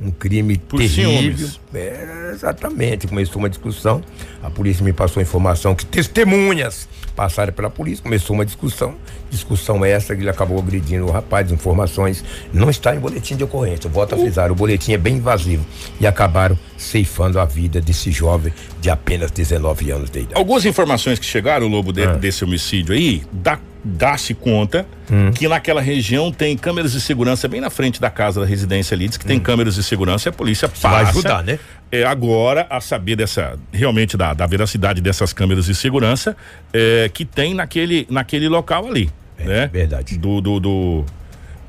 um 0.03 0.11
crime 0.11 0.59
Por 0.59 0.79
terrível. 0.81 1.37
ciúmes. 1.49 1.61
É, 1.75 2.31
exatamente. 2.33 3.07
Começou 3.07 3.39
uma 3.39 3.49
discussão. 3.49 4.03
A 4.43 4.51
polícia 4.51 4.85
me 4.85 4.93
passou 4.93 5.21
a 5.21 5.23
informação 5.23 5.75
que 5.75 5.87
testemunhas 5.87 6.89
passaram 7.15 7.53
pela 7.53 7.71
polícia. 7.71 8.03
Começou 8.03 8.35
uma 8.35 8.45
discussão. 8.45 8.95
Discussão 9.31 9.85
essa 9.85 10.15
que 10.15 10.23
ele 10.23 10.31
acabou 10.31 10.59
agredindo 10.59 11.07
o 11.07 11.11
rapaz. 11.11 11.51
Informações 11.53 12.25
não 12.53 12.69
está 12.69 12.95
em 12.95 12.99
boletim 12.99 13.37
de 13.37 13.45
ocorrência. 13.45 13.89
Volto 13.89 14.15
a 14.15 14.19
frisar. 14.19 14.51
O 14.51 14.55
boletim 14.55 14.93
é 14.93 14.99
bem 14.99 15.17
invasivo. 15.17 15.65
E 16.01 16.07
acabaram 16.07 16.59
ceifando 16.77 17.39
a 17.39 17.45
vida 17.45 17.81
desse 17.81 18.11
jovem 18.11 18.53
de 18.81 18.91
apenas 18.91 19.31
19 19.31 19.91
anos 19.91 20.11
de 20.11 20.19
idade. 20.21 20.35
Algumas 20.35 20.65
informações 20.65 21.19
que 21.19 21.25
chegaram, 21.27 21.69
Lobo, 21.69 21.93
de- 21.93 22.07
desse 22.19 22.45
homicídio 22.45 22.95
aí, 22.95 23.23
dá- 23.33 23.59
dá-se 23.85 24.35
conta 24.35 24.87
que 25.35 25.49
naquela 25.49 25.81
região 25.81 26.31
tem 26.33 26.57
câmeras 26.57 26.93
de 26.93 27.01
segurança 27.01 27.49
bem 27.49 27.61
na 27.61 27.69
frente 27.71 28.01
da 28.01 28.09
casa 28.09 28.41
da 28.41 28.47
residência 28.47 28.95
ali. 28.95 29.09
Diz 29.09 29.17
que 29.17 29.27
tem 29.27 29.41
câmeras 29.41 29.75
de 29.75 29.83
segurança 29.83 30.29
e 30.29 30.31
a 30.31 30.33
polícia 30.33 30.69
passa. 30.69 30.89
vai 30.89 31.03
ajudar, 31.05 31.43
né? 31.43 31.59
É, 31.91 32.05
agora 32.05 32.67
a 32.71 32.81
saber 32.81 33.17
dessa, 33.17 33.59
realmente 33.71 34.17
da, 34.17 34.33
da 34.33 34.47
veracidade 34.47 35.01
dessas 35.01 35.33
câmeras 35.33 35.67
de 35.67 35.75
segurança 35.75 36.35
é, 36.73 37.11
que 37.13 37.25
tem 37.25 37.53
naquele, 37.55 38.07
naquele 38.09 38.49
local 38.49 38.87
ali. 38.87 39.11
né? 39.39 39.69
verdade. 39.71 40.17
Do, 40.17 40.41
do, 40.41 40.59
do, 40.59 41.05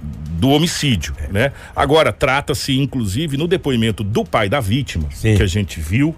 do 0.02 0.50
homicídio, 0.50 1.14
né? 1.32 1.52
Agora, 1.76 2.14
trata-se, 2.14 2.78
inclusive, 2.80 3.36
no 3.38 3.48
depoimento 3.48 4.04
do 4.04 4.24
pai 4.24 4.48
da 4.48 4.60
vítima, 4.60 5.08
Sim. 5.12 5.36
que 5.36 5.44
a 5.44 5.48
gente 5.48 5.80
viu, 5.80 6.16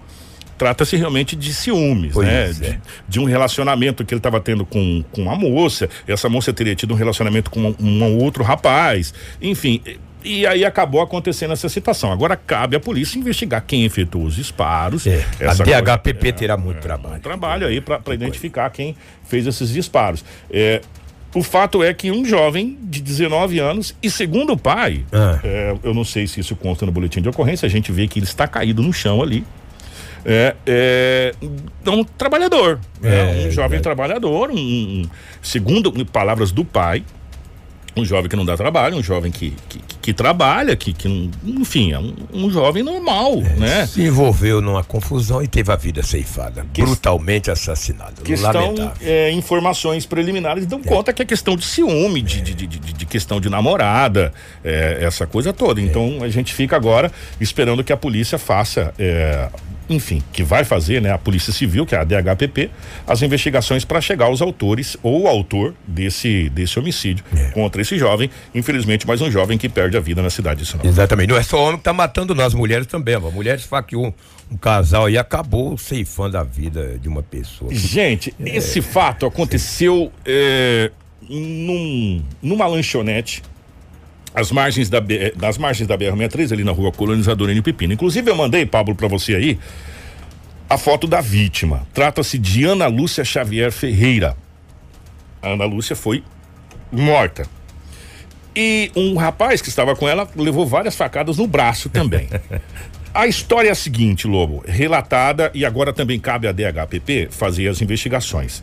trata-se 0.58 0.96
realmente 0.96 1.36
de 1.36 1.52
ciúmes, 1.52 2.12
Pois 2.12 2.26
né? 2.26 2.44
é. 2.50 2.52
De, 2.52 2.80
de 3.08 3.20
um 3.20 3.24
relacionamento 3.24 4.04
que 4.04 4.14
ele 4.14 4.18
estava 4.18 4.40
tendo 4.40 4.64
com, 4.64 5.04
com 5.12 5.22
uma 5.22 5.36
moça, 5.36 5.88
essa 6.06 6.28
moça 6.28 6.52
teria 6.52 6.74
tido 6.74 6.94
um 6.94 6.96
relacionamento 6.96 7.50
com 7.50 7.60
um, 7.60 7.74
um 7.80 8.18
outro 8.18 8.42
rapaz, 8.42 9.12
enfim. 9.40 9.80
e- 10.24 10.46
aí 10.46 10.64
acabou 10.64 11.00
acontecendo 11.00 11.52
essa 11.52 11.68
situação. 11.68 12.10
Agora 12.10 12.36
cabe 12.36 12.74
à 12.76 12.80
polícia 12.80 13.18
investigar 13.18 13.62
quem 13.66 13.84
efetuou 13.84 14.24
os 14.24 14.34
disparos. 14.34 15.06
É, 15.06 15.24
a 15.46 15.54
DHPP 15.54 16.18
coisa- 16.20 16.36
terá 16.36 16.56
muito 16.56 16.78
um 16.78 16.80
trabalho. 16.80 17.20
trabalho 17.20 17.66
aí 17.66 17.80
para 17.80 18.00
identificar 18.14 18.68
quem 18.70 18.96
fez 19.28 19.46
esses 19.46 19.70
disparos. 19.70 20.24
É, 20.50 20.80
o 21.34 21.42
fato 21.42 21.82
é 21.84 21.92
que 21.92 22.10
um 22.10 22.24
jovem 22.24 22.78
de 22.82 23.00
19 23.02 23.58
anos, 23.58 23.94
e 24.02 24.10
segundo 24.10 24.54
o 24.54 24.56
pai, 24.58 25.04
Ah. 25.12 25.38
é, 25.44 25.76
eu 25.82 25.92
não 25.92 26.02
sei 26.02 26.26
se 26.26 26.40
isso 26.40 26.56
consta 26.56 26.86
no 26.86 26.90
boletim 26.92 27.20
de 27.20 27.28
ocorrência, 27.28 27.66
a 27.66 27.70
gente 27.70 27.92
vê 27.92 28.08
que 28.08 28.18
ele 28.18 28.24
está 28.26 28.48
caído 28.48 28.82
no 28.82 28.92
chão 28.92 29.22
ali. 29.22 29.44
É, 30.28 30.56
é 30.66 31.32
um 31.90 32.02
trabalhador, 32.02 32.80
né? 33.00 33.44
É, 33.44 33.46
um 33.46 33.50
jovem 33.52 33.78
é. 33.78 33.82
trabalhador, 33.82 34.50
um, 34.50 34.56
um- 34.56 35.02
segundo 35.40 35.92
palavras 36.06 36.50
do 36.50 36.64
pai, 36.64 37.04
um 37.96 38.04
jovem 38.04 38.28
que 38.28 38.34
não 38.36 38.44
dá 38.44 38.56
trabalho, 38.56 38.96
um 38.96 39.02
jovem 39.02 39.30
que, 39.32 39.54
que, 39.70 39.80
que 40.02 40.12
trabalha, 40.12 40.76
que, 40.76 40.92
que 40.92 41.30
enfim, 41.46 41.92
é 41.92 41.98
um, 41.98 42.12
um 42.34 42.50
jovem 42.50 42.82
normal, 42.82 43.36
né? 43.56 43.86
Se 43.86 44.02
envolveu 44.02 44.60
numa 44.60 44.84
confusão 44.84 45.40
e 45.42 45.46
teve 45.48 45.72
a 45.72 45.76
vida 45.76 46.02
ceifada, 46.02 46.66
Que- 46.74 46.82
brutalmente 46.82 47.50
assassinado. 47.50 48.20
questão 48.22 48.52
Lamentável. 48.72 48.92
é, 49.00 49.30
informações 49.30 50.04
preliminares 50.04 50.66
dão 50.66 50.82
conta 50.82 51.10
que 51.12 51.22
é 51.22 51.24
questão 51.24 51.56
de 51.56 51.64
ciúme, 51.64 52.20
de, 52.20 52.42
de, 52.42 52.54
de, 52.54 52.66
de- 52.66 53.06
questão 53.06 53.40
de 53.40 53.48
namorada, 53.48 54.34
é, 54.62 54.98
essa 55.00 55.26
coisa 55.26 55.52
toda. 55.52 55.80
Então 55.80 56.18
a 56.22 56.28
gente 56.28 56.52
fica 56.52 56.74
agora 56.76 57.10
esperando 57.40 57.82
que 57.82 57.92
a 57.92 57.96
polícia 57.96 58.36
faça, 58.38 58.92
é, 58.98 59.48
enfim, 59.88 60.22
que 60.32 60.42
vai 60.42 60.64
fazer, 60.64 61.00
né, 61.00 61.12
a 61.12 61.18
Polícia 61.18 61.52
Civil, 61.52 61.86
que 61.86 61.94
é 61.94 61.98
a 61.98 62.04
DHPP, 62.04 62.70
as 63.06 63.22
investigações 63.22 63.84
para 63.84 64.00
chegar 64.00 64.26
aos 64.26 64.42
autores 64.42 64.96
ou 65.02 65.22
o 65.22 65.28
autor 65.28 65.74
desse, 65.86 66.48
desse 66.50 66.78
homicídio 66.78 67.24
contra 67.54 67.80
esse 67.82 67.96
jovem. 67.98 68.28
Infelizmente, 68.54 69.06
mais 69.06 69.20
um 69.20 69.30
jovem 69.30 69.56
que 69.56 69.68
perde 69.68 69.96
a 69.96 70.00
vida 70.00 70.20
na 70.22 70.30
cidade 70.30 70.60
de 70.64 70.66
Sinop. 70.66 70.84
Exatamente. 70.84 71.28
Não 71.28 71.36
é 71.36 71.42
só 71.42 71.62
homem 71.62 71.78
que 71.78 71.84
tá 71.84 71.92
matando 71.92 72.34
nós, 72.34 72.52
mulheres 72.52 72.86
também. 72.86 73.14
A 73.14 73.20
mulher 73.20 73.56
esfaqueou 73.58 74.06
um, 74.06 74.12
um 74.52 74.56
casal 74.56 75.08
e 75.08 75.16
acabou 75.16 75.78
ceifando 75.78 76.36
a 76.36 76.42
vida 76.42 76.98
de 77.00 77.08
uma 77.08 77.22
pessoa. 77.22 77.72
Gente, 77.72 78.34
esse 78.40 78.82
fato 78.82 79.24
aconteceu 79.26 80.10
é, 80.24 80.90
num- 81.28 82.22
numa 82.42 82.66
lanchonete 82.66 83.42
às 84.36 84.52
margens 84.52 84.90
da, 84.90 85.00
B- 85.00 85.32
das 85.34 85.56
margens 85.56 85.88
da 85.88 85.96
BR-63, 85.96 86.52
ali 86.52 86.62
na 86.62 86.70
rua 86.70 86.92
Colonizador 86.92 87.48
N. 87.48 87.62
Pepino. 87.62 87.94
Inclusive, 87.94 88.30
eu 88.30 88.36
mandei, 88.36 88.66
Pablo, 88.66 88.94
para 88.94 89.08
você 89.08 89.34
aí, 89.34 89.58
a 90.68 90.76
foto 90.76 91.06
da 91.06 91.22
vítima. 91.22 91.86
Trata-se 91.94 92.36
de 92.38 92.64
Ana 92.64 92.86
Lúcia 92.86 93.24
Xavier 93.24 93.72
Ferreira. 93.72 94.36
A 95.40 95.48
Ana 95.48 95.64
Lúcia 95.64 95.96
foi 95.96 96.22
morta. 96.92 97.46
E 98.54 98.90
um 98.94 99.16
rapaz 99.16 99.62
que 99.62 99.68
estava 99.70 99.96
com 99.96 100.06
ela 100.08 100.28
levou 100.36 100.66
várias 100.66 100.94
facadas 100.94 101.38
no 101.38 101.46
braço 101.46 101.88
também. 101.88 102.28
A 103.14 103.26
história 103.26 103.70
é 103.70 103.72
a 103.72 103.74
seguinte, 103.74 104.26
Lobo, 104.26 104.62
relatada 104.68 105.50
e 105.54 105.64
agora 105.64 105.90
também 105.90 106.20
cabe 106.20 106.46
à 106.48 106.52
DHPP 106.52 107.28
fazer 107.30 107.66
as 107.66 107.80
investigações. 107.80 108.62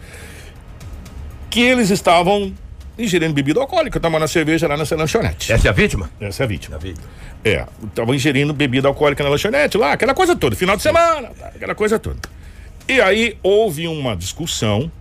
Que 1.50 1.62
eles 1.62 1.90
estavam 1.90 2.54
ingerindo 2.98 3.34
bebida 3.34 3.60
alcoólica, 3.60 4.00
tomando 4.00 4.24
a 4.24 4.28
cerveja 4.28 4.68
lá 4.68 4.78
nessa 4.78 4.96
lanchonete. 4.96 5.52
Essa 5.52 5.68
é 5.68 5.70
a 5.70 5.74
vítima? 5.74 6.10
Essa 6.20 6.44
é 6.44 6.46
a 6.46 6.48
vítima. 6.48 6.76
A 6.76 6.80
vítima. 6.80 7.08
É, 7.44 7.66
estavam 7.84 8.14
ingerindo 8.14 8.54
bebida 8.54 8.88
alcoólica 8.88 9.24
na 9.24 9.30
lanchonete 9.30 9.78
lá, 9.78 9.94
aquela 9.94 10.14
coisa 10.14 10.36
toda, 10.36 10.56
final 10.56 10.76
de 10.76 10.84
semana, 10.84 11.30
tá, 11.38 11.48
aquela 11.48 11.76
coisa 11.76 11.98
toda. 12.00 12.20
E 12.88 13.02
aí 13.02 13.38
houve 13.42 13.88
uma 13.88 14.16
discussão, 14.16 14.92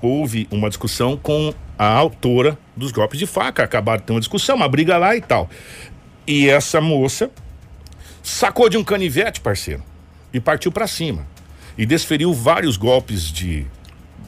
houve 0.00 0.48
uma 0.50 0.68
discussão 0.68 1.16
com 1.16 1.52
a 1.78 1.86
autora 1.86 2.58
dos 2.76 2.90
golpes 2.90 3.18
de 3.18 3.26
faca, 3.26 3.62
acabaram 3.62 4.00
de 4.00 4.06
ter 4.06 4.12
uma 4.12 4.20
discussão, 4.20 4.56
uma 4.56 4.68
briga 4.68 4.96
lá 4.96 5.14
e 5.14 5.20
tal. 5.20 5.48
E 6.26 6.48
essa 6.48 6.80
moça 6.80 7.30
sacou 8.22 8.68
de 8.68 8.76
um 8.76 8.84
canivete, 8.84 9.40
parceiro, 9.40 9.82
e 10.32 10.40
partiu 10.40 10.72
pra 10.72 10.86
cima. 10.86 11.26
E 11.76 11.86
desferiu 11.86 12.34
vários 12.34 12.76
golpes 12.76 13.30
de, 13.30 13.66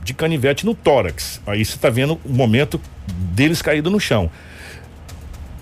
de 0.04 0.14
canivete 0.14 0.64
no 0.66 0.74
tórax. 0.74 1.40
Aí 1.46 1.64
você 1.64 1.76
tá 1.78 1.90
vendo 1.90 2.18
o 2.24 2.28
momento 2.32 2.80
deles 3.32 3.60
caído 3.62 3.90
no 3.90 4.00
chão 4.00 4.30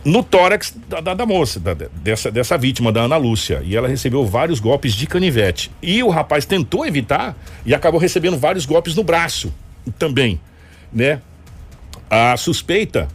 no 0.05 0.22
tórax 0.22 0.74
da, 0.88 1.01
da- 1.01 1.14
da 1.14 1.27
moça, 1.27 1.59
da- 1.61 1.74
dessa, 1.74 2.31
dessa 2.31 2.57
vítima, 2.57 2.90
da 2.92 3.03
Ana 3.03 3.16
Lúcia. 3.16 3.61
E 3.64 3.77
ela 3.77 3.88
recebeu 3.88 4.24
vários 4.24 4.59
golpes 4.61 4.94
de 4.94 5.07
canivete. 5.07 5.70
E 5.83 6.03
o 6.03 6.09
rapaz 6.09 6.46
tentou 6.46 6.87
evitar 6.87 7.37
e 7.66 7.74
acabou 7.74 8.01
recebendo 8.01 8.38
vários 8.38 8.64
golpes 8.64 8.94
no 8.94 9.03
braço 9.03 9.53
também, 9.98 10.40
né? 10.92 11.20
A 12.09 12.37
suspeita 12.38 13.09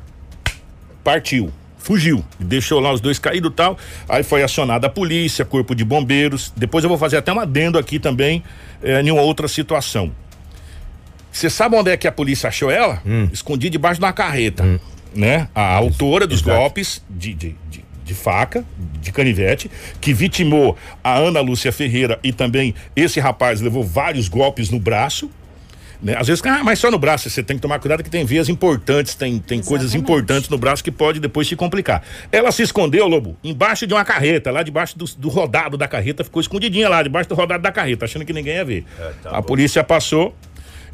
partiu, 1.03 1.51
fugiu, 1.77 2.23
deixou 2.39 2.79
lá 2.79 2.91
os 2.93 3.01
dois 3.01 3.17
caídos 3.17 3.49
e 3.51 3.53
tal. 3.55 3.77
Aí 4.07 4.21
foi 4.21 4.43
acionada 4.43 4.85
a 4.85 4.89
polícia, 4.89 5.43
corpo 5.43 5.73
de 5.73 5.83
bombeiros. 5.83 6.53
Depois 6.55 6.83
eu 6.83 6.89
vou 6.89 6.97
fazer 6.97 7.17
até 7.17 7.33
um 7.33 7.39
adendo 7.39 7.79
aqui 7.79 7.97
também, 7.97 8.43
eh, 8.83 9.01
em 9.01 9.09
uma 9.09 9.21
outra 9.21 9.47
situação. 9.47 10.11
Você 11.33 11.49
sabe 11.49 11.75
onde 11.75 11.89
é 11.89 11.97
que 11.97 12.07
a 12.07 12.11
polícia 12.11 12.47
achou 12.47 12.69
ela? 12.69 13.01
Escondida 13.31 13.71
debaixo 13.71 13.99
de 13.99 14.05
uma 14.05 14.13
carreta. 14.13 14.79
Né? 15.15 15.47
A 15.53 15.73
autora 15.75 16.27
dos 16.27 16.41
Exato. 16.41 16.57
golpes 16.57 17.03
de, 17.09 17.33
de, 17.33 17.55
de, 17.69 17.83
de 18.05 18.13
faca, 18.13 18.63
de 19.01 19.11
canivete, 19.11 19.69
que 19.99 20.13
vitimou 20.13 20.77
a 21.03 21.17
Ana 21.17 21.41
Lúcia 21.41 21.71
Ferreira 21.71 22.19
e 22.23 22.31
também 22.31 22.75
esse 22.95 23.19
rapaz 23.19 23.61
levou 23.61 23.83
vários 23.83 24.27
golpes 24.27 24.69
no 24.69 24.79
braço. 24.79 25.29
Né? 26.01 26.15
Às 26.17 26.27
vezes, 26.27 26.43
ah, 26.45 26.63
mas 26.63 26.79
só 26.79 26.91
no 26.91 26.99
braço, 26.99 27.29
você 27.29 27.41
tem 27.41 27.55
que 27.55 27.61
tomar 27.61 27.79
cuidado 27.79 28.03
que 28.03 28.09
tem 28.09 28.25
veias 28.25 28.49
importantes, 28.49 29.15
tem, 29.15 29.39
tem 29.39 29.61
coisas 29.61 29.95
importantes 29.95 30.49
no 30.49 30.57
braço 30.57 30.83
que 30.83 30.91
pode 30.91 31.19
depois 31.19 31.47
te 31.47 31.55
complicar. 31.55 32.03
Ela 32.31 32.51
se 32.51 32.61
escondeu, 32.61 33.07
Lobo, 33.07 33.37
embaixo 33.43 33.87
de 33.87 33.93
uma 33.93 34.03
carreta, 34.03 34.51
lá 34.51 34.61
debaixo 34.61 34.97
do, 34.97 35.05
do 35.17 35.29
rodado 35.29 35.77
da 35.77 35.87
carreta, 35.87 36.23
ficou 36.23 36.41
escondidinha 36.41 36.89
lá, 36.89 37.01
debaixo 37.01 37.29
do 37.29 37.35
rodado 37.35 37.63
da 37.63 37.71
carreta, 37.71 38.05
achando 38.05 38.25
que 38.25 38.33
ninguém 38.33 38.55
ia 38.55 38.65
ver. 38.65 38.85
a 39.25 39.41
polícia 39.41 39.83
passou, 39.83 40.35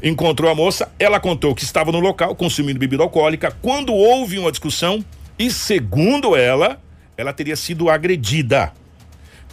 encontrou 0.02 0.50
a 0.50 0.54
moça, 0.54 0.90
ela 0.98 1.20
contou 1.20 1.54
que 1.54 1.64
estava 1.64 1.92
no 1.92 2.00
local 2.00 2.34
consumindo 2.34 2.78
bebida 2.78 3.02
alcoólica 3.02 3.54
quando 3.62 3.92
houve 3.92 4.38
uma 4.38 4.50
discussão 4.50 5.04
e, 5.38 5.50
segundo 5.50 6.36
ela, 6.36 6.80
ela 7.16 7.32
teria 7.32 7.56
sido 7.56 7.88
agredida. 7.90 8.72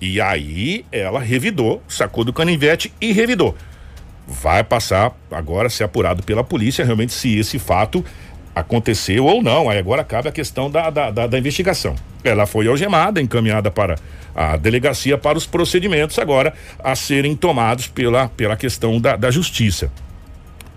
E 0.01 0.21
aí 0.21 0.85
ela 0.91 1.19
revidou, 1.19 1.81
sacou 1.87 2.23
do 2.23 2.31
canivete 2.31 2.93
e 3.01 3.11
revidou. 3.11 3.55
Vai 4.27 4.63
passar 4.63 5.13
agora 5.31 5.69
ser 5.69 5.83
apurado 5.83 6.21
pela 6.23 6.43
polícia 6.43 6.85
realmente 6.85 7.13
se 7.13 7.37
esse 7.37 7.57
fato 7.57 8.03
aconteceu 8.53 9.25
ou 9.25 9.41
não. 9.41 9.69
Aí 9.69 9.77
agora 9.77 10.03
cabe 10.03 10.29
a 10.29 10.31
questão 10.31 10.69
da, 10.69 10.89
da, 10.89 11.09
da, 11.09 11.27
da 11.27 11.39
investigação. 11.39 11.95
Ela 12.23 12.45
foi 12.45 12.67
algemada, 12.67 13.21
encaminhada 13.21 13.71
para 13.71 13.95
a 14.35 14.55
delegacia 14.55 15.17
para 15.17 15.37
os 15.37 15.45
procedimentos 15.45 16.19
agora 16.19 16.53
a 16.83 16.95
serem 16.95 17.35
tomados 17.35 17.87
pela, 17.87 18.27
pela 18.29 18.55
questão 18.55 18.99
da, 18.99 19.15
da 19.15 19.31
justiça. 19.31 19.91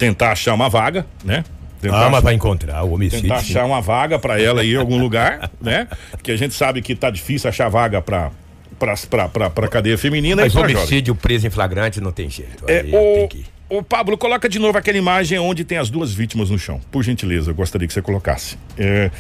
Tentar 0.00 0.32
achar 0.32 0.54
uma 0.54 0.68
vaga, 0.68 1.06
né? 1.24 1.44
Tentar 1.80 2.06
Ah, 2.06 2.10
mas 2.10 2.22
vai 2.22 2.34
encontrar 2.34 2.82
o 2.82 2.94
homicídio. 2.94 3.22
tentar 3.22 3.36
achar 3.36 3.64
uma 3.64 3.80
vaga 3.80 4.18
para 4.18 4.40
ela 4.40 4.64
ir 4.64 4.74
em 4.74 4.78
algum 4.78 4.98
lugar, 4.98 5.50
né? 5.60 5.86
Porque 6.10 6.32
a 6.32 6.36
gente 6.36 6.54
sabe 6.54 6.82
que 6.82 6.94
tá 6.94 7.10
difícil 7.10 7.48
achar 7.48 7.68
vaga 7.68 8.02
para 8.02 8.30
para 8.78 9.68
cadeia 9.68 9.98
feminina 9.98 10.42
Mas 10.42 10.52
e 10.52 10.56
pra 10.56 10.62
jovem. 10.62 10.76
homicídio 10.76 11.14
preso 11.14 11.46
em 11.46 11.50
flagrante 11.50 12.00
não 12.00 12.10
tem 12.10 12.30
jeito. 12.30 12.64
É, 12.66 12.80
Aí 12.80 12.90
o, 12.94 13.28
que 13.28 13.44
o 13.70 13.84
Pablo, 13.84 14.18
coloca 14.18 14.48
de 14.48 14.58
novo 14.58 14.76
aquela 14.76 14.98
imagem 14.98 15.38
onde 15.38 15.64
tem 15.64 15.78
as 15.78 15.88
duas 15.88 16.12
vítimas 16.12 16.50
no 16.50 16.58
chão. 16.58 16.80
Por 16.90 17.04
gentileza, 17.04 17.50
eu 17.50 17.54
gostaria 17.54 17.86
que 17.86 17.94
você 17.94 18.02
colocasse. 18.02 18.58
É, 18.76 19.10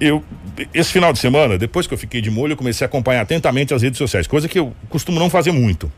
eu, 0.00 0.24
esse 0.74 0.90
final 0.92 1.12
de 1.12 1.20
semana, 1.20 1.56
depois 1.56 1.86
que 1.86 1.94
eu 1.94 1.98
fiquei 1.98 2.20
de 2.20 2.28
molho, 2.28 2.52
eu 2.52 2.56
comecei 2.56 2.84
a 2.84 2.88
acompanhar 2.88 3.20
atentamente 3.20 3.72
as 3.72 3.82
redes 3.82 3.98
sociais, 3.98 4.26
coisa 4.26 4.48
que 4.48 4.58
eu 4.58 4.72
costumo 4.88 5.20
não 5.20 5.30
fazer 5.30 5.52
muito. 5.52 5.92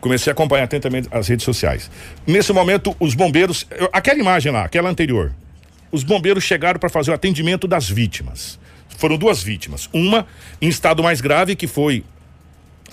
Comecei 0.00 0.30
a 0.30 0.32
acompanhar 0.32 0.64
atentamente 0.64 1.08
as 1.10 1.28
redes 1.28 1.44
sociais. 1.44 1.90
Nesse 2.26 2.52
momento, 2.52 2.96
os 2.98 3.14
bombeiros. 3.14 3.66
Aquela 3.92 4.18
imagem 4.18 4.50
lá, 4.50 4.64
aquela 4.64 4.88
anterior. 4.88 5.32
Os 5.92 6.02
bombeiros 6.02 6.44
chegaram 6.44 6.78
para 6.78 6.88
fazer 6.88 7.10
o 7.10 7.14
atendimento 7.14 7.68
das 7.68 7.88
vítimas. 7.88 8.58
Foram 8.96 9.16
duas 9.18 9.42
vítimas. 9.42 9.88
Uma 9.92 10.26
em 10.60 10.68
estado 10.68 11.02
mais 11.02 11.20
grave, 11.20 11.56
que 11.56 11.66
foi 11.66 12.04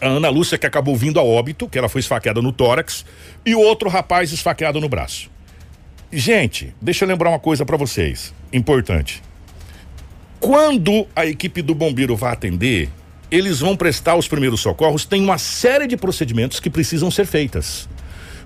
a 0.02 0.08
Ana 0.08 0.30
Lúcia, 0.30 0.58
que 0.58 0.66
acabou 0.66 0.96
vindo 0.96 1.20
a 1.20 1.24
óbito, 1.24 1.68
que 1.68 1.78
ela 1.78 1.90
foi 1.90 2.00
esfaqueada 2.00 2.42
no 2.42 2.52
tórax, 2.52 3.06
e 3.46 3.56
o 3.56 3.60
outro 3.60 3.90
rapaz 3.90 4.32
esfaqueado 4.32 4.80
no 4.80 4.90
braço. 4.90 5.30
Gente, 6.12 6.74
deixa 6.82 7.04
eu 7.04 7.10
lembrar 7.10 7.30
uma 7.30 7.40
coisa 7.40 7.66
para 7.66 7.76
vocês, 7.78 8.34
importante. 8.54 9.22
Quando 10.40 11.08
a 11.16 11.26
equipe 11.26 11.62
do 11.62 11.76
bombeiro 11.76 12.16
vai 12.16 12.32
atender, 12.32 12.90
eles 13.30 13.60
vão 13.60 13.76
prestar 13.76 14.16
os 14.16 14.28
primeiros 14.28 14.62
socorros, 14.62 15.06
tem 15.06 15.24
uma 15.24 15.38
série 15.38 15.88
de 15.88 15.98
procedimentos 15.98 16.60
que 16.60 16.70
precisam 16.70 17.12
ser 17.12 17.26
feitas. 17.26 17.88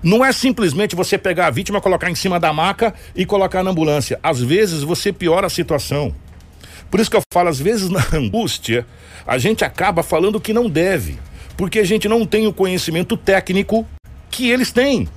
Não 0.02 0.24
é 0.24 0.32
simplesmente 0.32 0.96
você 0.96 1.16
pegar 1.16 1.46
a 1.46 1.50
vítima, 1.50 1.80
colocar 1.80 2.10
em 2.10 2.14
cima 2.14 2.40
da 2.40 2.52
maca 2.52 2.92
e 3.14 3.24
colocar 3.24 3.62
na 3.62 3.70
ambulância. 3.70 4.18
Às 4.22 4.40
vezes 4.40 4.82
você 4.82 5.12
piora 5.12 5.46
a 5.46 5.50
situação. 5.50 6.12
Por 6.90 6.98
isso 6.98 7.10
que 7.10 7.16
eu 7.16 7.22
falo, 7.32 7.48
às 7.48 7.60
vezes 7.60 7.88
na 7.90 8.04
angústia, 8.12 8.84
a 9.26 9.38
gente 9.38 9.64
acaba 9.64 10.02
falando 10.02 10.40
que 10.40 10.52
não 10.52 10.68
deve, 10.68 11.18
porque 11.56 11.78
a 11.78 11.84
gente 11.84 12.08
não 12.08 12.26
tem 12.26 12.46
o 12.48 12.52
conhecimento 12.52 13.16
técnico 13.16 13.86
que 14.28 14.50
eles 14.50 14.72
têm. 14.72 15.08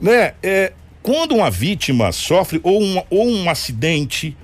Né? 0.00 0.34
É, 0.42 0.72
quando 1.02 1.34
uma 1.34 1.50
vítima 1.50 2.12
sofre 2.12 2.60
ou 2.62 2.82
um, 2.82 3.02
ou 3.08 3.26
um 3.26 3.48
acidente 3.48 4.36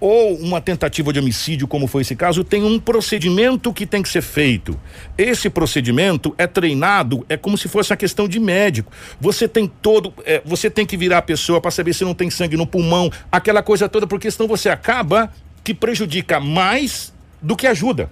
ou 0.00 0.34
uma 0.36 0.60
tentativa 0.60 1.12
de 1.12 1.18
homicídio, 1.18 1.68
como 1.68 1.86
foi 1.86 2.02
esse 2.02 2.16
caso, 2.16 2.42
tem 2.42 2.64
um 2.64 2.80
procedimento 2.80 3.72
que 3.72 3.86
tem 3.86 4.02
que 4.02 4.08
ser 4.08 4.22
feito. 4.22 4.78
Esse 5.16 5.50
procedimento 5.50 6.34
é 6.38 6.46
treinado, 6.46 7.24
é 7.28 7.36
como 7.36 7.58
se 7.58 7.68
fosse 7.68 7.92
uma 7.92 7.96
questão 7.96 8.26
de 8.26 8.40
médico. 8.40 8.90
Você 9.20 9.46
tem 9.46 9.70
todo, 9.80 10.12
é, 10.24 10.40
você 10.44 10.70
tem 10.70 10.86
que 10.86 10.96
virar 10.96 11.18
a 11.18 11.22
pessoa 11.22 11.60
para 11.60 11.70
saber 11.70 11.92
se 11.92 12.04
não 12.04 12.14
tem 12.14 12.30
sangue 12.30 12.56
no 12.56 12.66
pulmão, 12.66 13.10
aquela 13.30 13.62
coisa 13.62 13.88
toda, 13.88 14.06
porque 14.06 14.30
senão 14.30 14.48
você 14.48 14.70
acaba 14.70 15.30
que 15.62 15.74
prejudica 15.74 16.40
mais 16.40 17.12
do 17.42 17.54
que 17.54 17.66
ajuda. 17.66 18.10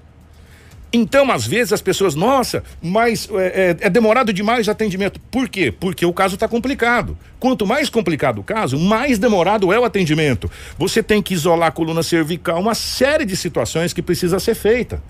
Então, 0.93 1.31
às 1.31 1.47
vezes, 1.47 1.73
as 1.73 1.83
pessoas, 1.83 2.15
nossa, 2.15 2.63
mas 2.81 3.29
é, 3.33 3.77
é- 3.83 3.87
é 3.87 3.91
demorado 3.91 4.33
demais 4.33 4.67
o 4.69 4.71
atendimento. 4.71 5.21
Por 5.31 5.49
quê? 5.49 5.71
Porque 5.71 6.07
o 6.07 6.13
caso 6.13 6.35
está 6.35 6.49
complicado. 6.49 7.17
Quanto 7.39 7.67
mais 7.67 7.91
complicado 7.91 8.39
o 8.41 8.43
caso, 8.43 8.79
mais 8.79 9.19
demorado 9.19 9.71
é 9.73 9.79
o 9.79 9.85
atendimento. 9.85 10.51
Você 10.79 11.03
tem 11.03 11.21
que 11.21 11.35
isolar 11.35 11.69
a 11.69 11.71
coluna 11.73 12.03
cervical, 12.03 12.59
uma 12.61 12.75
série 12.75 13.27
de 13.27 13.37
situações 13.37 13.93
que 13.93 14.01
precisa 14.01 14.41
ser 14.41 14.55
feita. 14.55 15.03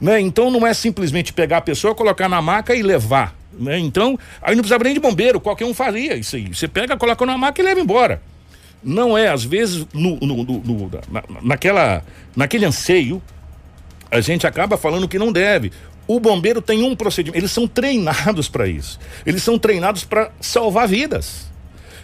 Né? 0.00 0.18
Então 0.18 0.50
não 0.50 0.66
é 0.66 0.72
simplesmente 0.72 1.30
pegar 1.34 1.58
a 1.58 1.60
pessoa, 1.60 1.94
colocar 1.94 2.26
na 2.26 2.40
maca 2.40 2.74
e 2.74 2.82
levar. 2.82 3.36
Né? 3.52 3.78
Então, 3.78 4.18
aí 4.40 4.54
não 4.54 4.62
precisa 4.62 4.82
nem 4.82 4.94
de 4.94 5.00
bombeiro, 5.00 5.38
qualquer 5.38 5.66
um 5.66 5.74
faria 5.74 6.16
isso 6.16 6.36
aí. 6.36 6.48
Você 6.54 6.66
pega, 6.66 6.96
coloca 6.96 7.26
na 7.26 7.36
maca 7.36 7.60
e 7.60 7.64
leva 7.64 7.78
embora. 7.80 8.22
Não 8.82 9.18
é, 9.18 9.28
às 9.28 9.44
vezes, 9.44 9.86
no- 9.92 10.16
no- 10.22 10.42
no- 10.44 10.90
na- 11.10 11.22
naquela, 11.42 12.02
naquele 12.34 12.64
anseio, 12.64 13.20
a 14.10 14.20
gente 14.20 14.46
acaba 14.46 14.76
falando 14.76 15.08
que 15.08 15.18
não 15.18 15.32
deve. 15.32 15.72
O 16.06 16.18
bombeiro 16.18 16.60
tem 16.60 16.82
um 16.82 16.96
procedimento, 16.96 17.38
eles 17.38 17.52
são 17.52 17.68
treinados 17.68 18.48
para 18.48 18.66
isso. 18.66 18.98
Eles 19.24 19.42
são 19.42 19.58
treinados 19.58 20.04
para 20.04 20.30
salvar 20.40 20.88
vidas. 20.88 21.48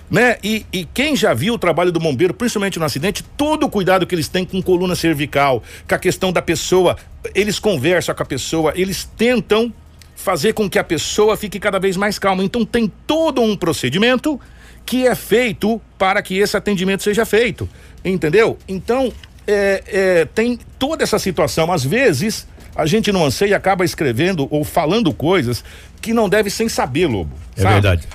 Né? 0.08 0.38
E, 0.42 0.64
e 0.72 0.84
quem 0.84 1.16
já 1.16 1.34
viu 1.34 1.54
o 1.54 1.58
trabalho 1.58 1.90
do 1.90 1.98
bombeiro, 1.98 2.32
principalmente 2.32 2.78
no 2.78 2.84
acidente, 2.84 3.24
todo 3.36 3.66
o 3.66 3.68
cuidado 3.68 4.06
que 4.06 4.14
eles 4.14 4.28
têm 4.28 4.44
com 4.44 4.62
coluna 4.62 4.94
cervical, 4.94 5.62
com 5.88 5.94
a 5.94 5.98
questão 5.98 6.32
da 6.32 6.40
pessoa, 6.40 6.96
eles 7.34 7.58
conversam 7.58 8.14
com 8.14 8.22
a 8.22 8.26
pessoa, 8.26 8.72
eles 8.76 9.10
tentam 9.16 9.72
fazer 10.14 10.52
com 10.52 10.70
que 10.70 10.78
a 10.78 10.84
pessoa 10.84 11.36
fique 11.36 11.58
cada 11.58 11.80
vez 11.80 11.96
mais 11.96 12.18
calma. 12.18 12.44
Então 12.44 12.64
tem 12.64 12.90
todo 13.06 13.42
um 13.42 13.56
procedimento 13.56 14.40
que 14.84 15.04
é 15.04 15.14
feito 15.16 15.80
para 15.98 16.22
que 16.22 16.38
esse 16.38 16.56
atendimento 16.56 17.02
seja 17.02 17.26
feito. 17.26 17.68
Entendeu? 18.04 18.56
Então, 18.68 19.12
é, 19.46 19.82
é, 19.86 20.24
tem 20.24 20.58
toda 20.78 21.02
essa 21.02 21.18
situação. 21.18 21.72
Às 21.72 21.84
vezes, 21.84 22.46
a 22.74 22.86
gente 22.86 23.10
não 23.12 23.24
anseia 23.24 23.50
e 23.50 23.54
acaba 23.54 23.84
escrevendo 23.84 24.46
ou 24.50 24.64
falando 24.64 25.12
coisas 25.12 25.64
que 26.00 26.12
não 26.12 26.28
deve 26.28 26.50
sem 26.50 26.68
saber, 26.68 27.06
Lobo. 27.06 27.34
É 27.56 27.62
sabe? 27.62 27.74
verdade. 27.74 28.08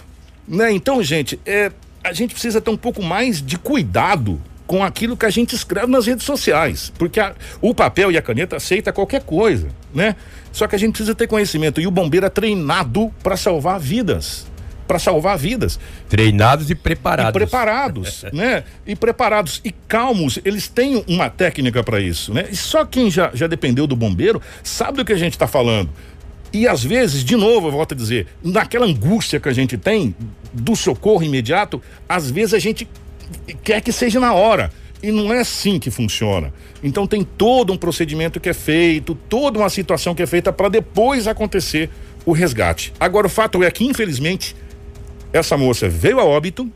Né? 0.48 0.72
Então, 0.72 1.02
gente, 1.04 1.40
é, 1.46 1.72
a 2.04 2.14
gente 2.14 2.34
precisa 2.34 2.60
ter 2.62 2.70
um 2.72 2.78
pouco 2.78 3.02
mais 3.04 3.42
de 3.42 3.58
cuidado 3.58 4.40
com 4.68 4.84
aquilo 4.84 5.18
que 5.18 5.26
a 5.26 5.30
gente 5.30 5.54
escreve 5.54 5.88
nas 5.88 6.06
redes 6.08 6.24
sociais, 6.24 6.94
porque 6.98 7.20
a- 7.20 7.34
o 7.62 7.74
papel 7.76 8.10
e 8.12 8.18
a 8.18 8.22
caneta 8.22 8.56
aceita 8.56 8.94
qualquer 8.94 9.22
coisa, 9.24 9.68
né? 9.94 10.16
Só 10.54 10.66
que 10.66 10.76
a 10.76 10.80
gente 10.80 10.94
precisa 10.94 11.14
ter 11.14 11.28
conhecimento 11.28 11.82
e 11.82 11.88
o 11.88 11.92
bombeiro 11.92 12.26
é 12.26 12.30
treinado 12.30 13.12
para 13.22 13.36
salvar 13.36 13.80
vidas, 13.80 14.46
para 14.92 15.00
salvar 15.00 15.38
vidas 15.38 15.80
Treinados 16.10 16.70
e 16.70 16.76
preparados. 16.76 17.30
e 17.30 17.34
preparados, 17.34 18.26
né? 18.34 18.66
E 18.86 18.94
preparados 18.94 19.62
e 19.64 19.72
calmos, 19.72 20.38
eles 20.44 20.68
têm 20.68 21.02
uma 21.08 21.30
técnica 21.30 21.82
para 21.82 22.02
isso, 22.02 22.34
né? 22.34 22.48
E 22.52 22.58
só 22.58 22.84
quem 22.84 23.10
já, 23.10 23.32
já 23.34 23.48
dependeu 23.48 23.88
do 23.88 23.96
bombeiro 23.96 24.42
sabe 24.62 24.98
do 24.98 25.06
que 25.06 25.14
a 25.14 25.18
gente 25.18 25.32
está 25.32 25.48
falando. 25.48 25.90
E 26.52 26.68
às 26.68 26.84
vezes, 26.84 27.24
de 27.24 27.38
novo, 27.38 27.70
eu 27.70 27.72
volto 27.72 27.94
a 27.94 27.96
dizer, 27.96 28.28
naquela 28.44 28.86
angústia 28.86 29.40
que 29.40 29.48
a 29.48 29.54
gente 29.54 29.78
tem 29.78 30.14
do 30.52 30.76
socorro 30.76 31.24
imediato, 31.24 31.82
às 32.10 32.30
vezes 32.30 32.54
a 32.54 32.60
gente 32.60 32.86
quer 33.64 33.80
que 33.80 33.94
seja 33.94 34.20
na 34.20 34.34
hora. 34.34 34.74
E 35.02 35.10
não 35.10 35.34
é 35.34 35.40
assim 35.40 35.80
que 35.80 35.90
funciona. 35.90 36.54
Então 36.84 37.08
tem 37.08 37.24
todo 37.24 37.72
um 37.72 37.78
procedimento 37.78 38.42
que 38.42 38.50
é 38.50 38.54
feito, 38.54 39.16
toda 39.30 39.58
uma 39.58 39.70
situação 39.70 40.14
que 40.14 40.22
é 40.22 40.28
feita 40.28 40.52
para 40.52 40.68
depois 40.68 41.28
acontecer 41.28 41.90
o 42.26 42.32
resgate. 42.32 42.94
Agora 43.00 43.28
o 43.28 43.30
fato 43.30 43.64
é 43.64 43.72
que, 43.72 43.84
infelizmente, 43.84 44.56
essa 45.34 45.58
moça 45.58 45.88
veio 45.90 46.20
a 46.20 46.26
óbito 46.26 46.70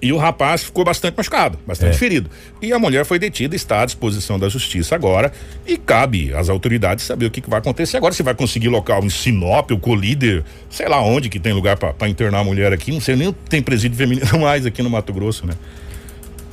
e 0.00 0.12
o 0.12 0.18
rapaz 0.18 0.62
ficou 0.62 0.84
bastante 0.84 1.16
machucado, 1.16 1.58
bastante 1.66 1.94
É. 1.94 1.98
ferido. 1.98 2.30
E 2.60 2.70
a 2.72 2.78
mulher 2.78 3.04
foi 3.06 3.18
detida, 3.18 3.56
está 3.56 3.80
à 3.80 3.86
disposição 3.86 4.38
da 4.38 4.46
justiça 4.48 4.94
agora 4.94 5.32
e 5.66 5.78
cabe 5.78 6.34
às 6.34 6.48
autoridades 6.50 7.04
saber 7.04 7.26
o 7.26 7.30
que, 7.30 7.40
que 7.40 7.48
vai 7.48 7.58
acontecer 7.60 7.96
agora. 7.96 8.12
Se 8.12 8.22
vai 8.22 8.34
conseguir 8.34 8.68
local 8.68 9.02
em 9.04 9.08
Sinop, 9.08 9.70
o 9.70 9.78
colíder, 9.78 10.44
sei 10.68 10.86
lá 10.86 11.00
onde 11.00 11.30
que 11.30 11.38
tem 11.40 11.52
lugar 11.54 11.76
para 11.78 12.08
internar 12.08 12.40
a 12.40 12.44
mulher 12.44 12.72
aqui, 12.74 12.92
não 12.92 13.00
sei 13.00 13.16
nem 13.16 13.32
tem 13.48 13.62
presídio 13.62 13.96
feminino 13.96 14.26
mais 14.38 14.66
aqui 14.66 14.82
no 14.82 14.90
Mato 14.90 15.12
Grosso, 15.14 15.46
né? 15.46 15.54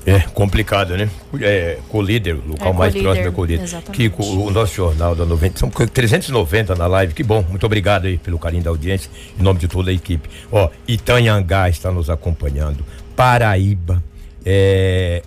É 0.05 0.19
complicado, 0.19 0.97
né? 0.97 1.09
É, 1.41 1.77
colíder, 1.89 2.35
o 2.35 2.49
local 2.49 2.73
É, 2.73 2.73
mais 2.73 2.93
Colíder, 2.93 3.03
próximo 3.03 3.27
é 3.27 3.31
colíder. 3.31 3.63
exatamente. 3.63 4.09
Que 4.09 4.23
o 4.23 4.51
nosso 4.51 4.75
jornal 4.75 5.15
da 5.15 5.25
90, 5.25 5.59
são 5.59 5.69
390 5.69 6.75
na 6.75 6.87
live, 6.87 7.13
que 7.13 7.23
bom. 7.23 7.43
Muito 7.49 7.65
obrigado 7.65 8.05
aí 8.05 8.17
pelo 8.17 8.37
carinho 8.37 8.63
da 8.63 8.69
audiência, 8.69 9.09
em 9.39 9.41
nome 9.41 9.59
de 9.59 9.67
toda 9.67 9.91
a 9.91 9.93
equipe. 9.93 10.29
Ó, 10.51 10.69
Itanhangá 10.87 11.69
está 11.69 11.89
nos 11.91 12.09
acompanhando, 12.09 12.85
Paraíba, 13.15 14.03
é, 14.45 15.23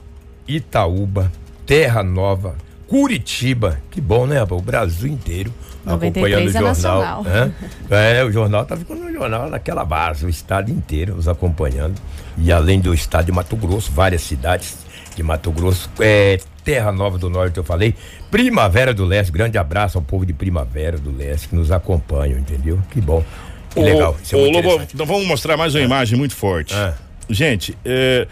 Itaúba, 0.47 1.33
Terra 1.65 2.03
Nova, 2.03 2.55
Curitiba, 2.87 3.81
que 3.91 4.01
bom, 4.01 4.27
né, 4.27 4.39
rapaz? 4.39 4.61
O 4.61 4.65
Brasil 4.65 5.09
inteiro 5.11 5.53
93 5.85 6.55
acompanhando 6.55 6.65
o 6.65 6.69
é 6.69 6.75
jornal. 6.75 7.23
né? 7.25 7.53
É, 7.91 8.25
o 8.25 8.31
jornal 8.31 8.65
tá 8.67 8.77
ficando 8.77 9.05
no 9.05 9.13
jornal 9.13 9.49
naquela 9.49 9.85
base, 9.85 10.27
o 10.27 10.29
estado 10.29 10.71
inteiro 10.71 11.17
nos 11.17 11.27
acompanhando. 11.29 11.95
E 12.39 12.53
além 12.53 12.81
do 12.81 12.93
estado 12.93 13.27
de 13.27 13.33
Mato 13.33 13.57
Grosso, 13.57 13.91
várias 13.93 14.23
cidades 14.23 14.77
de 15.15 15.23
Mato 15.23 15.51
Grosso, 15.51 15.91
é, 15.99 16.39
Terra 16.63 16.93
Nova 16.93 17.17
do 17.17 17.31
Norte, 17.31 17.57
eu 17.57 17.65
falei. 17.65 17.95
Primavera 18.31 18.93
do 18.93 19.05
Leste, 19.05 19.33
grande 19.33 19.57
abraço 19.57 19.97
ao 19.97 20.03
povo 20.03 20.27
de 20.27 20.33
Primavera 20.33 20.99
do 20.99 21.17
Leste 21.17 21.49
que 21.49 21.55
nos 21.55 21.71
acompanham, 21.71 22.39
entendeu? 22.39 22.79
Que 22.91 23.01
bom. 23.01 23.25
Que 23.71 23.81
Ô, 23.81 23.83
legal. 23.83 24.17
Isso 24.23 24.37
é 24.37 24.39
muito 24.39 24.69
Lobo, 24.69 24.85
então 24.93 25.07
vamos 25.07 25.27
mostrar 25.27 25.57
mais 25.57 25.75
uma 25.75 25.83
imagem 25.83 26.19
muito 26.19 26.35
forte. 26.35 26.75
Ah. 26.75 26.95
Gente, 27.31 27.77
é, 27.85 28.27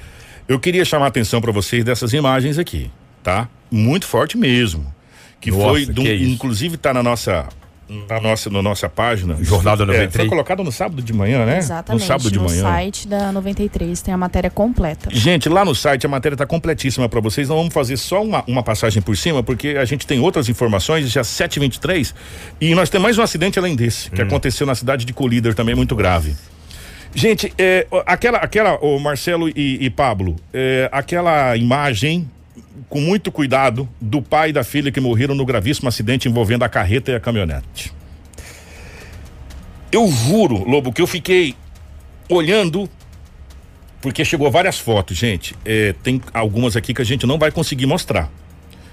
eu 0.47 0.59
queria 0.59 0.85
chamar 0.85 1.07
a 1.07 1.09
atenção 1.09 1.41
para 1.41 1.53
vocês 1.53 1.85
dessas 1.85 2.13
imagens 2.13 2.59
aqui, 2.59 2.91
tá? 3.23 3.49
Muito 3.71 4.07
forte 4.07 4.37
mesmo. 4.37 4.93
Que 5.41 5.51
Nossa, 5.51 5.63
foi, 5.65 5.87
que 5.87 6.13
isso. 6.13 6.31
inclusive 6.31 6.77
tá 6.77 6.93
na 6.93 7.03
nossa 7.03 7.47
na 8.09 8.21
nossa, 8.21 8.51
na 8.51 8.63
nossa 8.63 8.89
página. 8.89 9.37
Jornal 9.43 9.77
da 9.77 9.85
É, 9.85 9.87
93. 9.87 10.15
foi 10.17 10.29
colocado 10.29 10.65
no 10.65 10.73
sábado 10.73 11.03
de 11.03 11.13
manhã, 11.13 11.45
né? 11.45 11.59
Exatamente. 11.59 12.03
No 12.03 12.07
sábado 12.07 12.31
de 12.31 12.39
no 12.39 12.45
manhã. 12.45 12.63
site 12.63 13.07
da 13.09 13.31
93 13.33 14.01
tem 14.03 14.15
a 14.15 14.17
matéria 14.17 14.51
completa. 14.51 15.09
Gente, 15.13 15.49
lá 15.49 15.65
no 15.65 15.75
site 15.75 16.07
a 16.07 16.09
matéria 16.09 16.35
está 16.35 16.47
completíssima 16.47 17.09
para 17.09 17.21
vocês. 17.21 17.49
Não 17.49 17.57
vamos 17.57 17.75
fazer 17.75 17.97
só 17.97 18.23
uma, 18.23 18.43
uma 18.47 18.63
passagem 18.63 19.03
por 19.03 19.17
cima, 19.17 19.43
porque 19.43 19.69
a 19.81 19.85
gente 19.85 20.07
tem 20.07 20.21
outras 20.21 20.49
informações, 20.49 21.11
já 21.11 21.23
7h23. 21.23 22.15
E 22.61 22.75
nós 22.75 22.89
temos 22.91 23.05
mais 23.05 23.19
um 23.19 23.23
acidente 23.23 23.59
além 23.59 23.77
desse, 23.77 24.11
que 24.11 24.23
aconteceu 24.23 24.67
na 24.67 24.75
cidade 24.75 25.05
de 25.05 25.13
Colíder, 25.13 25.55
também 25.55 25.75
muito 25.75 25.95
grave. 25.95 26.35
Gente, 27.15 27.53
é, 27.57 27.87
aquela, 28.07 28.39
aquela, 28.39 28.75
o 28.85 28.99
Marcelo 28.99 29.49
e, 29.49 29.79
e 29.81 29.89
Pablo, 29.89 30.35
é, 30.53 30.89
aquela 30.91 31.57
imagem, 31.57 32.29
com 32.89 33.01
muito 33.01 33.33
cuidado, 33.33 33.89
do 34.01 34.23
pai 34.23 34.51
e 34.51 34.53
da 34.53 34.65
filha 34.65 34.93
que 34.93 35.01
morreram 35.01 35.35
no 35.35 35.45
gravíssimo 35.45 35.89
acidente 35.89 36.29
envolvendo 36.29 36.63
a 36.63 36.69
carreta 36.69 37.11
e 37.11 37.15
a 37.15 37.21
caminhonete. 37.21 37.93
Eu 39.91 40.11
juro, 40.11 40.69
Lobo, 40.69 40.93
que 40.93 41.03
eu 41.03 41.07
fiquei 41.07 41.55
olhando 42.29 42.89
porque 44.05 44.23
chegou 44.23 44.51
várias 44.51 44.79
fotos, 44.79 45.17
gente. 45.17 45.57
É, 45.65 45.95
tem 46.03 46.21
algumas 46.35 46.77
aqui 46.77 46.93
que 46.93 47.01
a 47.01 47.05
gente 47.05 47.27
não 47.27 47.39
vai 47.39 47.51
conseguir 47.51 47.87
mostrar. 47.87 48.31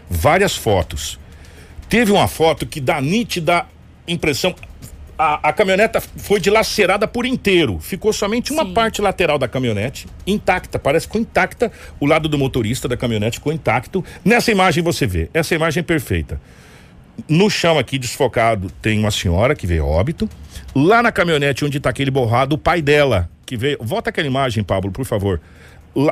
Várias 0.10 0.56
fotos. 0.56 1.20
Teve 1.90 2.14
uma 2.14 2.30
foto 2.30 2.66
que 2.66 2.80
dá 2.80 3.02
nítida 3.02 3.66
impressão. 4.08 4.56
A, 5.24 5.50
a 5.50 5.54
caminhoneta 5.54 6.02
foi 6.02 6.40
dilacerada 6.40 7.08
por 7.08 7.28
inteiro. 7.28 7.78
Ficou 7.80 8.12
somente 8.12 8.52
uma 8.52 8.66
Sim. 8.66 8.74
parte 8.74 9.04
lateral 9.04 9.38
da 9.38 9.48
caminhonete 9.48 10.08
intacta. 10.26 10.80
Parece 10.80 11.06
que 11.06 11.12
ficou 11.12 11.22
intacta. 11.22 11.72
O 12.00 12.08
lado 12.08 12.28
do 12.28 12.40
motorista 12.40 12.88
da 12.88 12.98
caminhonete 12.98 13.38
ficou 13.38 13.54
intacto. 13.54 14.04
Nessa 14.26 14.52
imagem 14.52 14.84
você 14.84 15.06
vê. 15.06 15.30
Essa 15.32 15.54
imagem 15.54 15.82
é 15.82 15.84
perfeita. 15.84 16.42
No 17.30 17.52
chão 17.52 17.78
aqui 17.78 18.00
desfocado 18.00 18.72
tem 18.82 18.98
uma 18.98 19.12
senhora 19.12 19.54
que 19.54 19.68
veio 19.68 19.86
óbito. 19.86 20.28
Lá 20.74 21.04
na 21.04 21.12
caminhonete 21.12 21.64
onde 21.64 21.78
está 21.78 21.92
aquele 21.92 22.10
borrado, 22.10 22.56
o 22.56 22.58
pai 22.58 22.82
dela 22.82 23.30
que 23.46 23.56
veio. 23.56 23.78
Volta 23.80 24.10
aquela 24.10 24.26
imagem, 24.26 24.64
Pablo, 24.64 24.92
por 24.92 25.06
favor. 25.06 25.40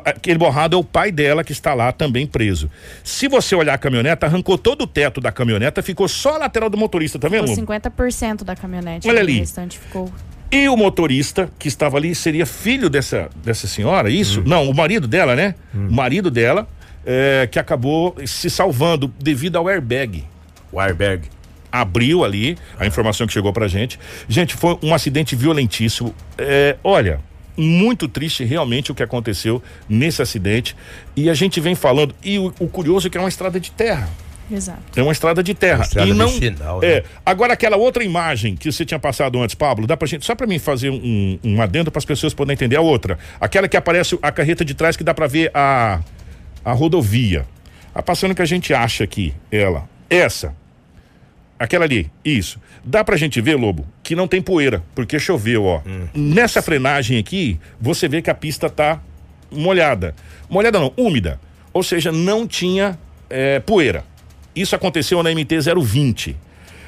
Aquele 0.03 0.37
borrado 0.37 0.75
é 0.75 0.79
o 0.79 0.83
pai 0.83 1.11
dela 1.11 1.43
que 1.43 1.51
está 1.51 1.73
lá 1.73 1.91
também 1.91 2.27
preso. 2.27 2.69
Se 3.03 3.27
você 3.27 3.55
olhar 3.55 3.73
a 3.73 3.77
caminhoneta, 3.77 4.25
arrancou 4.25 4.57
todo 4.57 4.81
o 4.83 4.87
teto 4.87 5.21
da 5.21 5.31
caminhoneta, 5.31 5.81
ficou 5.81 6.07
só 6.07 6.35
a 6.35 6.37
lateral 6.39 6.69
do 6.69 6.77
motorista, 6.77 7.17
tá 7.17 7.27
vendo? 7.29 7.47
Ficou 7.47 7.65
50% 7.75 8.43
da 8.43 8.55
caminhonete. 8.55 9.07
Olha 9.07 9.17
O 9.17 9.21
ali. 9.21 9.39
restante 9.39 9.79
ficou. 9.79 10.11
E 10.51 10.67
o 10.67 10.75
motorista 10.75 11.49
que 11.59 11.67
estava 11.67 11.97
ali 11.97 12.13
seria 12.15 12.45
filho 12.45 12.89
dessa, 12.89 13.29
dessa 13.43 13.67
senhora, 13.67 14.09
isso? 14.09 14.41
Não, 14.45 14.69
o 14.69 14.75
marido 14.75 15.07
dela, 15.07 15.35
né? 15.35 15.55
O 15.73 15.93
marido 15.93 16.29
dela, 16.31 16.67
é, 17.05 17.47
que 17.49 17.59
acabou 17.59 18.15
se 18.25 18.49
salvando 18.49 19.13
devido 19.19 19.57
ao 19.57 19.67
airbag. 19.69 20.25
O 20.71 20.79
airbag. 20.79 21.27
abriu 21.71 22.23
ali 22.25 22.57
a 22.79 22.85
informação 22.87 23.27
que 23.27 23.33
chegou 23.33 23.53
pra 23.53 23.67
gente. 23.67 23.99
Gente, 24.27 24.55
foi 24.55 24.77
um 24.81 24.91
acidente 24.93 25.35
violentíssimo. 25.35 26.15
É, 26.37 26.75
olha, 26.83 27.19
muito 27.59 28.07
triste 28.07 28.43
realmente 28.43 28.91
o 28.91 28.95
que 28.95 29.03
aconteceu 29.03 29.61
nesse 29.87 30.21
acidente. 30.21 30.75
E 31.15 31.29
a 31.29 31.33
gente 31.33 31.59
vem 31.59 31.75
falando. 31.75 32.15
E 32.23 32.39
o, 32.39 32.53
o 32.59 32.67
curioso 32.67 33.07
é 33.07 33.09
que 33.09 33.17
é 33.17 33.21
uma 33.21 33.29
estrada 33.29 33.59
de 33.59 33.71
terra. 33.71 34.09
Exato. 34.51 34.81
É 34.95 35.03
uma 35.03 35.11
estrada 35.11 35.43
de 35.43 35.53
terra. 35.53 35.77
Uma 35.77 35.83
estrada 35.83 36.09
e 36.09 36.13
não. 36.13 36.27
vicinal, 36.27 36.81
né? 36.81 36.87
é. 36.87 37.03
Agora, 37.25 37.53
aquela 37.53 37.77
outra 37.77 38.03
imagem 38.03 38.55
que 38.55 38.71
você 38.71 38.83
tinha 38.83 38.99
passado 38.99 39.39
antes, 39.39 39.53
Pablo, 39.53 39.85
dá 39.85 39.95
pra 39.95 40.07
gente. 40.07 40.25
Só 40.25 40.33
pra 40.33 40.47
mim 40.47 40.57
fazer 40.57 40.89
um, 40.89 41.39
um 41.43 41.61
adendo 41.61 41.91
para 41.91 41.99
as 41.99 42.05
pessoas 42.05 42.33
poderem 42.33 42.55
entender 42.55 42.75
a 42.75 42.81
outra. 42.81 43.19
Aquela 43.39 43.67
que 43.67 43.77
aparece 43.77 44.17
a 44.21 44.31
carreta 44.31 44.65
de 44.65 44.73
trás 44.73 44.97
que 44.97 45.03
dá 45.03 45.13
pra 45.13 45.27
ver 45.27 45.51
a, 45.53 46.01
a 46.65 46.73
rodovia. 46.73 47.45
A 47.93 48.01
passando 48.01 48.33
que 48.33 48.41
a 48.41 48.45
gente 48.45 48.73
acha 48.73 49.03
aqui, 49.03 49.33
ela. 49.51 49.87
Essa. 50.09 50.55
Aquela 51.59 51.83
ali, 51.83 52.09
isso. 52.23 52.57
Dá 52.83 53.03
pra 53.03 53.17
gente 53.17 53.41
ver, 53.41 53.55
Lobo, 53.55 53.85
que 54.01 54.15
não 54.15 54.29
tem 54.29 54.41
poeira, 54.41 54.81
porque 54.95 55.19
choveu, 55.19 55.65
ó. 55.65 55.81
Nessa 56.13 56.61
frenagem 56.61 57.17
aqui, 57.17 57.59
você 57.81 58.07
vê 58.07 58.21
que 58.21 58.29
a 58.29 58.33
pista 58.33 58.69
tá 58.69 59.01
molhada. 59.51 60.15
Molhada 60.49 60.79
não, 60.79 60.93
úmida. 60.95 61.37
Ou 61.73 61.83
seja, 61.83 62.13
não 62.13 62.47
tinha 62.47 62.97
eh, 63.29 63.59
poeira. 63.59 64.05
Isso 64.55 64.73
aconteceu 64.73 65.21
na 65.21 65.31
MT 65.31 65.59
020. 65.75 66.35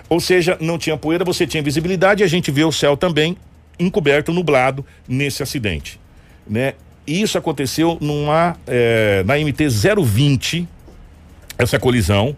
Ou 0.08 0.20
seja, 0.20 0.58
não 0.60 0.78
tinha 0.78 0.96
poeira, 0.96 1.26
você 1.26 1.46
tinha 1.46 1.62
visibilidade 1.62 2.24
e 2.24 2.26
a 2.26 2.28
gente 2.28 2.50
vê 2.50 2.64
o 2.64 2.72
céu 2.72 2.96
também 2.96 3.38
encoberto, 3.80 4.32
nublado 4.32 4.86
nesse 5.08 5.44
acidente, 5.44 6.00
né? 6.48 6.74
Isso 7.06 7.38
aconteceu 7.38 7.98
numa 8.00 8.56
eh, 8.68 9.24
na 9.26 9.38
MT 9.38 9.68
020 9.70 10.68
essa 11.58 11.80
colisão 11.80 12.36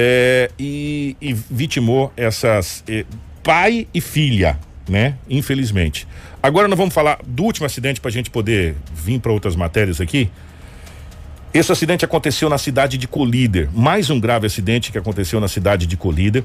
é, 0.00 0.48
e, 0.56 1.16
e 1.20 1.32
vitimou 1.32 2.12
essas 2.16 2.84
é, 2.88 3.04
pai 3.42 3.88
e 3.92 4.00
filha, 4.00 4.56
né? 4.88 5.16
Infelizmente. 5.28 6.06
Agora 6.40 6.68
nós 6.68 6.78
vamos 6.78 6.94
falar 6.94 7.18
do 7.26 7.42
último 7.42 7.66
acidente 7.66 8.00
para 8.00 8.08
a 8.08 8.12
gente 8.12 8.30
poder 8.30 8.76
vir 8.94 9.18
para 9.18 9.32
outras 9.32 9.56
matérias 9.56 10.00
aqui. 10.00 10.30
Esse 11.52 11.72
acidente 11.72 12.04
aconteceu 12.04 12.48
na 12.48 12.58
cidade 12.58 12.96
de 12.96 13.08
Colíder. 13.08 13.68
Mais 13.74 14.08
um 14.08 14.20
grave 14.20 14.46
acidente 14.46 14.92
que 14.92 14.98
aconteceu 14.98 15.40
na 15.40 15.48
cidade 15.48 15.84
de 15.84 15.96
Colíder. 15.96 16.44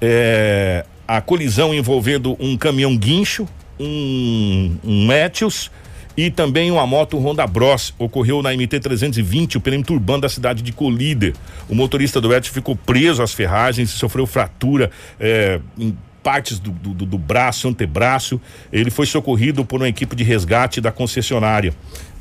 É, 0.00 0.86
a 1.06 1.20
colisão 1.20 1.74
envolvendo 1.74 2.34
um 2.40 2.56
caminhão 2.56 2.96
guincho, 2.96 3.46
um, 3.78 4.74
um 4.82 5.12
Etios 5.12 5.70
e 6.16 6.30
também 6.30 6.70
uma 6.70 6.86
moto 6.86 7.18
Honda 7.18 7.46
Bros. 7.46 7.94
Ocorreu 7.98 8.42
na 8.42 8.52
MT 8.52 8.80
320, 8.80 9.58
o 9.58 9.60
perímetro 9.60 9.94
urbano 9.94 10.22
da 10.22 10.28
cidade 10.28 10.62
de 10.62 10.72
Colíder. 10.72 11.34
O 11.68 11.74
motorista 11.74 12.20
do 12.20 12.32
Etios 12.34 12.54
ficou 12.54 12.74
preso 12.74 13.22
às 13.22 13.34
ferragens, 13.34 13.90
sofreu 13.90 14.26
fratura 14.26 14.90
é, 15.20 15.60
em 15.78 15.96
partes 16.22 16.58
do, 16.58 16.70
do, 16.70 17.06
do 17.06 17.18
braço, 17.18 17.68
antebraço. 17.68 18.40
Ele 18.72 18.90
foi 18.90 19.06
socorrido 19.06 19.64
por 19.64 19.80
uma 19.80 19.88
equipe 19.88 20.16
de 20.16 20.24
resgate 20.24 20.80
da 20.80 20.90
concessionária. 20.90 21.72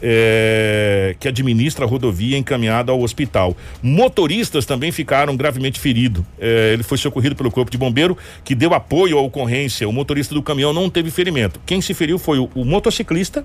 é, 0.02 1.16
que 1.20 1.28
administra 1.28 1.86
a 1.86 1.88
rodovia 1.88 2.38
encaminhada 2.38 2.92
ao 2.92 3.02
hospital. 3.02 3.56
Motoristas 3.82 4.66
também 4.66 4.92
ficaram 4.92 5.36
gravemente 5.36 5.80
feridos. 5.80 6.24
É, 6.40 6.74
ele 6.74 6.84
foi 6.84 6.98
socorrido 6.98 7.36
pelo 7.36 7.50
corpo 7.50 7.72
de 7.72 7.78
bombeiro 7.78 8.16
que 8.44 8.54
deu 8.54 8.74
apoio 8.74 9.18
à 9.18 9.22
ocorrência. 9.22 9.88
O 9.90 9.94
motorista 9.94 10.36
do 10.36 10.44
caminhão 10.44 10.74
não 10.74 10.90
teve 10.90 11.10
ferimento. 11.10 11.60
Quem 11.66 11.82
se 11.82 11.94
feriu 11.94 12.20
foi 12.20 12.38
o, 12.38 12.50
o 12.54 12.64
motociclista 12.64 13.44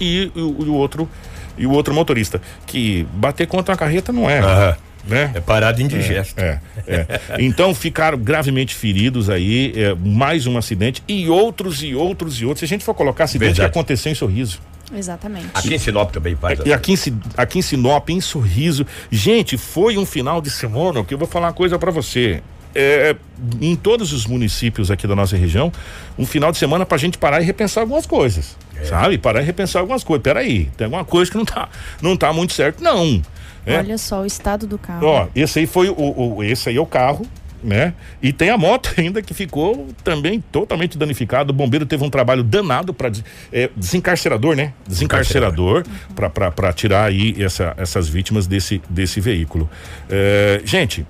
e 0.00 0.30
o, 0.34 0.40
o 0.40 0.74
outro 0.74 1.08
e 1.56 1.66
o 1.66 1.70
outro 1.70 1.94
motorista. 1.94 2.40
Que 2.66 3.06
bater 3.14 3.46
contra 3.46 3.72
uma 3.72 3.78
carreta 3.78 4.12
não 4.12 4.28
é. 4.28 4.38
Aham. 4.40 4.76
Né? 5.06 5.32
É 5.34 5.40
parada 5.40 5.82
indigesto. 5.82 6.40
É, 6.40 6.60
é. 6.86 7.06
Então 7.38 7.74
ficaram 7.74 8.16
gravemente 8.16 8.74
feridos 8.74 9.28
aí, 9.28 9.74
é, 9.76 9.94
mais 9.94 10.46
um 10.46 10.56
acidente 10.56 11.02
e 11.06 11.28
outros 11.28 11.82
e 11.82 11.94
outros 11.94 12.40
e 12.40 12.46
outros. 12.46 12.60
Se 12.60 12.64
a 12.64 12.68
gente 12.68 12.82
for 12.82 12.94
colocar 12.94 13.24
acidente 13.24 13.48
Verdade. 13.48 13.70
que 13.70 13.78
aconteceu 13.78 14.10
em 14.10 14.14
Sorriso. 14.14 14.60
Exatamente. 14.96 15.48
Aqui 15.52 15.74
em 15.74 15.78
Sinop 15.78 16.10
também 16.10 16.34
faz. 16.36 16.58
E 16.64 16.72
aqui 16.72 16.92
em, 16.92 16.96
aqui 17.36 17.58
em 17.58 17.62
Sinop, 17.62 18.08
em 18.08 18.20
Sorriso. 18.20 18.86
Gente, 19.10 19.58
foi 19.58 19.98
um 19.98 20.06
final 20.06 20.40
de 20.40 20.50
semana 20.50 21.04
que 21.04 21.12
eu 21.12 21.18
vou 21.18 21.28
falar 21.28 21.48
uma 21.48 21.52
coisa 21.52 21.78
pra 21.78 21.90
você. 21.90 22.42
É, 22.74 23.14
em 23.60 23.76
todos 23.76 24.12
os 24.12 24.26
municípios 24.26 24.90
aqui 24.90 25.06
da 25.06 25.14
nossa 25.14 25.36
região, 25.36 25.72
um 26.18 26.26
final 26.26 26.50
de 26.50 26.58
semana 26.58 26.84
pra 26.84 26.98
gente 26.98 27.16
parar 27.16 27.40
e 27.40 27.44
repensar 27.44 27.82
algumas 27.82 28.04
coisas. 28.04 28.56
Sabe? 28.82 29.16
Parar 29.18 29.42
e 29.42 29.44
repensar 29.44 29.80
algumas 29.80 30.02
coisas. 30.04 30.22
Peraí, 30.22 30.66
tem 30.76 30.86
alguma 30.86 31.04
coisa 31.04 31.30
que 31.30 31.36
não 31.36 31.44
tá, 31.44 31.68
não 32.02 32.16
tá 32.16 32.32
muito 32.32 32.52
certo, 32.52 32.82
não. 32.82 33.22
É. 33.66 33.78
Olha 33.78 33.96
só 33.96 34.20
o 34.22 34.26
estado 34.26 34.66
do 34.66 34.76
carro. 34.78 35.06
Ó, 35.06 35.26
esse 35.34 35.58
aí 35.60 35.66
foi 35.66 35.88
o, 35.88 35.94
o- 36.36 36.44
esse 36.44 36.68
aí 36.68 36.76
é 36.76 36.80
o 36.80 36.84
carro, 36.84 37.24
né? 37.62 37.94
E 38.22 38.30
tem 38.30 38.50
a 38.50 38.58
moto 38.58 38.92
ainda 38.98 39.22
que 39.22 39.32
ficou 39.32 39.88
também 40.04 40.38
totalmente 40.52 40.98
danificado. 40.98 41.50
O 41.50 41.54
bombeiro 41.56 41.86
teve 41.86 42.04
um 42.04 42.10
trabalho 42.10 42.42
danado 42.42 42.92
para 42.92 43.10
desencarcerador, 43.74 44.54
né? 44.54 44.72
Desencarcerador 44.86 45.84
pra 46.14 46.28
para 46.28 46.50
para 46.50 46.72
tirar 46.72 47.04
aí 47.06 47.34
essa, 47.42 47.72
essas 47.78 48.08
vítimas 48.08 48.46
desse 48.46 48.82
desse 48.88 49.20
veículo. 49.20 49.68
É, 50.10 50.60
gente, 50.64 51.06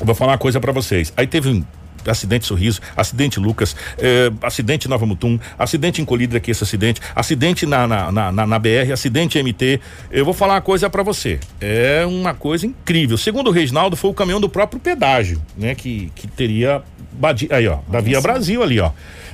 vou 0.00 0.14
falar 0.14 0.32
uma 0.32 0.38
coisa 0.38 0.58
pra 0.60 0.72
vocês. 0.72 1.12
Aí 1.16 1.26
teve 1.26 1.48
um 1.48 1.64
acidente 2.06 2.46
Sorriso, 2.46 2.80
acidente 2.96 3.38
Lucas, 3.40 3.74
eh, 3.98 4.30
acidente 4.42 4.88
Nova 4.88 5.04
Mutum, 5.06 5.38
acidente 5.58 6.00
em 6.00 6.04
Colíder 6.04 6.36
aqui 6.38 6.50
esse 6.50 6.62
acidente, 6.64 7.00
acidente 7.14 7.66
na, 7.66 7.86
na, 7.86 8.12
na, 8.12 8.32
na- 8.32 8.46
na 8.46 8.58
BR, 8.58 8.92
acidente 8.92 9.38
MT. 9.42 9.80
Eu 10.10 10.24
vou 10.24 10.34
falar 10.34 10.54
uma 10.54 10.60
coisa 10.60 10.88
pra 10.90 11.02
você. 11.02 11.38
É 11.60 12.04
uma 12.06 12.34
coisa 12.34 12.66
incrível. 12.66 13.16
Segundo 13.18 13.48
o 13.48 13.50
Reginaldo, 13.52 13.96
foi 13.96 14.10
o 14.10 14.14
caminhão 14.14 14.40
do 14.40 14.48
próprio 14.48 14.80
pedágio, 14.80 15.40
né? 15.56 15.74
Que, 15.74 16.10
que 16.14 16.26
teria 16.26 16.82
badi... 17.12 17.48
aí, 17.50 17.66
ó, 17.68 17.78
da 17.88 18.00
Via. 18.00 18.20
Brasil 18.20 18.62
ali, 18.62 18.80
ó. 18.80 18.90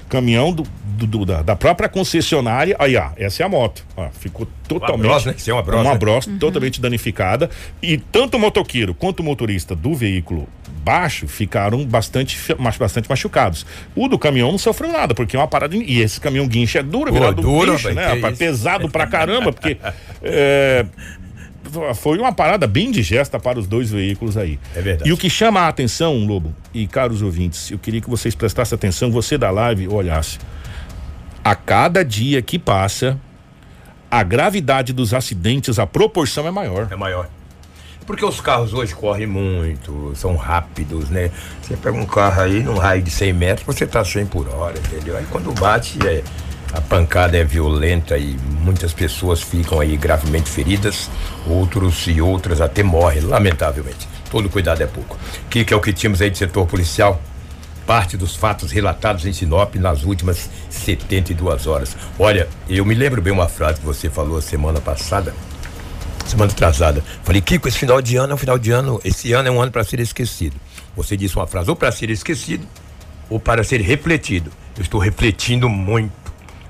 Caminhão 0.09 0.53
do, 0.53 0.62
do- 0.85 1.07
do- 1.07 1.25
da, 1.25 1.43
da 1.43 1.57
própria 1.57 1.89
concessionária. 1.89 2.77
Aí, 2.79 2.97
ó, 2.97 3.09
essa 3.17 3.43
é 3.43 3.47
a 3.47 3.49
moto. 3.49 3.85
Ó, 3.97 4.09
ficou 4.11 4.47
totalmente. 4.69 5.03
Bros, 5.09 5.25
né? 5.25 5.35
Isso 5.37 5.51
é 5.51 5.53
uma 5.55 5.62
Bros, 5.62 5.81
Uma 5.81 5.93
né? 5.93 5.99
Bros 5.99 6.27
totalmente 6.39 6.81
danificada. 6.81 7.49
E 7.83 7.97
tanto 7.99 8.37
o 8.37 8.41
motoqueiro 8.41 8.95
quanto 8.95 9.21
o 9.21 9.23
motorista 9.25 9.75
do 9.75 9.95
veículo 9.95 10.47
baixo 10.85 11.26
ficaram 11.26 11.85
bastante, 11.85 12.39
bastante 12.78 13.09
machucados. 13.09 13.64
O 13.97 14.07
do 14.07 14.18
caminhão 14.18 14.51
não 14.51 14.59
sofreu 14.59 14.93
nada, 14.93 15.14
porque 15.14 15.37
é 15.37 15.39
uma 15.39 15.49
parada. 15.49 15.74
E 15.74 16.01
esse 16.01 16.20
caminhão 16.20 16.47
guincho 16.47 16.78
é 16.78 16.82
duro, 16.82 17.11
Pô, 17.11 17.18
virado 17.18 17.43
duro, 17.43 17.72
guincho, 17.72 17.93
né? 17.93 18.14
rapaz? 18.14 18.39
Pesado 18.39 18.89
pra 18.89 19.07
caramba, 19.07 19.53
porque. 19.53 19.78
é, 20.22 20.85
foi 21.95 22.18
uma 22.18 22.32
parada 22.32 22.66
bem 22.66 22.91
digesta 22.91 23.41
para 23.41 23.59
os 23.59 23.66
dois 23.66 23.91
veículos 23.91 24.37
aí. 24.37 24.59
É 24.76 24.82
verdade. 24.82 25.09
E 25.09 25.12
o 25.12 25.16
que 25.16 25.30
chama 25.30 25.61
a 25.61 25.68
atenção, 25.68 26.16
Lobo, 26.26 26.55
e 26.72 26.87
caros 26.87 27.22
ouvintes, 27.22 27.70
eu 27.70 27.78
queria 27.78 28.01
que 28.01 28.11
vocês 28.11 28.35
prestassem 28.35 28.76
atenção, 28.76 29.11
você 29.11 29.39
da 29.39 29.51
live 29.51 29.89
olhasse. 29.89 30.39
A 31.43 31.55
cada 31.55 32.05
dia 32.05 32.41
que 32.41 32.59
passa, 32.59 33.18
a 34.11 34.22
gravidade 34.22 34.93
dos 34.93 35.12
acidentes, 35.12 35.78
a 35.78 35.87
proporção 35.87 36.47
é 36.47 36.51
maior. 36.51 36.89
É 36.91 36.97
maior. 36.97 37.28
Porque 38.07 38.24
os 38.24 38.40
carros 38.40 38.74
hoje 38.74 38.94
correm 38.94 39.26
muito, 39.26 40.12
são 40.14 40.36
rápidos, 40.36 41.09
né? 41.09 41.30
Você 41.62 41.76
pega 41.76 41.96
um 41.96 42.05
carro 42.05 42.42
aí 42.42 42.62
num 42.62 42.76
raio 42.76 43.02
de 43.02 43.11
100 43.11 43.32
metros, 43.32 43.66
você 43.66 43.86
tá 43.86 44.05
100 44.05 44.26
por 44.26 44.48
hora, 44.48 44.78
entendeu? 44.78 45.16
Aí 45.16 45.24
quando 45.30 45.52
bate, 45.59 45.98
é, 46.07 46.22
a 46.74 46.80
pancada 46.80 47.38
é 47.38 47.44
violenta 47.44 48.18
e 48.18 48.36
muitas 48.61 48.92
pessoas 48.92 49.40
ficam 49.40 49.80
aí 49.80 49.96
gravemente 49.96 50.50
feridas, 50.50 51.09
outros 51.46 52.07
e 52.07 52.20
outras 52.20 52.61
até 52.61 52.82
morrem, 52.82 53.22
lamentavelmente. 53.22 54.09
Todo 54.30 54.50
cuidado 54.50 54.82
é 54.82 54.86
pouco. 54.86 55.16
O 55.46 55.48
que, 55.48 55.64
que 55.64 55.72
é 55.72 55.76
o 55.76 55.80
que 55.80 55.92
tínhamos 55.92 56.20
aí 56.20 56.28
de 56.28 56.36
setor 56.36 56.66
policial? 56.66 57.22
Parte 57.86 58.16
dos 58.16 58.34
fatos 58.34 58.72
relatados 58.72 59.24
em 59.24 59.32
Sinop 59.32 59.76
nas 59.76 60.02
últimas 60.02 60.50
72 60.68 61.66
horas. 61.66 61.96
Olha, 62.18 62.48
eu 62.68 62.84
me 62.84 62.94
lembro 62.94 63.22
bem 63.22 63.32
uma 63.32 63.48
frase 63.48 63.78
que 63.78 63.86
você 63.86 64.11
falou 64.11 64.40
semana 64.42 64.80
passada, 64.80 65.32
semana 66.31 66.53
atrasada. 66.53 67.03
Falei, 67.22 67.41
Kiko, 67.41 67.68
esse 67.68 67.79
final 67.79 68.01
de 68.01 68.16
ano 68.16 68.33
é 68.33 68.35
um 68.35 68.39
final 68.39 68.59
de 68.59 68.70
ano, 68.70 69.01
esse 69.05 69.33
ano 69.33 69.49
é 69.49 69.51
um 69.51 69.61
ano 69.61 69.70
para 69.70 69.85
ser 69.85 70.01
esquecido. 70.01 70.57
Você 70.97 71.16
disse 71.16 71.37
uma 71.37 71.47
frase, 71.47 71.70
ou 71.70 71.77
para 71.77 71.91
ser 71.93 72.11
esquecido, 72.11 72.66
ou 73.29 73.41
para 73.41 73.64
ser 73.64 73.81
refletido. 73.81 74.51
Eu 74.77 74.83
estou 74.83 75.01
refletindo 75.01 75.68
muito 75.68 76.12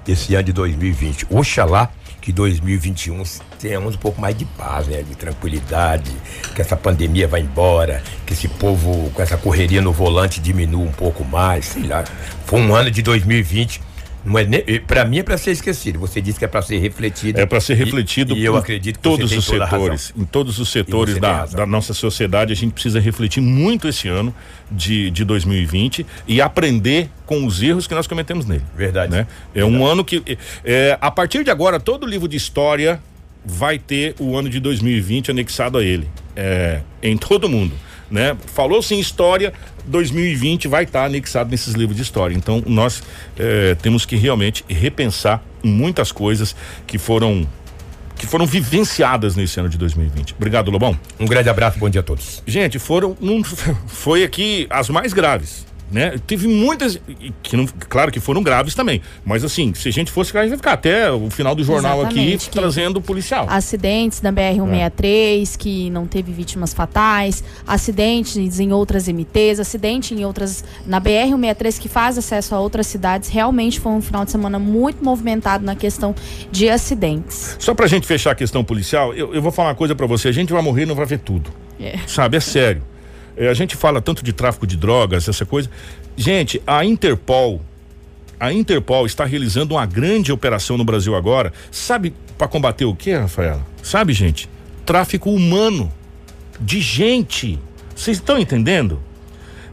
esse 0.06 0.34
ano 0.34 0.44
de 0.44 0.52
2020. 0.52 1.26
Oxalá 1.30 1.90
que 2.24 2.32
2021 2.32 3.22
tenhamos 3.58 3.96
um 3.96 3.98
pouco 3.98 4.18
mais 4.18 4.34
de 4.34 4.46
paz, 4.46 4.86
né? 4.86 5.02
De 5.02 5.14
tranquilidade, 5.14 6.10
que 6.54 6.62
essa 6.62 6.74
pandemia 6.74 7.28
vá 7.28 7.38
embora, 7.38 8.02
que 8.24 8.32
esse 8.32 8.48
povo 8.48 9.10
com 9.10 9.20
essa 9.20 9.36
correria 9.36 9.82
no 9.82 9.92
volante 9.92 10.40
diminua 10.40 10.84
um 10.84 10.92
pouco 10.92 11.22
mais, 11.22 11.66
sei 11.66 11.82
lá. 11.82 12.02
Foi 12.46 12.60
um 12.60 12.74
ano 12.74 12.90
de 12.90 13.02
2020 13.02 13.82
não 14.24 14.38
é 14.38 14.46
para 14.86 15.04
mim 15.04 15.18
é 15.18 15.22
para 15.22 15.36
ser 15.36 15.50
esquecido. 15.50 15.98
Você 15.98 16.20
disse 16.20 16.38
que 16.38 16.44
é 16.44 16.48
para 16.48 16.62
ser 16.62 16.78
refletido. 16.78 17.38
É 17.38 17.44
para 17.44 17.60
ser 17.60 17.74
refletido. 17.74 18.34
E, 18.34 18.40
e 18.40 18.44
eu 18.44 18.56
acredito 18.56 18.96
que 18.96 19.02
todos 19.02 19.30
os 19.30 19.44
setores, 19.44 20.14
em 20.16 20.24
todos 20.24 20.58
os 20.58 20.68
setores 20.70 21.18
da, 21.18 21.44
da 21.46 21.66
nossa 21.66 21.92
sociedade, 21.92 22.52
a 22.52 22.56
gente 22.56 22.72
precisa 22.72 22.98
refletir 22.98 23.42
muito 23.42 23.86
esse 23.86 24.08
ano 24.08 24.34
de, 24.70 25.10
de 25.10 25.24
2020 25.24 26.06
e 26.26 26.40
aprender 26.40 27.10
com 27.26 27.44
os 27.44 27.62
erros 27.62 27.86
que 27.86 27.94
nós 27.94 28.06
cometemos 28.06 28.46
nele. 28.46 28.64
Verdade. 28.74 29.12
Né? 29.12 29.26
É 29.54 29.60
Verdade. 29.60 29.76
um 29.76 29.86
ano 29.86 30.04
que 30.04 30.38
é, 30.64 30.96
a 31.00 31.10
partir 31.10 31.44
de 31.44 31.50
agora 31.50 31.78
todo 31.78 32.06
livro 32.06 32.26
de 32.26 32.36
história 32.36 33.00
vai 33.44 33.78
ter 33.78 34.14
o 34.18 34.38
ano 34.38 34.48
de 34.48 34.58
2020 34.58 35.30
anexado 35.30 35.76
a 35.76 35.84
ele. 35.84 36.08
É, 36.34 36.80
em 37.02 37.16
todo 37.16 37.48
mundo 37.48 37.74
né? 38.10 38.36
Falou-se 38.46 38.94
em 38.94 39.00
história, 39.00 39.52
2020 39.86 40.68
vai 40.68 40.84
estar 40.84 41.00
tá 41.00 41.06
anexado 41.06 41.50
nesses 41.50 41.74
livros 41.74 41.96
de 41.96 42.02
história. 42.02 42.34
Então, 42.34 42.62
nós 42.66 43.02
eh, 43.38 43.76
temos 43.82 44.04
que 44.04 44.16
realmente 44.16 44.64
repensar 44.68 45.42
muitas 45.62 46.12
coisas 46.12 46.54
que 46.86 46.98
foram 46.98 47.46
que 48.16 48.26
foram 48.26 48.46
vivenciadas 48.46 49.34
nesse 49.34 49.58
ano 49.58 49.68
de 49.68 49.76
2020. 49.76 50.34
Obrigado, 50.34 50.70
Lobão. 50.70 50.96
Um 51.18 51.26
grande 51.26 51.48
abraço, 51.48 51.80
bom 51.80 51.90
dia 51.90 52.00
a 52.00 52.04
todos. 52.04 52.42
Gente, 52.46 52.78
foram 52.78 53.16
não, 53.20 53.42
foi 53.88 54.22
aqui 54.22 54.68
as 54.70 54.88
mais 54.88 55.12
graves 55.12 55.66
né? 55.90 56.16
Teve 56.26 56.48
muitas 56.48 57.00
que 57.42 57.56
não, 57.56 57.66
claro 57.88 58.10
que 58.10 58.20
foram 58.20 58.42
graves 58.42 58.74
também, 58.74 59.00
mas 59.24 59.44
assim, 59.44 59.72
se 59.74 59.88
a 59.88 59.92
gente 59.92 60.10
fosse, 60.10 60.36
a 60.36 60.42
gente 60.42 60.50
vai 60.50 60.58
ficar 60.58 60.72
até 60.72 61.10
o 61.10 61.30
final 61.30 61.54
do 61.54 61.62
jornal 61.62 62.00
Exatamente, 62.00 62.46
aqui 62.46 62.50
trazendo 62.50 62.96
o 62.98 63.02
policial. 63.02 63.46
Acidentes 63.48 64.20
na 64.22 64.32
BR 64.32 64.54
163 64.54 65.54
é. 65.54 65.58
que 65.58 65.90
não 65.90 66.06
teve 66.06 66.32
vítimas 66.32 66.74
fatais, 66.74 67.44
acidentes 67.66 68.58
em 68.58 68.72
outras 68.72 69.08
MTs, 69.08 69.60
acidente 69.60 70.14
em 70.14 70.24
outras 70.24 70.64
na 70.86 70.98
BR 70.98 71.30
163 71.30 71.78
que 71.78 71.88
faz 71.88 72.18
acesso 72.18 72.54
a 72.54 72.60
outras 72.60 72.86
cidades. 72.86 73.28
Realmente 73.28 73.80
foi 73.80 73.92
um 73.92 74.00
final 74.00 74.24
de 74.24 74.30
semana 74.30 74.58
muito 74.58 75.04
movimentado 75.04 75.64
na 75.64 75.74
questão 75.74 76.14
de 76.50 76.68
acidentes. 76.68 77.56
Só 77.58 77.74
pra 77.74 77.86
gente 77.86 78.06
fechar 78.06 78.32
a 78.32 78.34
questão 78.34 78.64
policial, 78.64 79.14
eu, 79.14 79.34
eu 79.34 79.42
vou 79.42 79.52
falar 79.52 79.68
uma 79.68 79.74
coisa 79.74 79.94
para 79.94 80.06
você, 80.06 80.28
a 80.28 80.32
gente 80.32 80.52
vai 80.52 80.62
morrer 80.62 80.82
e 80.82 80.86
não 80.86 80.94
vai 80.94 81.06
ver 81.06 81.18
tudo. 81.18 81.50
É. 81.80 81.98
Sabe, 82.06 82.36
é 82.36 82.40
sério. 82.40 82.82
É, 83.36 83.48
a 83.48 83.54
gente 83.54 83.76
fala 83.76 84.00
tanto 84.00 84.24
de 84.24 84.32
tráfico 84.32 84.66
de 84.66 84.76
drogas, 84.76 85.28
essa 85.28 85.44
coisa. 85.44 85.70
Gente, 86.16 86.62
a 86.66 86.84
Interpol, 86.84 87.60
a 88.38 88.52
Interpol 88.52 89.06
está 89.06 89.24
realizando 89.24 89.74
uma 89.74 89.86
grande 89.86 90.32
operação 90.32 90.76
no 90.76 90.84
Brasil 90.84 91.14
agora. 91.14 91.52
Sabe 91.70 92.14
para 92.38 92.48
combater 92.48 92.84
o 92.84 92.94
que, 92.94 93.12
Rafaela? 93.12 93.64
Sabe, 93.82 94.12
gente? 94.12 94.48
Tráfico 94.84 95.30
humano 95.30 95.92
de 96.60 96.80
gente. 96.80 97.58
Vocês 97.94 98.18
estão 98.18 98.38
entendendo? 98.38 99.00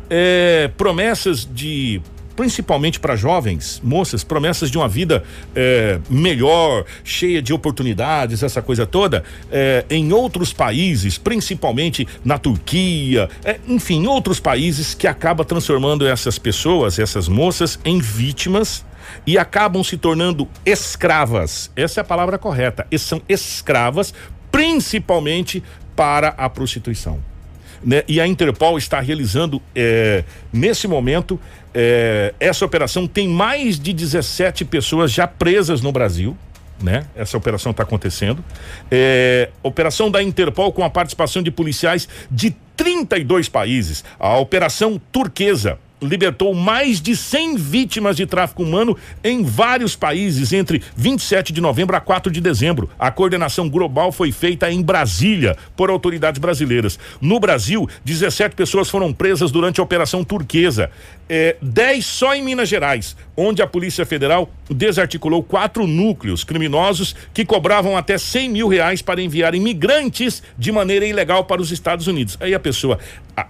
É, 0.09 0.69
promessas 0.77 1.47
de 1.51 2.01
principalmente 2.35 2.99
para 2.99 3.15
jovens, 3.15 3.81
moças, 3.83 4.23
promessas 4.23 4.69
de 4.69 4.77
uma 4.77 4.87
vida 4.87 5.23
é, 5.55 5.99
melhor, 6.09 6.85
cheia 7.03 7.41
de 7.41 7.53
oportunidades, 7.53 8.43
essa 8.43 8.61
coisa 8.61 8.85
toda, 8.85 9.23
é, 9.51 9.85
em 9.89 10.11
outros 10.13 10.53
países, 10.53 11.17
principalmente 11.17 12.07
na 12.23 12.37
Turquia, 12.37 13.29
é, 13.43 13.59
enfim, 13.67 14.05
outros 14.07 14.39
países 14.39 14.93
que 14.93 15.07
acaba 15.07 15.43
transformando 15.45 16.07
essas 16.07 16.37
pessoas, 16.37 16.99
essas 16.99 17.27
moças, 17.27 17.79
em 17.85 17.99
vítimas 17.99 18.85
e 19.25 19.37
acabam 19.37 19.83
se 19.83 19.97
tornando 19.97 20.47
escravas. 20.65 21.71
Essa 21.75 21.99
é 21.99 22.01
a 22.01 22.05
palavra 22.05 22.37
correta. 22.37 22.87
E 22.91 22.97
são 22.97 23.21
escravas, 23.27 24.13
principalmente 24.51 25.63
para 25.95 26.29
a 26.29 26.49
prostituição. 26.49 27.30
Né? 27.83 28.03
E 28.07 28.21
a 28.21 28.27
Interpol 28.27 28.77
está 28.77 28.99
realizando 28.99 29.61
é, 29.75 30.23
nesse 30.53 30.87
momento 30.87 31.39
é, 31.73 32.33
essa 32.39 32.65
operação 32.65 33.07
tem 33.07 33.27
mais 33.27 33.79
de 33.79 33.93
17 33.93 34.65
pessoas 34.65 35.11
já 35.11 35.27
presas 35.27 35.81
no 35.81 35.91
Brasil. 35.91 36.37
Né? 36.81 37.05
Essa 37.15 37.37
operação 37.37 37.71
está 37.71 37.83
acontecendo. 37.83 38.43
É, 38.89 39.49
operação 39.61 40.09
da 40.09 40.21
Interpol 40.21 40.71
com 40.71 40.83
a 40.83 40.89
participação 40.89 41.43
de 41.43 41.51
policiais 41.51 42.07
de 42.29 42.55
32 42.75 43.47
países. 43.47 44.03
A 44.19 44.37
operação 44.37 44.99
turquesa 45.11 45.77
libertou 46.01 46.53
mais 46.53 46.99
de 46.99 47.15
100 47.15 47.55
vítimas 47.57 48.15
de 48.15 48.25
tráfico 48.25 48.63
humano 48.63 48.97
em 49.23 49.43
vários 49.43 49.95
países 49.95 50.51
entre 50.51 50.81
27 50.95 51.53
de 51.53 51.61
novembro 51.61 51.95
a 51.95 52.01
4 52.01 52.31
de 52.31 52.41
dezembro. 52.41 52.89
A 52.97 53.11
coordenação 53.11 53.69
global 53.69 54.11
foi 54.11 54.31
feita 54.31 54.71
em 54.71 54.81
Brasília 54.81 55.55
por 55.75 55.89
autoridades 55.89 56.39
brasileiras. 56.39 56.97
No 57.21 57.39
Brasil, 57.39 57.87
17 58.03 58.55
pessoas 58.55 58.89
foram 58.89 59.13
presas 59.13 59.51
durante 59.51 59.79
a 59.79 59.83
operação 59.83 60.23
turquesa. 60.23 60.89
É, 61.29 61.55
10 61.61 62.05
só 62.05 62.35
em 62.35 62.43
Minas 62.43 62.67
Gerais, 62.67 63.15
onde 63.37 63.61
a 63.61 63.67
Polícia 63.67 64.05
Federal 64.05 64.49
desarticulou 64.69 65.41
quatro 65.43 65.87
núcleos 65.87 66.43
criminosos 66.43 67.15
que 67.33 67.45
cobravam 67.45 67.95
até 67.95 68.17
100 68.17 68.49
mil 68.49 68.67
reais 68.67 69.01
para 69.01 69.21
enviar 69.21 69.55
imigrantes 69.55 70.43
de 70.57 70.71
maneira 70.71 71.05
ilegal 71.05 71.45
para 71.45 71.61
os 71.61 71.71
Estados 71.71 72.07
Unidos. 72.07 72.37
Aí 72.41 72.53
a 72.53 72.59
pessoa 72.59 72.99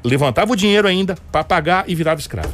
levantava 0.04 0.52
o 0.52 0.56
dinheiro 0.56 0.88
ainda 0.88 1.18
para 1.32 1.44
pagar 1.44 1.86
e 1.88 1.96
virava 1.96 2.20
escrava. 2.20 2.54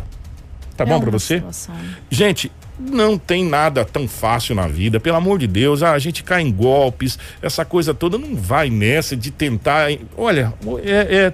Tá 0.76 0.84
é 0.84 0.88
bom 0.88 1.00
para 1.00 1.12
você? 1.12 1.38
Situação. 1.38 1.76
Gente, 2.10 2.52
não 2.80 3.18
tem 3.18 3.44
nada 3.44 3.84
tão 3.84 4.08
fácil 4.08 4.54
na 4.56 4.68
vida, 4.68 5.00
pelo 5.00 5.18
amor 5.18 5.40
de 5.40 5.48
Deus. 5.48 5.82
Ah, 5.82 5.94
a 5.94 6.00
gente 6.00 6.24
cai 6.24 6.42
em 6.42 6.52
golpes, 6.52 7.18
essa 7.42 7.66
coisa 7.66 7.94
toda 7.94 8.18
não 8.18 8.36
vai 8.36 8.70
nessa 8.70 9.16
de 9.16 9.32
tentar. 9.32 9.88
Olha, 10.16 10.54
é, 10.84 10.92
é, 10.92 11.34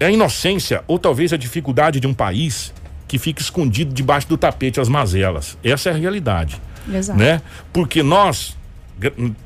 é 0.00 0.06
a 0.06 0.10
inocência 0.10 0.82
ou 0.88 0.98
talvez 0.98 1.32
a 1.32 1.36
dificuldade 1.36 2.00
de 2.00 2.06
um 2.06 2.14
país 2.14 2.72
que 3.06 3.18
fica 3.18 3.40
escondido 3.40 3.94
debaixo 3.94 4.28
do 4.28 4.36
tapete 4.36 4.80
as 4.80 4.88
mazelas. 4.88 5.56
Essa 5.62 5.90
é 5.90 5.92
a 5.92 5.96
realidade. 5.96 6.60
Exato. 6.92 7.18
Né? 7.18 7.40
Porque 7.72 8.02
nós 8.02 8.56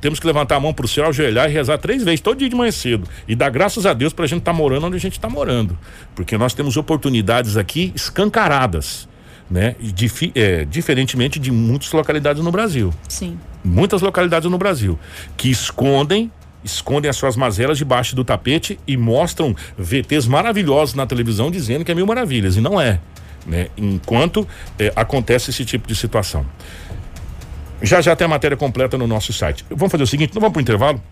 temos 0.01 0.20
que 0.20 0.26
levantar 0.26 0.57
a 0.57 0.61
mão 0.61 0.72
para 0.72 0.84
o 0.84 0.88
céu, 0.88 1.07
ajoelhar 1.07 1.51
e 1.51 1.53
rezar 1.53 1.78
três 1.78 2.03
vezes, 2.03 2.20
todo 2.20 2.38
dia 2.38 2.48
de 2.48 2.55
manhã 2.55 2.70
cedo. 2.70 3.09
E 3.26 3.34
dar 3.34 3.51
graças 3.51 3.84
a 3.84 3.92
Deus 3.92 4.12
para 4.12 4.24
a 4.24 4.28
gente 4.28 4.40
estar 4.40 4.53
tá 4.53 4.57
morando 4.57 4.86
onde 4.86 4.96
a 4.96 5.01
gente 5.01 5.14
está 5.14 5.28
morando. 5.28 5.78
Porque 6.14 6.38
nós 6.38 6.55
temos 6.55 6.76
oportunidades 6.76 7.57
aqui 7.57 7.92
escancaradas. 7.94 9.09
Né? 9.51 9.74
Dif 9.80 10.30
é, 10.36 10.64
diferentemente 10.64 11.40
de 11.40 11.51
muitas 11.51 11.90
localidades 11.90 12.42
no 12.42 12.53
Brasil. 12.53 12.94
Sim. 13.09 13.36
Muitas 13.64 14.01
localidades 14.01 14.48
no 14.48 14.57
Brasil 14.57 14.98
que 15.36 15.51
escondem 15.51 16.30
escondem 16.62 17.09
as 17.09 17.16
suas 17.16 17.36
mazelas 17.36 17.78
debaixo 17.78 18.14
do 18.14 18.22
tapete 18.22 18.78
e 18.86 18.96
mostram 18.96 19.57
VTs 19.78 20.26
maravilhosos 20.26 20.94
na 20.94 21.07
televisão 21.07 21.51
dizendo 21.51 21.84
que 21.84 21.90
é 21.90 21.94
mil 21.94 22.07
maravilhas 22.07 22.57
e 22.57 22.61
não 22.61 22.78
é, 22.78 23.01
né? 23.46 23.68
Enquanto 23.78 24.46
é, 24.78 24.92
acontece 24.94 25.51
esse 25.51 25.64
tipo 25.64 25.88
de 25.88 25.96
situação. 25.96 26.44
Já 27.83 28.01
já 28.01 28.14
tem 28.14 28.24
a 28.24 28.28
matéria 28.28 28.57
completa 28.57 28.99
no 28.99 29.07
nosso 29.07 29.33
site. 29.33 29.64
Vamos 29.70 29.91
fazer 29.91 30.05
o 30.05 30.07
seguinte, 30.07 30.35
não 30.35 30.41
vamos 30.41 30.53
para 30.53 30.61
o 30.61 30.62
intervalo? 30.62 31.03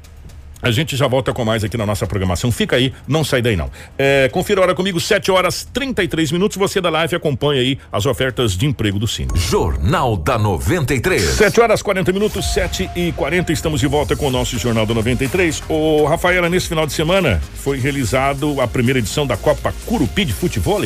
A 0.61 0.73
gente 0.73 0.97
já 0.97 1.07
volta 1.07 1.33
com 1.33 1.45
mais 1.45 1.63
aqui 1.63 1.77
na 1.77 1.87
nossa 1.87 2.07
programação. 2.07 2.51
Fica 2.51 2.75
aí, 2.75 2.93
não 3.07 3.23
sai 3.23 3.41
daí 3.41 3.55
não. 3.55 3.71
É, 3.97 4.29
confira 4.29 4.61
a 4.61 4.65
hora 4.65 4.75
comigo, 4.75 4.99
7 4.99 5.31
horas 5.31 5.65
33 5.73 6.33
minutos. 6.33 6.57
Você 6.57 6.81
da 6.81 6.91
live 6.91 7.15
acompanha 7.15 7.61
aí 7.61 7.79
as 7.93 8.07
ofertas 8.07 8.57
de 8.57 8.67
emprego 8.67 8.99
do 8.99 9.07
Cine. 9.07 9.31
Jornal 9.37 10.17
da 10.17 10.37
93. 10.37 11.23
7 11.23 11.61
horas 11.61 11.81
40 11.81 12.13
minutos, 12.13 12.53
7 12.53 12.91
e 12.97 13.13
40 13.13 13.53
Estamos 13.53 13.81
de 13.81 13.87
volta 13.87 14.17
com 14.17 14.27
o 14.27 14.31
nosso 14.31 14.59
Jornal 14.59 14.85
da 14.85 14.95
93. 14.95 15.63
O 15.69 16.05
Rafaela, 16.07 16.49
nesse 16.49 16.69
final 16.69 16.87
de 16.87 16.93
semana 16.93 17.41
foi 17.55 17.79
realizado 17.79 18.61
a 18.61 18.67
primeira 18.67 18.99
edição 18.99 19.27
da 19.27 19.37
Copa 19.37 19.73
Curupi 19.87 20.25
de 20.25 20.33
Futebol. 20.33 20.83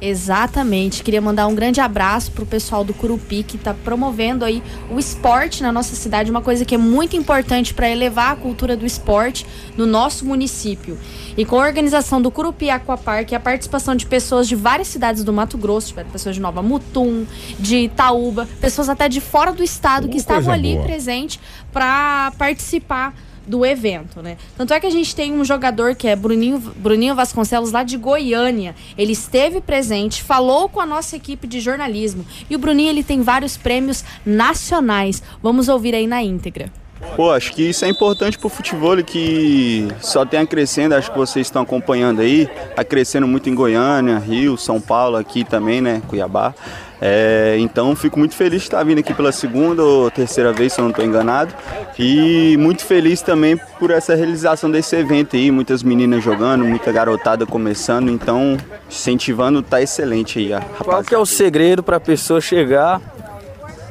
Exatamente. 0.00 1.02
Queria 1.02 1.20
mandar 1.20 1.46
um 1.46 1.54
grande 1.54 1.80
abraço 1.80 2.30
pro 2.32 2.46
pessoal 2.46 2.84
do 2.84 2.94
Curupi 2.94 3.42
que 3.42 3.56
está 3.56 3.74
promovendo 3.74 4.44
aí 4.44 4.62
o 4.90 4.98
esporte 4.98 5.62
na 5.62 5.72
nossa 5.72 5.96
cidade, 5.96 6.30
uma 6.30 6.40
coisa 6.40 6.64
que 6.64 6.74
é 6.74 6.78
muito 6.78 7.16
importante 7.16 7.74
para 7.74 7.88
elevar 7.88 8.32
a 8.32 8.36
cultura 8.36 8.76
do 8.76 8.86
esporte 8.86 9.44
no 9.76 9.86
nosso 9.86 10.24
município. 10.24 10.98
E 11.36 11.44
com 11.44 11.60
a 11.60 11.66
organização 11.66 12.22
do 12.22 12.30
Curupi 12.30 12.70
Aquapark 12.70 13.30
e 13.32 13.34
a 13.34 13.40
participação 13.40 13.94
de 13.94 14.06
pessoas 14.06 14.48
de 14.48 14.54
várias 14.54 14.88
cidades 14.88 15.24
do 15.24 15.32
Mato 15.32 15.58
Grosso, 15.58 15.94
pessoas 16.12 16.34
de 16.34 16.40
Nova 16.40 16.62
Mutum, 16.62 17.26
de 17.58 17.76
Itaúba, 17.84 18.48
pessoas 18.60 18.88
até 18.88 19.08
de 19.08 19.20
fora 19.20 19.52
do 19.52 19.62
estado 19.62 20.06
Uh, 20.06 20.10
que 20.10 20.16
estavam 20.16 20.52
ali 20.52 20.74
boa. 20.74 20.84
presente 20.84 21.40
para 21.72 22.32
participar 22.38 23.14
do 23.48 23.64
evento, 23.64 24.22
né? 24.22 24.36
Tanto 24.56 24.74
é 24.74 24.80
que 24.80 24.86
a 24.86 24.90
gente 24.90 25.14
tem 25.16 25.32
um 25.32 25.44
jogador 25.44 25.94
que 25.94 26.06
é 26.06 26.14
Bruninho, 26.14 26.58
Bruninho 26.76 27.14
Vasconcelos 27.14 27.72
lá 27.72 27.82
de 27.82 27.96
Goiânia. 27.96 28.76
Ele 28.96 29.12
esteve 29.12 29.60
presente, 29.60 30.22
falou 30.22 30.68
com 30.68 30.80
a 30.80 30.86
nossa 30.86 31.16
equipe 31.16 31.46
de 31.46 31.60
jornalismo. 31.60 32.24
E 32.48 32.54
o 32.54 32.58
Bruninho 32.58 32.90
ele 32.90 33.02
tem 33.02 33.22
vários 33.22 33.56
prêmios 33.56 34.04
nacionais. 34.24 35.22
Vamos 35.42 35.68
ouvir 35.68 35.94
aí 35.94 36.06
na 36.06 36.22
íntegra. 36.22 36.70
Pô, 37.16 37.30
acho 37.30 37.52
que 37.52 37.62
isso 37.62 37.84
é 37.84 37.88
importante 37.88 38.38
pro 38.38 38.48
futebol 38.48 38.96
que 39.02 39.88
só 40.00 40.24
tem 40.24 40.40
a 40.40 40.46
crescendo, 40.46 40.94
acho 40.94 41.10
que 41.10 41.18
vocês 41.18 41.46
estão 41.46 41.62
acompanhando 41.62 42.20
aí, 42.20 42.48
tá 42.74 42.84
crescendo 42.84 43.26
muito 43.26 43.48
em 43.48 43.54
Goiânia, 43.54 44.18
Rio, 44.18 44.56
São 44.56 44.80
Paulo, 44.80 45.16
aqui 45.16 45.44
também, 45.44 45.80
né, 45.80 46.02
Cuiabá. 46.08 46.54
É, 47.00 47.56
então 47.60 47.94
fico 47.94 48.18
muito 48.18 48.34
feliz 48.34 48.62
de 48.62 48.66
estar 48.66 48.82
vindo 48.82 48.98
aqui 48.98 49.14
pela 49.14 49.30
segunda 49.30 49.82
ou 49.84 50.10
terceira 50.10 50.52
vez, 50.52 50.72
se 50.72 50.80
eu 50.80 50.82
não 50.82 50.90
estou 50.90 51.04
enganado. 51.04 51.54
E 51.98 52.56
muito 52.58 52.84
feliz 52.84 53.22
também 53.22 53.56
por 53.78 53.90
essa 53.90 54.14
realização 54.14 54.70
desse 54.70 54.96
evento 54.96 55.36
aí, 55.36 55.50
muitas 55.50 55.82
meninas 55.82 56.22
jogando, 56.22 56.64
muita 56.64 56.90
garotada 56.90 57.46
começando, 57.46 58.10
então 58.10 58.56
incentivando 58.88 59.62
tá 59.62 59.80
excelente 59.80 60.38
aí, 60.38 60.52
a 60.52 60.60
Qual 60.60 61.02
que 61.04 61.14
é 61.14 61.18
o 61.18 61.26
segredo 61.26 61.82
pra 61.82 62.00
pessoa 62.00 62.40
chegar 62.40 63.00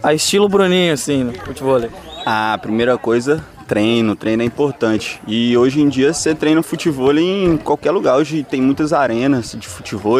a 0.04 0.14
estilo 0.14 0.50
Bruninho, 0.50 0.94
assim, 0.94 1.24
no 1.24 1.34
futebol? 1.34 1.82
A 2.30 2.58
primeira 2.58 2.98
coisa, 2.98 3.42
treino. 3.70 4.14
Treino 4.14 4.44
é 4.44 4.46
importante. 4.46 5.22
E 5.26 5.56
hoje 5.56 5.80
em 5.80 5.88
dia 5.88 6.12
você 6.12 6.36
treina 6.36 6.62
futebol 6.62 7.18
em 7.18 7.56
qualquer 7.56 7.92
lugar. 7.92 8.18
Hoje 8.18 8.44
tem 8.44 8.62
muitas 8.62 8.92
arenas 8.92 9.56
de 9.58 9.66
futebol 9.66 10.20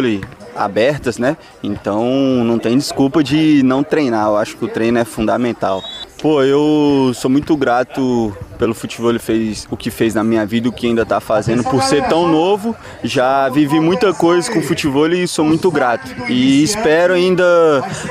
abertas, 0.56 1.18
né? 1.18 1.36
Então 1.62 2.06
não 2.46 2.58
tem 2.58 2.78
desculpa 2.78 3.22
de 3.22 3.62
não 3.62 3.84
treinar. 3.84 4.28
Eu 4.28 4.38
acho 4.38 4.56
que 4.56 4.64
o 4.64 4.70
treino 4.70 4.98
é 4.98 5.04
fundamental. 5.04 5.84
Pô, 6.20 6.42
eu 6.42 7.12
sou 7.14 7.30
muito 7.30 7.56
grato 7.56 8.36
pelo 8.58 8.74
futebol 8.74 9.12
ele 9.12 9.20
fez 9.20 9.68
o 9.70 9.78
que 9.78 9.92
fez 9.92 10.16
na 10.16 10.24
minha 10.24 10.46
vida, 10.46 10.68
o 10.68 10.72
que 10.72 10.88
ainda 10.88 11.06
tá 11.06 11.20
fazendo. 11.20 11.64
Por 11.64 11.82
ser 11.84 12.08
tão 12.08 12.28
novo, 12.28 12.76
já 13.04 13.48
vivi 13.50 13.80
muita 13.80 14.12
coisa 14.14 14.52
com 14.52 14.62
futebol 14.62 15.08
e 15.12 15.28
sou 15.28 15.46
muito 15.46 15.70
grato. 15.70 16.10
E 16.28 16.64
espero 16.64 17.14
ainda 17.14 17.44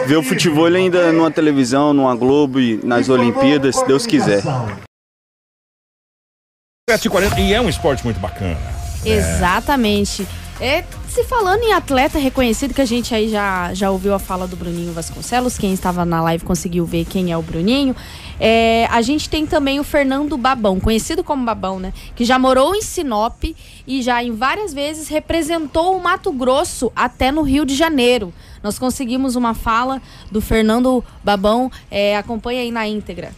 ver 0.07 0.17
o 0.17 0.23
futebol 0.23 0.67
ainda 0.67 1.13
numa 1.13 1.33
televisão, 1.33 1.93
numa 1.93 2.15
Globo 2.15 2.61
e 2.61 2.81
nas 2.85 3.09
Olimpíadas, 3.09 3.77
se 3.77 3.87
Deus 3.87 4.07
quiser. 4.07 4.43
7h40 6.89 7.39
e 7.41 7.53
é 7.53 7.61
um 7.61 7.69
esporte 7.69 8.05
muito 8.05 8.21
bacana. 8.21 8.57
Exatamente. 9.05 10.23
É, 10.23 10.46
se 11.09 11.23
falando 11.25 11.63
em 11.63 11.73
atleta 11.75 12.19
reconhecido, 12.19 12.73
que 12.73 12.81
a 12.81 12.87
gente 12.87 13.15
aí 13.15 13.29
já, 13.29 13.75
já 13.75 13.91
ouviu 13.91 14.15
a 14.15 14.19
fala 14.19 14.47
do 14.47 14.57
Bruninho 14.57 14.93
Vasconcelos, 14.93 15.59
quem 15.59 15.75
estava 15.75 16.05
na 16.05 16.23
live 16.23 16.45
conseguiu 16.45 16.87
ver 16.87 17.05
quem 17.05 17.31
é 17.31 17.37
o 17.37 17.43
Bruninho. 17.43 17.95
É, 18.41 18.87
a 18.91 19.03
gente 19.03 19.29
tem 19.29 19.47
também 19.47 19.79
o 19.81 19.85
Fernando 19.85 20.37
Babão, 20.37 20.81
conhecido 20.81 21.23
como 21.23 21.45
Babão, 21.45 21.79
né? 21.79 21.93
Que 22.15 22.25
já 22.25 22.39
morou 22.39 22.75
em 22.75 22.81
Sinop 22.81 23.45
e 23.87 24.03
já 24.03 24.23
em 24.23 24.33
várias 24.33 24.73
vezes 24.73 25.09
representou 25.09 25.97
o 25.97 26.03
Mato 26.03 26.33
Grosso 26.33 26.91
até 26.97 27.31
no 27.31 27.43
Rio 27.43 27.67
de 27.67 27.75
Janeiro. 27.75 28.33
Nós 28.63 28.79
conseguimos 28.79 29.37
uma 29.37 29.53
fala 29.53 30.01
do 30.31 30.41
Fernando 30.41 31.05
Babão, 31.23 31.71
é, 31.91 32.17
acompanha 32.17 32.63
aí 32.63 32.71
na 32.71 32.87
íntegra. 32.87 33.31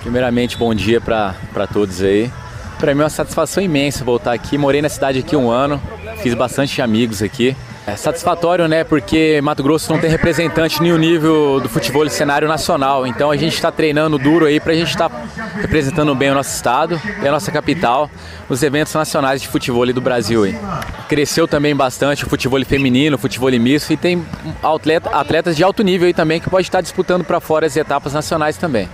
Primeiramente, 0.00 0.56
bom 0.56 0.74
dia 0.74 1.00
para 1.00 1.66
todos 1.70 2.00
aí. 2.00 2.30
Para 2.78 2.94
mim 2.94 3.02
é 3.02 3.04
uma 3.04 3.10
satisfação 3.10 3.62
imensa 3.62 4.02
voltar 4.02 4.32
aqui. 4.32 4.56
Morei 4.56 4.80
na 4.80 4.88
cidade 4.88 5.18
aqui 5.18 5.36
um 5.36 5.50
ano, 5.50 5.80
fiz 6.20 6.34
bastante 6.34 6.80
amigos 6.80 7.22
aqui. 7.22 7.56
É 7.86 7.96
satisfatório, 7.96 8.68
né? 8.68 8.84
Porque 8.84 9.40
Mato 9.42 9.62
Grosso 9.62 9.92
não 9.92 9.98
tem 9.98 10.10
representante 10.10 10.80
nenhum 10.82 10.98
nível 10.98 11.60
do 11.60 11.68
futebol 11.68 12.04
e 12.04 12.10
cenário 12.10 12.46
nacional. 12.46 13.06
Então 13.06 13.30
a 13.30 13.36
gente 13.36 13.54
está 13.54 13.72
treinando 13.72 14.18
duro 14.18 14.46
aí 14.46 14.60
para 14.60 14.72
a 14.72 14.76
gente 14.76 14.90
estar 14.90 15.10
representando 15.60 16.14
bem 16.14 16.30
o 16.30 16.34
nosso 16.34 16.54
estado 16.54 17.00
e 17.22 17.26
a 17.26 17.30
nossa 17.32 17.50
capital 17.50 18.08
nos 18.48 18.62
eventos 18.62 18.94
nacionais 18.94 19.40
de 19.40 19.48
futebol 19.48 19.86
do 19.92 20.00
Brasil. 20.00 20.44
Aí. 20.44 20.56
Cresceu 21.08 21.48
também 21.48 21.74
bastante 21.74 22.24
o 22.24 22.28
futebol 22.28 22.62
feminino, 22.64 23.16
o 23.16 23.18
futebol 23.18 23.50
misto 23.52 23.92
e 23.92 23.96
tem 23.96 24.24
atleta, 24.62 25.10
atletas 25.10 25.56
de 25.56 25.64
alto 25.64 25.82
nível 25.82 26.06
aí 26.06 26.14
também 26.14 26.40
que 26.40 26.48
pode 26.48 26.66
estar 26.66 26.80
disputando 26.80 27.24
para 27.24 27.40
fora 27.40 27.66
as 27.66 27.76
etapas 27.76 28.12
nacionais 28.12 28.56
também. 28.56 28.88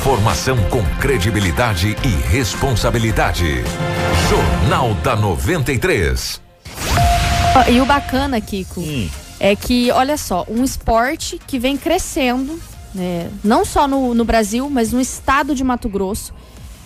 Informação 0.00 0.56
com 0.70 0.82
credibilidade 0.98 1.94
e 2.02 2.08
responsabilidade. 2.30 3.56
Jornal 4.30 4.94
da 4.94 5.14
93. 5.14 6.40
E 7.70 7.80
o 7.82 7.84
bacana, 7.84 8.40
Kiko, 8.40 8.82
é 9.38 9.54
que, 9.54 9.90
olha 9.90 10.16
só, 10.16 10.46
um 10.48 10.64
esporte 10.64 11.38
que 11.46 11.58
vem 11.58 11.76
crescendo, 11.76 12.58
né, 12.94 13.30
não 13.44 13.62
só 13.62 13.86
no, 13.86 14.14
no 14.14 14.24
Brasil, 14.24 14.70
mas 14.70 14.90
no 14.90 15.02
estado 15.02 15.54
de 15.54 15.62
Mato 15.62 15.86
Grosso. 15.86 16.32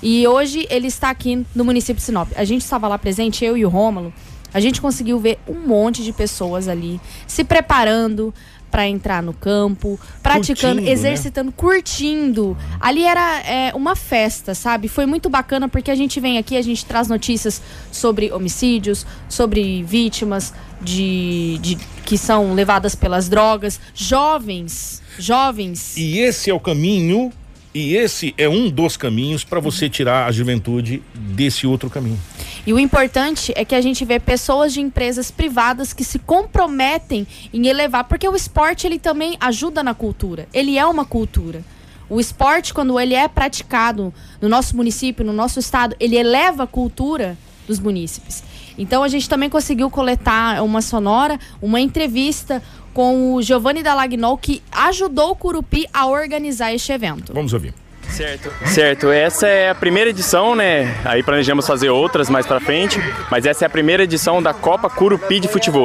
E 0.02 0.26
hoje 0.26 0.66
ele 0.68 0.88
está 0.88 1.08
aqui 1.08 1.46
no 1.54 1.64
município 1.64 2.00
de 2.00 2.02
Sinop. 2.02 2.32
A 2.34 2.44
gente 2.44 2.62
estava 2.62 2.88
lá 2.88 2.98
presente, 2.98 3.44
eu 3.44 3.56
e 3.56 3.64
o 3.64 3.68
Rômulo. 3.68 4.12
A 4.52 4.58
gente 4.58 4.80
conseguiu 4.80 5.20
ver 5.20 5.38
um 5.48 5.66
monte 5.66 6.02
de 6.02 6.12
pessoas 6.12 6.66
ali 6.66 7.00
se 7.28 7.44
preparando 7.44 8.34
para 8.74 8.88
entrar 8.88 9.22
no 9.22 9.32
campo, 9.32 10.00
praticando, 10.20 10.80
Curtindo, 10.80 10.82
né? 10.82 10.90
exercitando, 10.90 11.52
curtindo. 11.52 12.56
Ali 12.80 13.04
era 13.04 13.40
é, 13.42 13.72
uma 13.72 13.94
festa, 13.94 14.52
sabe? 14.52 14.88
Foi 14.88 15.06
muito 15.06 15.30
bacana 15.30 15.68
porque 15.68 15.92
a 15.92 15.94
gente 15.94 16.18
vem 16.18 16.38
aqui, 16.38 16.56
a 16.56 16.62
gente 16.62 16.84
traz 16.84 17.06
notícias 17.06 17.62
sobre 17.92 18.32
homicídios, 18.32 19.06
sobre 19.28 19.84
vítimas 19.84 20.52
de, 20.80 21.56
de 21.62 21.78
que 22.04 22.18
são 22.18 22.52
levadas 22.52 22.96
pelas 22.96 23.28
drogas, 23.28 23.78
jovens, 23.94 25.00
jovens. 25.20 25.96
E 25.96 26.18
esse 26.18 26.50
é 26.50 26.54
o 26.54 26.58
caminho, 26.58 27.32
e 27.74 27.96
esse 27.96 28.32
é 28.38 28.48
um 28.48 28.70
dos 28.70 28.96
caminhos 28.96 29.42
para 29.42 29.58
você 29.58 29.90
tirar 29.90 30.26
a 30.26 30.32
juventude 30.32 31.02
desse 31.12 31.66
outro 31.66 31.90
caminho. 31.90 32.18
E 32.64 32.72
o 32.72 32.78
importante 32.78 33.52
é 33.56 33.64
que 33.64 33.74
a 33.74 33.80
gente 33.80 34.04
vê 34.04 34.20
pessoas 34.20 34.72
de 34.72 34.80
empresas 34.80 35.30
privadas 35.30 35.92
que 35.92 36.04
se 36.04 36.20
comprometem 36.20 37.26
em 37.52 37.66
elevar, 37.66 38.04
porque 38.04 38.28
o 38.28 38.36
esporte 38.36 38.86
ele 38.86 38.98
também 38.98 39.36
ajuda 39.40 39.82
na 39.82 39.92
cultura. 39.92 40.48
Ele 40.54 40.78
é 40.78 40.86
uma 40.86 41.04
cultura. 41.04 41.64
O 42.08 42.20
esporte, 42.20 42.72
quando 42.72 42.98
ele 43.00 43.14
é 43.14 43.26
praticado 43.26 44.14
no 44.40 44.48
nosso 44.48 44.76
município, 44.76 45.24
no 45.24 45.32
nosso 45.32 45.58
estado, 45.58 45.96
ele 45.98 46.16
eleva 46.16 46.62
a 46.62 46.66
cultura 46.66 47.36
dos 47.66 47.80
munícipes. 47.80 48.44
Então 48.78 49.02
a 49.02 49.08
gente 49.08 49.28
também 49.28 49.48
conseguiu 49.48 49.90
coletar 49.90 50.62
uma 50.62 50.80
sonora, 50.80 51.38
uma 51.60 51.80
entrevista 51.80 52.62
com 52.94 53.34
o 53.34 53.42
Giovanni 53.42 53.82
Dalagnol, 53.82 54.38
que 54.38 54.62
ajudou 54.72 55.32
o 55.32 55.36
Curupi 55.36 55.84
a 55.92 56.06
organizar 56.06 56.72
este 56.72 56.92
evento. 56.92 57.34
Vamos 57.34 57.52
ouvir. 57.52 57.74
Certo. 58.08 58.50
Certo, 58.66 59.10
essa 59.10 59.46
é 59.46 59.70
a 59.70 59.74
primeira 59.74 60.10
edição, 60.10 60.54
né? 60.54 60.94
Aí 61.04 61.22
planejamos 61.22 61.66
fazer 61.66 61.90
outras 61.90 62.30
mais 62.30 62.46
pra 62.46 62.60
frente, 62.60 63.00
mas 63.30 63.44
essa 63.44 63.64
é 63.64 63.66
a 63.66 63.70
primeira 63.70 64.04
edição 64.04 64.42
da 64.42 64.54
Copa 64.54 64.88
Curupi 64.88 65.40
de 65.40 65.48
Futebol. 65.48 65.84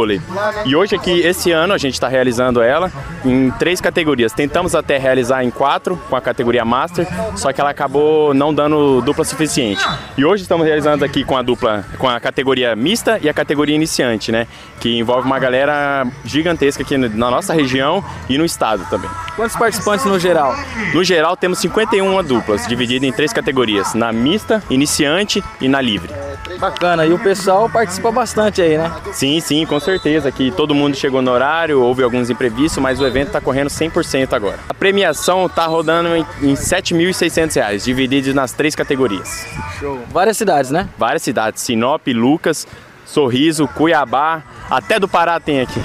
E 0.65 0.75
hoje 0.75 0.95
aqui, 0.95 1.19
esse 1.19 1.51
ano, 1.51 1.73
a 1.73 1.77
gente 1.77 1.95
está 1.95 2.07
realizando 2.07 2.61
ela 2.61 2.91
em 3.25 3.51
três 3.51 3.81
categorias. 3.81 4.31
Tentamos 4.31 4.75
até 4.75 4.97
realizar 4.97 5.43
em 5.43 5.51
quatro, 5.51 5.97
com 6.09 6.15
a 6.15 6.21
categoria 6.21 6.63
Master, 6.63 7.07
só 7.35 7.51
que 7.51 7.59
ela 7.59 7.71
acabou 7.71 8.33
não 8.33 8.53
dando 8.53 9.01
dupla 9.01 9.25
suficiente. 9.25 9.83
E 10.17 10.23
hoje 10.23 10.43
estamos 10.43 10.65
realizando 10.65 11.03
aqui 11.03 11.23
com 11.23 11.35
a 11.35 11.41
dupla, 11.41 11.83
com 11.97 12.07
a 12.07 12.19
categoria 12.19 12.75
mista 12.75 13.19
e 13.21 13.27
a 13.27 13.33
categoria 13.33 13.75
iniciante, 13.75 14.31
né? 14.31 14.47
Que 14.79 14.97
envolve 14.97 15.25
uma 15.25 15.39
galera 15.39 16.07
gigantesca 16.23 16.83
aqui 16.83 16.97
na 16.97 17.31
nossa 17.31 17.53
região 17.53 18.03
e 18.29 18.37
no 18.37 18.45
estado 18.45 18.85
também. 18.89 19.09
Quantos 19.39 19.55
participantes 19.55 20.05
no 20.05 20.19
geral? 20.19 20.53
No 20.93 21.01
geral, 21.01 21.37
temos 21.37 21.59
51 21.59 22.21
duplas, 22.25 22.67
divididas 22.67 23.07
em 23.07 23.13
três 23.13 23.31
categorias: 23.31 23.93
na 23.93 24.11
mista, 24.11 24.61
iniciante 24.69 25.41
e 25.61 25.69
na 25.69 25.79
livre. 25.79 26.13
Bacana, 26.59 27.05
e 27.05 27.13
o 27.13 27.19
pessoal 27.19 27.69
participa 27.69 28.11
bastante 28.11 28.61
aí, 28.61 28.77
né? 28.77 28.91
Sim, 29.13 29.39
sim, 29.39 29.65
com 29.65 29.79
certeza. 29.79 30.29
Que 30.29 30.51
todo 30.51 30.75
mundo 30.75 30.97
chegou 30.97 31.21
no 31.21 31.31
horário, 31.31 31.79
houve 31.81 32.03
alguns 32.03 32.29
imprevistos, 32.29 32.83
mas 32.83 32.99
o 32.99 33.07
evento 33.07 33.27
está 33.27 33.39
correndo 33.39 33.69
100% 33.69 34.33
agora. 34.33 34.59
A 34.67 34.73
premiação 34.73 35.45
está 35.45 35.65
rodando 35.67 36.13
em, 36.17 36.25
em 36.41 36.55
7.600 36.55 37.55
reais, 37.55 37.85
divididos 37.85 38.33
nas 38.33 38.51
três 38.51 38.75
categorias. 38.75 39.47
Show. 39.79 40.01
Várias 40.11 40.35
cidades, 40.35 40.69
né? 40.69 40.89
Várias 40.97 41.23
cidades: 41.23 41.63
Sinop, 41.63 42.05
Lucas, 42.07 42.67
Sorriso, 43.05 43.69
Cuiabá, 43.69 44.43
até 44.69 44.99
do 44.99 45.07
Pará 45.07 45.39
tem 45.39 45.61
aqui. 45.61 45.81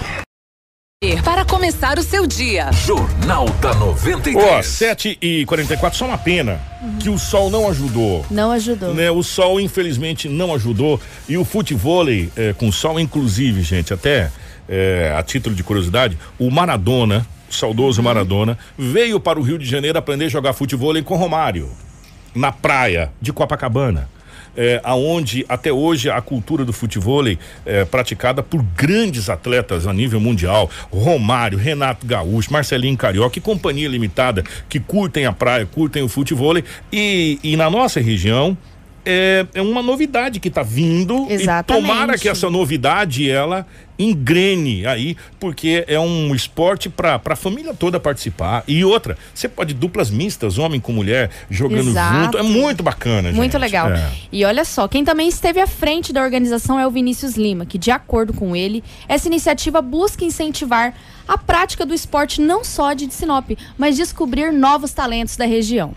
Para 1.22 1.44
começar 1.44 1.98
o 1.98 2.02
seu 2.02 2.26
dia. 2.26 2.72
Jornal 2.72 3.44
da 3.60 3.74
93. 3.74 4.36
Ó, 4.36 4.62
7 4.62 5.18
e 5.20 5.44
44 5.44 5.98
só 5.98 6.06
uma 6.06 6.16
pena 6.16 6.58
que 6.98 7.10
o 7.10 7.18
sol 7.18 7.50
não 7.50 7.68
ajudou. 7.68 8.24
Não 8.30 8.50
ajudou. 8.50 8.94
Né, 8.94 9.10
o 9.10 9.22
sol, 9.22 9.60
infelizmente, 9.60 10.30
não 10.30 10.54
ajudou. 10.54 10.98
E 11.28 11.36
o 11.36 11.44
futevôlei 11.44 12.32
é, 12.34 12.54
com 12.54 12.72
sol, 12.72 12.98
inclusive, 12.98 13.60
gente, 13.60 13.92
até 13.92 14.30
é, 14.66 15.14
a 15.14 15.22
título 15.22 15.54
de 15.54 15.62
curiosidade, 15.62 16.16
o 16.38 16.50
Maradona, 16.50 17.26
o 17.50 17.52
saudoso 17.52 18.02
Maradona, 18.02 18.56
veio 18.78 19.20
para 19.20 19.38
o 19.38 19.42
Rio 19.42 19.58
de 19.58 19.66
Janeiro 19.66 19.98
aprender 19.98 20.24
a 20.24 20.28
jogar 20.28 20.54
futevôlei 20.54 21.02
com 21.02 21.16
Romário, 21.16 21.70
na 22.34 22.50
praia 22.50 23.12
de 23.20 23.30
Copacabana. 23.30 24.08
É, 24.56 24.80
aonde 24.84 25.44
até 25.48 25.72
hoje 25.72 26.08
a 26.08 26.20
cultura 26.20 26.64
do 26.64 26.72
futevôlei 26.72 27.38
é 27.66 27.84
praticada 27.84 28.42
por 28.42 28.62
grandes 28.62 29.28
atletas 29.28 29.86
a 29.86 29.92
nível 29.92 30.20
mundial, 30.20 30.70
Romário, 30.90 31.58
Renato 31.58 32.06
Gaúcho, 32.06 32.52
Marcelinho 32.52 32.96
Carioca 32.96 33.38
e 33.38 33.42
companhia 33.42 33.88
limitada 33.88 34.44
que 34.68 34.78
curtem 34.78 35.26
a 35.26 35.32
praia, 35.32 35.66
curtem 35.66 36.02
o 36.02 36.08
futevôlei 36.08 36.64
e, 36.92 37.38
e 37.42 37.56
na 37.56 37.68
nossa 37.68 38.00
região 38.00 38.56
é, 39.04 39.46
é 39.54 39.62
uma 39.62 39.82
novidade 39.82 40.40
que 40.40 40.48
está 40.48 40.62
vindo. 40.62 41.26
Exatamente. 41.28 41.84
e 41.84 41.86
tomara 41.86 42.18
que 42.18 42.28
essa 42.28 42.48
novidade 42.48 43.30
ela 43.30 43.66
engrene 43.98 44.86
aí, 44.86 45.16
porque 45.38 45.84
é 45.86 45.98
um 45.98 46.34
esporte 46.34 46.88
para 46.88 47.20
a 47.24 47.36
família 47.36 47.74
toda 47.74 48.00
participar. 48.00 48.64
E 48.66 48.84
outra, 48.84 49.16
você 49.32 49.48
pode 49.48 49.74
duplas 49.74 50.10
mistas, 50.10 50.58
homem 50.58 50.80
com 50.80 50.92
mulher, 50.92 51.30
jogando 51.48 51.90
Exato. 51.90 52.24
junto. 52.24 52.38
É 52.38 52.42
muito 52.42 52.82
bacana, 52.82 53.28
gente. 53.28 53.36
Muito 53.36 53.58
legal. 53.58 53.90
É. 53.90 54.10
E 54.32 54.44
olha 54.44 54.64
só, 54.64 54.88
quem 54.88 55.04
também 55.04 55.28
esteve 55.28 55.60
à 55.60 55.66
frente 55.66 56.12
da 56.12 56.22
organização 56.22 56.78
é 56.78 56.86
o 56.86 56.90
Vinícius 56.90 57.36
Lima, 57.36 57.66
que, 57.66 57.78
de 57.78 57.90
acordo 57.90 58.32
com 58.32 58.54
ele, 58.54 58.82
essa 59.08 59.28
iniciativa 59.28 59.80
busca 59.80 60.24
incentivar 60.24 60.94
a 61.26 61.38
prática 61.38 61.86
do 61.86 61.94
esporte 61.94 62.40
não 62.40 62.64
só 62.64 62.92
de 62.92 63.12
Sinop, 63.12 63.50
mas 63.78 63.96
descobrir 63.96 64.52
novos 64.52 64.92
talentos 64.92 65.36
da 65.36 65.46
região. 65.46 65.94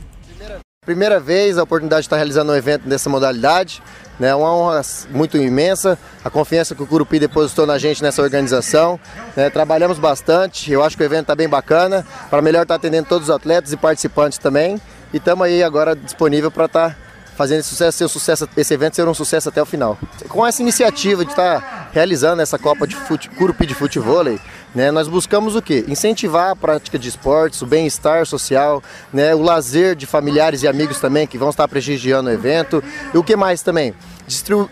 Primeira 0.87 1.19
vez 1.19 1.57
a 1.57 1.63
oportunidade 1.63 2.03
de 2.03 2.05
estar 2.05 2.15
realizando 2.15 2.49
um 2.49 2.55
evento 2.55 2.87
dessa 2.87 3.09
modalidade, 3.09 3.83
né? 4.17 4.33
Uma 4.33 4.55
honra 4.55 4.81
muito 5.09 5.35
imensa, 5.35 5.99
a 6.23 6.29
confiança 6.29 6.73
que 6.73 6.81
o 6.81 6.87
Curupi 6.87 7.19
depositou 7.19 7.65
na 7.65 7.77
gente 7.77 8.01
nessa 8.01 8.21
organização. 8.21 8.97
né? 9.35 9.49
Trabalhamos 9.49 9.99
bastante, 9.99 10.71
eu 10.71 10.81
acho 10.81 10.95
que 10.95 11.03
o 11.03 11.05
evento 11.05 11.23
está 11.23 11.35
bem 11.35 11.49
bacana, 11.49 12.07
para 12.29 12.41
melhor 12.41 12.61
estar 12.61 12.75
atendendo 12.75 13.05
todos 13.09 13.27
os 13.27 13.35
atletas 13.35 13.73
e 13.73 13.75
participantes 13.75 14.37
também. 14.37 14.79
E 15.13 15.17
estamos 15.17 15.45
aí 15.45 15.61
agora 15.61 15.93
disponível 15.93 16.49
para 16.49 16.67
estar 16.67 16.97
fazendo 17.35 17.59
esse 17.59 17.69
sucesso, 17.69 17.97
ser 17.97 18.05
um 18.05 18.07
sucesso, 18.07 18.49
esse 18.55 18.73
evento 18.73 18.95
ser 18.95 19.05
um 19.05 19.13
sucesso 19.13 19.49
até 19.49 19.61
o 19.61 19.65
final. 19.65 19.97
Com 20.29 20.47
essa 20.47 20.61
iniciativa 20.61 21.25
de 21.25 21.31
estar 21.31 21.89
realizando 21.91 22.41
essa 22.41 22.57
Copa 22.57 22.87
de 22.87 22.95
fute, 22.95 23.29
Curupi 23.31 23.65
de 23.65 23.75
Futevôlei, 23.75 24.39
né, 24.77 24.91
nós 24.91 25.07
buscamos 25.07 25.55
o 25.55 25.61
quê? 25.61 25.83
Incentivar 25.87 26.51
a 26.51 26.55
prática 26.55 26.99
de 26.99 27.09
esportes, 27.09 27.63
o 27.63 27.65
bem-estar 27.65 28.27
social, 28.27 28.83
né, 29.11 29.33
o 29.33 29.41
lazer 29.41 29.95
de 29.95 30.05
familiares 30.05 30.61
e 30.61 30.67
amigos 30.67 30.99
também 30.99 31.25
que 31.25 31.35
vão 31.35 31.49
estar 31.49 31.67
prestigiando 31.67 32.29
o 32.29 32.31
evento. 32.31 32.83
E 33.11 33.17
o 33.17 33.23
que 33.23 33.35
mais 33.35 33.63
também? 33.63 33.95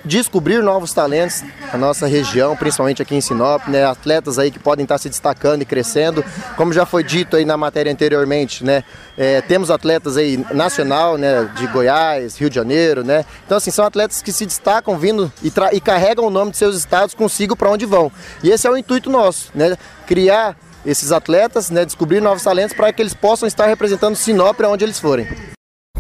Descobrir 0.04 0.62
novos 0.62 0.94
talentos 0.94 1.42
na 1.72 1.80
nossa 1.80 2.06
região, 2.08 2.58
principalmente 2.58 3.02
aqui 3.02 3.16
em 3.16 3.22
Sinop, 3.22 3.66
né, 3.70 3.86
atletas 3.86 4.38
aí 4.38 4.52
que 4.52 4.60
podem 4.60 4.84
estar 4.84 4.98
se 4.98 5.08
destacando 5.08 5.62
e 5.62 5.66
crescendo. 5.66 6.26
Como 6.58 6.74
já 6.74 6.86
foi 6.86 7.06
dito 7.06 7.38
aí 7.38 7.46
na 7.46 7.56
matéria 7.56 7.90
anteriormente, 7.90 8.66
né, 8.66 8.84
é, 9.18 9.40
temos 9.42 9.72
atletas 9.72 10.18
aí 10.18 10.46
nacional, 10.54 11.18
né, 11.18 11.50
de 11.56 11.68
Goiás, 11.68 12.38
Rio 12.38 12.50
de 12.50 12.56
Janeiro, 12.56 13.02
né. 13.02 13.24
Então 13.46 13.58
assim 13.58 13.72
são 13.72 13.86
atletas 13.86 14.22
que 14.22 14.34
se 14.34 14.46
destacam 14.46 14.98
vindo 14.98 15.32
e, 15.42 15.52
e 15.72 15.80
carregam 15.80 16.26
o 16.26 16.30
nome 16.30 16.52
de 16.52 16.58
seus 16.58 16.76
estados 16.76 17.16
consigo 17.16 17.56
para 17.56 17.70
onde 17.70 17.86
vão. 17.86 18.12
E 18.44 18.50
esse 18.50 18.68
é 18.68 18.70
o 18.70 18.76
intuito 18.76 19.10
nosso, 19.10 19.52
né, 19.56 19.78
criar 20.06 20.58
esses 20.86 21.14
atletas, 21.14 21.70
né, 21.70 21.86
descobrir 21.86 22.22
novos 22.22 22.44
talentos 22.44 22.76
para 22.76 22.92
que 22.92 23.02
eles 23.02 23.14
possam 23.14 23.48
estar 23.48 23.68
representando 23.68 24.18
Sinop 24.18 24.60
onde 24.68 24.84
eles 24.84 25.00
forem. 25.00 25.28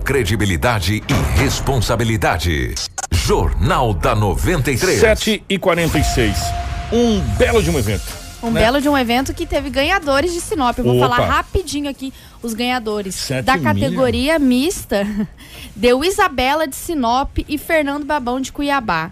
Credibilidade 0.03 1.01
e 1.07 1.39
responsabilidade. 1.39 2.75
Jornal 3.15 3.93
da 3.93 4.13
93. 4.13 4.99
7 4.99 5.43
e 5.47 5.57
46 5.57 6.37
Um 6.91 7.21
belo 7.37 7.63
de 7.63 7.69
um 7.69 7.79
evento. 7.79 8.03
Um 8.43 8.51
né? 8.51 8.59
belo 8.59 8.81
de 8.81 8.89
um 8.89 8.97
evento 8.97 9.33
que 9.33 9.45
teve 9.45 9.69
ganhadores 9.69 10.33
de 10.33 10.41
Sinop. 10.41 10.77
Eu 10.77 10.83
vou 10.83 10.97
Opa. 10.97 11.09
falar 11.09 11.25
rapidinho 11.25 11.89
aqui 11.89 12.13
os 12.43 12.53
ganhadores. 12.53 13.15
Sete 13.15 13.45
da 13.45 13.55
mil. 13.55 13.63
categoria 13.63 14.37
mista, 14.37 15.07
deu 15.75 16.03
Isabela 16.03 16.67
de 16.67 16.75
Sinop 16.75 17.39
e 17.47 17.57
Fernando 17.57 18.05
Babão 18.05 18.39
de 18.39 18.51
Cuiabá. 18.51 19.09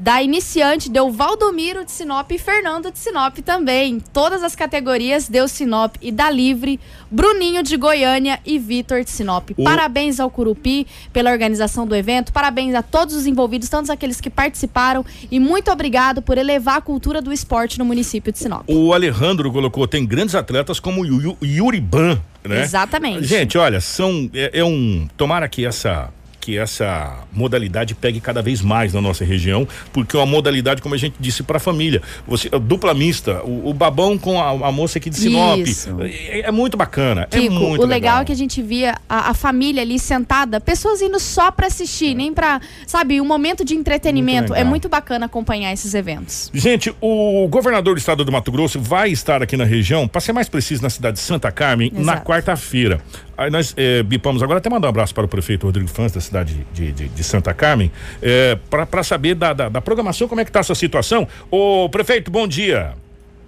Da 0.00 0.22
iniciante, 0.22 0.88
deu 0.88 1.10
Valdomiro 1.10 1.84
de 1.84 1.90
Sinop 1.90 2.30
e 2.30 2.38
Fernando 2.38 2.88
de 2.92 2.98
Sinop 3.00 3.38
também. 3.38 3.98
Todas 4.12 4.44
as 4.44 4.54
categorias 4.54 5.28
deu 5.28 5.48
Sinop 5.48 5.96
e 6.00 6.12
da 6.12 6.30
Livre, 6.30 6.78
Bruninho 7.10 7.64
de 7.64 7.76
Goiânia 7.76 8.38
e 8.46 8.60
Vitor 8.60 9.02
de 9.02 9.10
Sinop. 9.10 9.50
O- 9.56 9.64
Parabéns 9.64 10.20
ao 10.20 10.30
Curupi 10.30 10.86
pela 11.12 11.32
organização 11.32 11.84
do 11.84 11.96
evento, 11.96 12.32
parabéns 12.32 12.76
a 12.76 12.82
todos 12.82 13.12
os 13.16 13.26
envolvidos, 13.26 13.68
tantos 13.68 13.90
aqueles 13.90 14.20
que 14.20 14.30
participaram 14.30 15.04
e 15.32 15.40
muito 15.40 15.68
obrigado 15.72 16.22
por 16.22 16.38
elevar 16.38 16.76
a 16.76 16.80
cultura 16.80 17.20
do 17.20 17.32
esporte 17.32 17.76
no 17.76 17.84
município 17.84 18.30
de 18.32 18.38
Sinop. 18.38 18.62
O 18.68 18.92
Alejandro 18.92 19.50
colocou, 19.50 19.88
tem 19.88 20.06
grandes 20.06 20.36
atletas 20.36 20.78
como 20.78 21.04
Yuri 21.42 21.80
Ban, 21.80 22.20
né? 22.44 22.62
Exatamente. 22.62 23.24
Gente, 23.24 23.58
olha, 23.58 23.80
são 23.80 24.30
é, 24.32 24.60
é 24.60 24.64
um 24.64 25.08
tomara 25.16 25.48
que 25.48 25.66
essa 25.66 26.12
que 26.48 26.56
essa 26.56 27.24
modalidade 27.30 27.94
pegue 27.94 28.20
cada 28.20 28.40
vez 28.40 28.62
mais 28.62 28.94
na 28.94 29.02
nossa 29.02 29.22
região, 29.22 29.68
porque 29.92 30.16
é 30.16 30.18
uma 30.18 30.24
modalidade, 30.24 30.80
como 30.80 30.94
a 30.94 30.98
gente 30.98 31.14
disse, 31.20 31.42
para 31.42 31.58
a 31.58 31.60
família. 31.60 32.00
Você 32.26 32.48
dupla 32.48 32.94
mista, 32.94 33.42
o, 33.44 33.68
o 33.68 33.74
babão 33.74 34.16
com 34.16 34.40
a, 34.40 34.68
a 34.68 34.72
moça 34.72 34.96
aqui 34.96 35.10
de 35.10 35.18
Sinop, 35.18 35.58
Isso. 35.58 35.94
é, 36.00 36.40
é 36.40 36.50
muito 36.50 36.74
bacana. 36.74 37.28
é 37.30 37.38
Kiko, 37.38 37.52
muito 37.52 37.82
o 37.82 37.86
legal, 37.86 38.22
é 38.22 38.24
que 38.24 38.32
a 38.32 38.34
gente 38.34 38.62
via 38.62 38.94
a, 39.06 39.28
a 39.28 39.34
família 39.34 39.82
ali 39.82 39.98
sentada, 39.98 40.58
pessoas 40.58 41.02
indo 41.02 41.20
só 41.20 41.50
pra 41.50 41.66
assistir, 41.66 42.14
nem 42.14 42.32
pra, 42.32 42.62
sabe, 42.86 43.20
um 43.20 43.26
momento 43.26 43.62
de 43.62 43.74
entretenimento. 43.74 44.38
Muito 44.38 44.54
é 44.54 44.56
legal. 44.56 44.70
muito 44.70 44.88
bacana 44.88 45.26
acompanhar 45.26 45.70
esses 45.70 45.92
eventos. 45.92 46.50
Gente, 46.54 46.94
o 46.98 47.46
governador 47.48 47.94
do 47.94 47.98
estado 47.98 48.24
do 48.24 48.32
Mato 48.32 48.50
Grosso 48.50 48.80
vai 48.80 49.10
estar 49.10 49.42
aqui 49.42 49.54
na 49.54 49.64
região, 49.64 50.08
para 50.08 50.22
ser 50.22 50.32
mais 50.32 50.48
preciso, 50.48 50.82
na 50.82 50.88
cidade 50.88 51.18
de 51.18 51.22
Santa 51.22 51.52
Carmen, 51.52 51.90
na 51.92 52.00
Exato. 52.00 52.24
quarta-feira. 52.26 53.02
Aí 53.36 53.50
nós 53.50 53.72
eh, 53.76 54.02
bipamos 54.02 54.42
agora, 54.42 54.58
até 54.58 54.68
mandar 54.68 54.88
um 54.88 54.90
abraço 54.90 55.14
para 55.14 55.24
o 55.24 55.28
prefeito 55.28 55.64
Rodrigo 55.64 55.88
Fãs, 55.88 56.10
da 56.10 56.20
cidade 56.20 56.37
de, 56.44 56.92
de- 56.92 57.08
de 57.08 57.24
Santa 57.24 57.52
Carmen, 57.54 57.90
eh, 58.22 58.58
para 58.70 59.02
saber 59.02 59.34
da, 59.34 59.52
da, 59.52 59.68
da 59.68 59.80
programação, 59.80 60.26
como 60.28 60.40
é 60.40 60.44
que 60.44 60.50
está 60.50 60.60
essa 60.60 60.74
situação. 60.74 61.26
Ô, 61.50 61.88
prefeito, 61.90 62.30
bom 62.30 62.46
dia. 62.46 62.94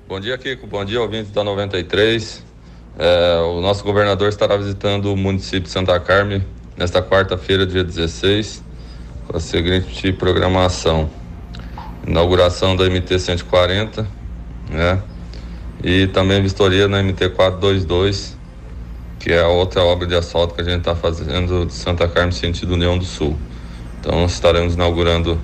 Bom 0.08 0.18
dia, 0.20 0.36
Kiko. 0.36 0.66
Bom 0.66 0.84
dia, 0.84 1.00
ouvintes 1.00 1.30
da 1.30 1.44
93. 1.44 2.44
É, 2.98 3.38
o 3.42 3.60
nosso 3.60 3.84
governador 3.84 4.28
estará 4.28 4.56
visitando 4.56 5.12
o 5.12 5.16
município 5.16 5.60
de 5.60 5.70
Santa 5.70 5.98
Carmen 6.00 6.44
nesta 6.76 7.00
quarta-feira, 7.00 7.64
dia 7.64 7.84
16, 7.84 8.62
com 9.28 9.36
a 9.36 9.40
seguinte 9.40 10.12
programação: 10.12 11.08
inauguração 12.06 12.74
da 12.76 12.84
MT 12.90 13.18
140, 13.18 14.06
né? 14.68 15.00
E 15.82 16.08
também 16.08 16.42
vistoria 16.42 16.88
na 16.88 17.02
MT 17.02 17.30
422, 17.30 18.36
que 19.20 19.30
é 19.32 19.38
a 19.40 19.46
outra 19.48 19.82
obra 19.84 20.06
de 20.08 20.14
asfalto 20.16 20.54
que 20.54 20.60
a 20.62 20.64
gente 20.64 20.78
está 20.78 20.96
fazendo 20.96 21.66
de 21.66 21.72
Santa 21.74 22.08
Carmen 22.08 22.32
sentido 22.32 22.72
União 22.74 22.98
do 22.98 23.04
Sul. 23.04 23.38
Então 24.00 24.24
estaremos 24.24 24.74
inaugurando 24.74 25.38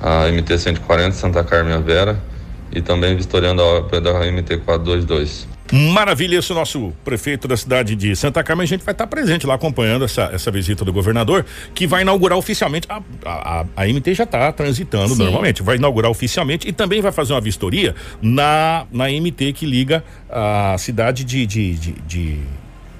a 0.00 0.28
MT 0.30 0.58
140 0.58 1.12
Santa 1.12 1.42
Carmen 1.42 1.72
a 1.74 1.78
Vera 1.78 2.22
e 2.70 2.82
também 2.82 3.16
vistoriando 3.16 3.62
a 3.62 3.64
obra 3.64 4.00
da 4.00 4.12
MT 4.30 4.58
422. 4.58 5.48
Maravilha, 5.72 6.36
esse 6.38 6.52
é 6.52 6.54
o 6.54 6.58
nosso 6.58 6.92
prefeito 7.02 7.48
da 7.48 7.56
cidade 7.56 7.96
de 7.96 8.14
Santa 8.14 8.44
Carmen. 8.44 8.64
A 8.64 8.66
gente 8.66 8.84
vai 8.84 8.92
estar 8.92 9.06
presente 9.06 9.46
lá 9.46 9.54
acompanhando 9.54 10.04
essa, 10.04 10.24
essa 10.32 10.50
visita 10.50 10.84
do 10.84 10.92
governador, 10.92 11.46
que 11.74 11.86
vai 11.86 12.02
inaugurar 12.02 12.36
oficialmente. 12.36 12.86
A, 12.90 13.00
a, 13.24 13.60
a- 13.60 13.64
a 13.74 13.86
MT 13.86 14.12
já 14.14 14.24
está 14.24 14.52
transitando 14.52 15.14
Sim. 15.14 15.22
normalmente, 15.24 15.62
vai 15.62 15.76
inaugurar 15.76 16.10
oficialmente 16.10 16.68
e 16.68 16.72
também 16.72 17.00
vai 17.00 17.10
fazer 17.10 17.32
uma 17.32 17.40
vistoria 17.40 17.94
na, 18.20 18.84
na 18.92 19.08
MT 19.08 19.54
que 19.54 19.64
liga 19.64 20.04
a 20.28 20.76
cidade 20.78 21.24
de, 21.24 21.46
de, 21.46 21.74
de, 21.76 21.92
de, 22.06 22.38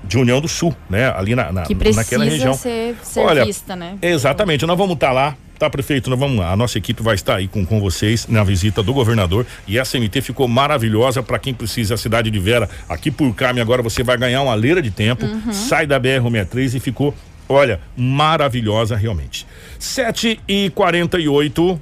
de 0.07 0.19
União 0.19 0.41
do 0.41 0.49
Sul, 0.49 0.75
né? 0.89 1.13
Ali 1.17 1.35
na, 1.35 1.51
na, 1.53 1.63
Que 1.63 1.75
precisa 1.75 2.01
naquela 2.01 2.25
região. 2.25 2.55
ser, 2.55 2.97
ser 3.03 3.21
Olha, 3.21 3.45
vista, 3.45 3.75
né? 3.75 3.97
Exatamente, 4.03 4.65
nós 4.67 4.77
vamos 4.79 4.95
estar 4.95 5.13
lá. 5.13 5.37
Tá, 5.59 5.71
prefeito, 5.71 6.11
nós 6.11 6.19
vamos, 6.19 6.45
a 6.45 6.57
nossa 6.57 6.77
equipe 6.79 7.01
vai 7.01 7.15
estar 7.15 7.37
aí 7.37 7.47
com, 7.47 7.65
com 7.65 7.81
vocês 7.81 8.27
na 8.27 8.43
visita 8.43 8.83
do 8.83 8.93
governador 8.93 9.47
e 9.69 9.79
essa 9.79 9.97
MT 9.99 10.21
ficou 10.21 10.49
maravilhosa 10.49 11.23
para 11.23 11.39
quem 11.39 11.55
precisa 11.55 11.95
a 11.95 11.97
cidade 11.97 12.29
de 12.29 12.39
Vera 12.41 12.69
aqui 12.89 13.09
por 13.09 13.33
Carme 13.35 13.61
agora 13.61 13.81
você 13.81 14.03
vai 14.03 14.17
ganhar 14.19 14.43
uma 14.43 14.55
leira 14.55 14.83
de 14.83 14.91
tempo, 14.91 15.25
Uhum. 15.25 15.53
sai 15.53 15.87
da 15.87 15.99
BR-63 16.01 16.75
e 16.75 16.81
ficou 16.81 17.15
Olha, 17.49 17.79
maravilhosa 17.97 18.97
realmente. 18.97 19.47
7 19.79 20.41
e 20.49 20.71
48 20.71 21.79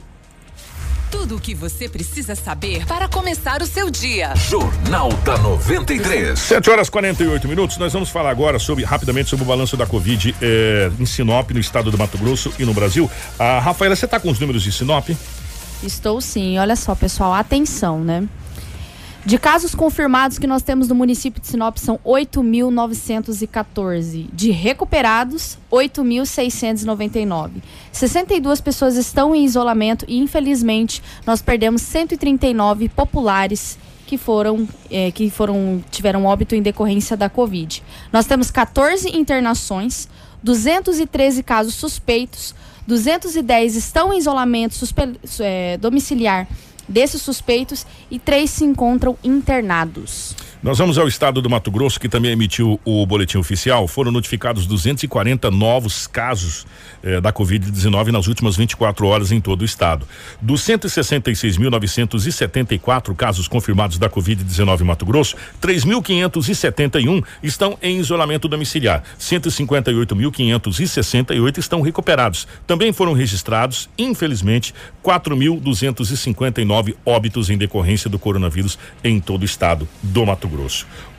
Tudo 1.13 1.37
o 1.37 1.41
que 1.41 1.55
você 1.55 1.91
precisa 1.91 2.35
saber 2.35 2.87
para 2.87 3.07
começar 3.07 3.61
o 3.61 3.67
seu 3.67 3.91
dia. 3.91 4.35
Jornal 4.35 5.13
da 5.25 5.37
93. 5.37 6.39
7 6.39 6.71
horas 6.71 6.89
48 6.89 7.47
minutos. 7.47 7.77
Nós 7.77 7.93
vamos 7.93 8.09
falar 8.09 8.31
agora 8.31 8.59
sobre 8.59 8.83
rapidamente 8.83 9.29
sobre 9.29 9.45
o 9.45 9.47
balanço 9.47 9.77
da 9.77 9.87
Covid 9.87 10.35
eh, 10.41 10.91
em 10.99 11.05
Sinop, 11.05 11.51
no 11.51 11.61
estado 11.61 11.91
do 11.91 11.99
Mato 11.99 12.17
Grosso 12.17 12.51
e 12.59 12.65
no 12.65 12.73
Brasil. 12.73 13.11
A 13.39 13.61
Rafaela, 13.61 13.95
você 13.95 14.07
está 14.07 14.19
com 14.19 14.31
os 14.31 14.41
números 14.41 14.63
de 14.63 14.73
Sinop? 14.73 15.11
Estou 15.83 16.19
sim. 16.23 16.59
Olha 16.59 16.75
só, 16.75 16.95
pessoal, 16.95 17.35
atenção, 17.35 18.03
né? 18.03 18.27
De 19.25 19.39
casos 19.39 19.73
confirmados 19.75 20.37
que 20.37 20.49
nós 20.49 20.62
temos 20.62 20.89
no 20.89 20.97
município 20.97 21.41
de 21.41 21.47
Sinop 21.47 21.77
são 21.77 21.97
8.914. 22.05 24.27
De 24.33 24.51
recuperados, 24.51 25.57
8.699. 25.70 27.51
62 27.93 28.61
pessoas 28.61 28.97
estão 28.97 29.33
em 29.35 29.45
isolamento 29.45 30.05
e, 30.09 30.18
infelizmente, 30.18 31.01
nós 31.25 31.41
perdemos 31.41 31.83
139 31.83 32.89
populares 32.89 33.79
que 34.07 34.18
foram, 34.18 34.68
eh, 34.91 35.12
que 35.12 35.31
foram 35.31 35.83
tiveram 35.91 36.25
óbito 36.27 36.55
em 36.57 36.61
decorrência 36.62 37.16
da 37.16 37.29
Covid. 37.31 37.81
Nós 38.12 38.27
temos 38.27 38.51
14 38.51 39.09
internações, 39.16 40.09
213 40.43 41.45
casos 41.45 41.75
suspeitos, 41.77 42.55
210 42.89 43.77
estão 43.77 44.12
em 44.12 44.18
isolamento 44.18 44.75
suspe- 44.75 45.16
eh, 45.41 45.79
domiciliar 45.81 46.49
desses 46.93 47.22
suspeitos 47.22 47.86
e 48.11 48.18
três 48.18 48.51
se 48.51 48.64
encontram 48.64 49.16
internados. 49.24 50.36
Nós 50.63 50.79
vamos 50.79 50.97
ao 50.97 51.09
estado 51.09 51.43
do 51.43 51.51
Mato 51.51 51.73
Grosso, 51.73 51.99
que 51.99 52.09
também 52.09 52.31
emitiu 52.31 52.79
o 52.85 53.05
boletim 53.05 53.37
oficial. 53.37 53.89
Foram 53.89 54.13
notificados 54.13 54.65
240 54.65 55.51
novos 55.51 56.07
casos 56.07 56.65
eh, 57.03 57.21
da 57.21 57.33
Covid-19 57.33 58.13
nas 58.13 58.29
últimas 58.29 58.57
24 58.57 59.05
horas 59.09 59.33
em 59.33 59.41
todo 59.41 59.63
o 59.63 59.65
estado. 59.65 60.07
Dos 60.41 60.63
166.974 60.63 63.13
casos 63.17 63.49
confirmados 63.49 63.99
da 63.99 64.09
Covid-19 64.09 64.83
em 64.83 64.85
Mato 64.85 65.05
Grosso, 65.05 65.35
3.571 65.61 67.25
estão 67.43 67.77
em 67.83 67.99
isolamento 67.99 68.47
domiciliar. 68.47 69.03
158.568 69.19 71.59
estão 71.59 71.81
recuperados. 71.81 72.47
Também 72.69 72.93
foram 72.93 73.15
registrados, 73.15 73.91
infelizmente, 73.99 74.73
4.259 75.05 76.95
óbitos 77.05 77.51
em 77.51 77.59
decorrência 77.59 78.09
do 78.09 78.17
coronavírus 78.17 78.79
em 79.03 79.19
todo 79.19 79.43
o 79.43 79.45
estado 79.45 79.89
do 80.01 80.25
Mato 80.25 80.47
Grosso. 80.47 80.52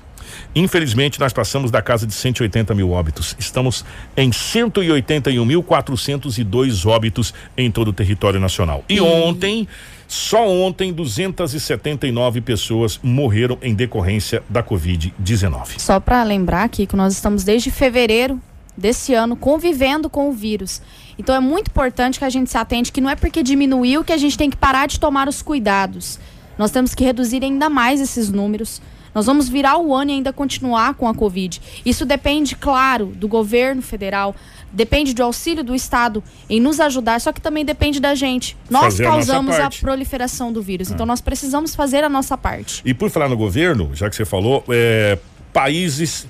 Infelizmente, 0.55 1.19
nós 1.19 1.33
passamos 1.33 1.69
da 1.71 1.81
casa 1.81 2.07
de 2.07 2.13
180 2.13 2.73
mil 2.75 2.91
óbitos. 2.91 3.35
Estamos 3.39 3.83
em 4.15 4.29
181.402 4.29 6.87
óbitos 6.87 7.33
em 7.57 7.71
todo 7.71 7.87
o 7.89 7.93
território 7.93 8.39
nacional. 8.39 8.85
E 8.87 9.01
ontem, 9.01 9.67
só 10.07 10.47
ontem, 10.47 10.93
279 10.93 12.41
pessoas 12.41 12.99
morreram 13.01 13.57
em 13.61 13.73
decorrência 13.73 14.43
da 14.49 14.61
Covid-19. 14.63 15.79
Só 15.79 15.99
para 15.99 16.21
lembrar 16.23 16.63
aqui 16.63 16.85
que 16.85 16.95
nós 16.95 17.13
estamos 17.13 17.43
desde 17.43 17.71
fevereiro 17.71 18.39
desse 18.77 19.13
ano 19.13 19.35
convivendo 19.35 20.09
com 20.09 20.29
o 20.29 20.33
vírus. 20.33 20.81
Então 21.17 21.35
é 21.35 21.39
muito 21.39 21.69
importante 21.69 22.19
que 22.19 22.25
a 22.25 22.29
gente 22.29 22.49
se 22.49 22.57
atente 22.57 22.91
que 22.91 23.01
não 23.01 23.09
é 23.09 23.15
porque 23.15 23.43
diminuiu 23.43 24.03
que 24.03 24.11
a 24.11 24.17
gente 24.17 24.37
tem 24.37 24.49
que 24.49 24.57
parar 24.57 24.87
de 24.87 24.99
tomar 24.99 25.27
os 25.27 25.41
cuidados. 25.41 26.19
Nós 26.57 26.71
temos 26.71 26.93
que 26.93 27.03
reduzir 27.03 27.43
ainda 27.43 27.69
mais 27.69 28.01
esses 28.01 28.29
números. 28.29 28.81
Nós 29.13 29.25
vamos 29.25 29.47
virar 29.47 29.77
o 29.77 29.93
ano 29.93 30.11
e 30.11 30.13
ainda 30.15 30.33
continuar 30.33 30.95
com 30.95 31.07
a 31.07 31.13
Covid. 31.13 31.61
Isso 31.85 32.05
depende, 32.05 32.55
claro, 32.55 33.07
do 33.07 33.27
governo 33.27 33.81
federal, 33.81 34.35
depende 34.71 35.13
do 35.13 35.23
auxílio 35.23 35.63
do 35.63 35.75
Estado 35.75 36.23
em 36.49 36.59
nos 36.59 36.79
ajudar, 36.79 37.21
só 37.21 37.31
que 37.31 37.39
também 37.39 37.63
depende 37.63 37.99
da 37.99 38.15
gente. 38.15 38.57
Nós 38.69 38.85
Fazer 38.85 39.05
a 39.05 39.09
causamos 39.11 39.55
a, 39.55 39.61
parte. 39.61 39.81
proliferação 39.81 40.51
do 40.51 40.61
vírus. 40.61 40.89
Então 40.89 41.05
nós 41.05 41.21
precisamos 41.21 41.75
fazer 41.75 42.03
a 42.03 42.09
nossa 42.09 42.37
parte. 42.37 42.81
E 42.83 42.93
por 42.93 43.09
falar 43.09 43.29
no 43.29 43.37
governo, 43.37 43.91
já 43.93 44.09
que 44.09 44.15
você 44.15 44.25
falou, 44.25 44.63
é, 44.69 45.17
países. 45.53 46.27